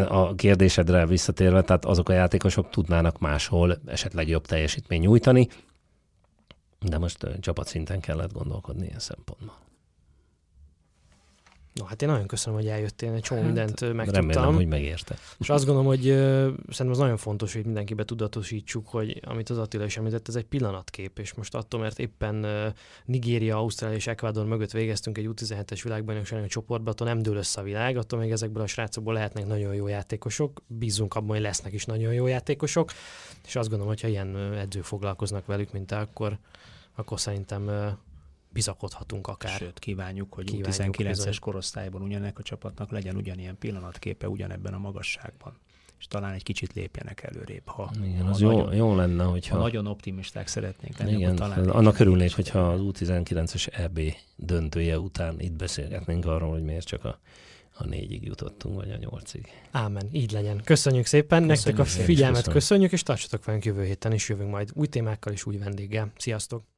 a 0.09 0.35
kérdésedre 0.35 1.07
visszatérve, 1.07 1.63
tehát 1.63 1.85
azok 1.85 2.09
a 2.09 2.13
játékosok 2.13 2.71
tudnának 2.71 3.19
máshol 3.19 3.79
esetleg 3.87 4.29
jobb 4.29 4.47
teljesítmény 4.47 5.01
nyújtani, 5.01 5.49
de 6.81 6.99
most 6.99 7.27
csapatszinten 7.41 8.01
kellett 8.01 8.33
gondolkodni 8.33 8.87
ilyen 8.87 8.99
szempontból. 8.99 9.72
No, 11.73 11.85
hát 11.85 12.03
én 12.03 12.09
nagyon 12.09 12.27
köszönöm, 12.27 12.59
hogy 12.59 12.69
eljöttél, 12.69 13.13
egy 13.13 13.23
csomó 13.23 13.41
hát, 13.41 13.47
mindent 13.53 13.81
megtudtam. 13.81 14.29
Remélem, 14.29 14.55
hogy 14.55 14.67
megérte. 14.67 15.17
És 15.39 15.49
azt 15.49 15.65
gondolom, 15.65 15.89
hogy 15.89 16.03
szerintem 16.03 16.91
az 16.91 16.99
nagyon 16.99 17.17
fontos, 17.17 17.53
hogy 17.53 17.65
mindenkibe 17.65 18.05
tudatosítsuk, 18.05 18.89
hogy 18.89 19.21
amit 19.25 19.51
az 19.51 19.59
Attila 19.59 19.85
is 19.85 19.97
említett, 19.97 20.29
ez 20.29 20.35
egy 20.35 20.45
pillanatkép, 20.45 21.19
és 21.19 21.35
most 21.35 21.55
attól, 21.55 21.81
mert 21.81 21.99
éppen 21.99 22.47
Nigéria, 23.05 23.57
Ausztrália 23.57 23.97
és 23.97 24.07
Ecuador 24.07 24.47
mögött 24.47 24.71
végeztünk 24.71 25.19
egy 25.19 25.29
U17-es 25.29 25.81
világbajnoksági 25.83 26.47
csoportba, 26.47 26.91
attól 26.91 27.07
nem 27.07 27.23
dől 27.23 27.37
össze 27.37 27.61
a 27.61 27.65
világ, 27.65 27.97
attól 27.97 28.19
még 28.19 28.31
ezekből 28.31 28.63
a 28.63 28.67
srácokból 28.67 29.15
lehetnek 29.15 29.47
nagyon 29.47 29.75
jó 29.75 29.87
játékosok, 29.87 30.63
bízunk 30.67 31.15
abban, 31.15 31.29
hogy 31.29 31.41
lesznek 31.41 31.73
is 31.73 31.85
nagyon 31.85 32.13
jó 32.13 32.27
játékosok, 32.27 32.93
és 33.47 33.57
azt 33.57 33.69
gondolom, 33.69 33.93
hogy 33.93 34.03
ha 34.03 34.09
ilyen 34.09 34.37
edzők 34.37 34.85
foglalkoznak 34.85 35.47
velük, 35.47 35.73
mint 35.73 35.87
te, 35.87 35.97
akkor, 35.97 36.39
akkor 36.95 37.21
szerintem 37.21 37.71
bizakodhatunk 38.53 39.27
akár. 39.27 39.59
Sőt, 39.59 39.79
kívánjuk, 39.79 40.35
hogy 40.35 40.45
kívánjuk 40.45 40.97
19-es 40.99 41.37
korosztályban 41.41 42.03
ugyanek 42.03 42.39
a 42.39 42.43
csapatnak 42.43 42.91
legyen 42.91 43.17
ugyanilyen 43.17 43.59
pillanatképe 43.59 44.29
ugyanebben 44.29 44.75
a 44.75 44.79
magasságban 44.79 45.57
és 46.03 46.09
talán 46.09 46.33
egy 46.33 46.43
kicsit 46.43 46.73
lépjenek 46.73 47.23
előrébb. 47.23 47.69
Ha, 47.69 47.91
Igen, 48.05 48.27
az 48.27 48.41
ha 48.41 48.51
jó, 48.51 48.57
nagyon, 48.57 48.75
jó 48.75 48.95
lenne, 48.95 49.25
hogyha... 49.25 49.57
Ha 49.57 49.63
nagyon 49.63 49.87
optimisták 49.87 50.47
szeretnénk 50.47 50.99
lenni, 50.99 51.13
Igen, 51.13 51.37
talán 51.37 51.69
annak 51.69 51.99
örülnék, 51.99 52.35
hogyha 52.35 52.69
az 52.69 52.81
U19-es 52.83 53.79
EB 53.79 54.01
döntője 54.37 54.99
után 54.99 55.41
itt 55.41 55.53
beszélgetnénk 55.53 56.27
arról, 56.27 56.51
hogy 56.51 56.63
miért 56.63 56.87
csak 56.87 57.05
a 57.05 57.19
a 57.75 57.85
négyig 57.85 58.25
jutottunk, 58.25 58.75
vagy 58.75 58.91
a 58.91 58.97
nyolcig. 58.97 59.47
Ámen, 59.71 60.09
így 60.13 60.33
legyen. 60.33 60.61
Köszönjük 60.65 61.07
szépen, 61.07 61.47
köszönjük 61.47 61.79
nektek 61.79 62.03
a 62.03 62.05
figyelmet 62.05 62.49
köszönjük, 62.49 62.93
és 62.93 63.03
tartsatok 63.03 63.45
velünk 63.45 63.65
jövő 63.65 63.85
héten, 63.85 64.13
és 64.13 64.29
jövünk 64.29 64.51
majd 64.51 64.71
új 64.75 64.87
témákkal 64.87 65.33
és 65.33 65.47
új 65.47 65.57
vendéggel. 65.57 66.13
Sziasztok! 66.17 66.72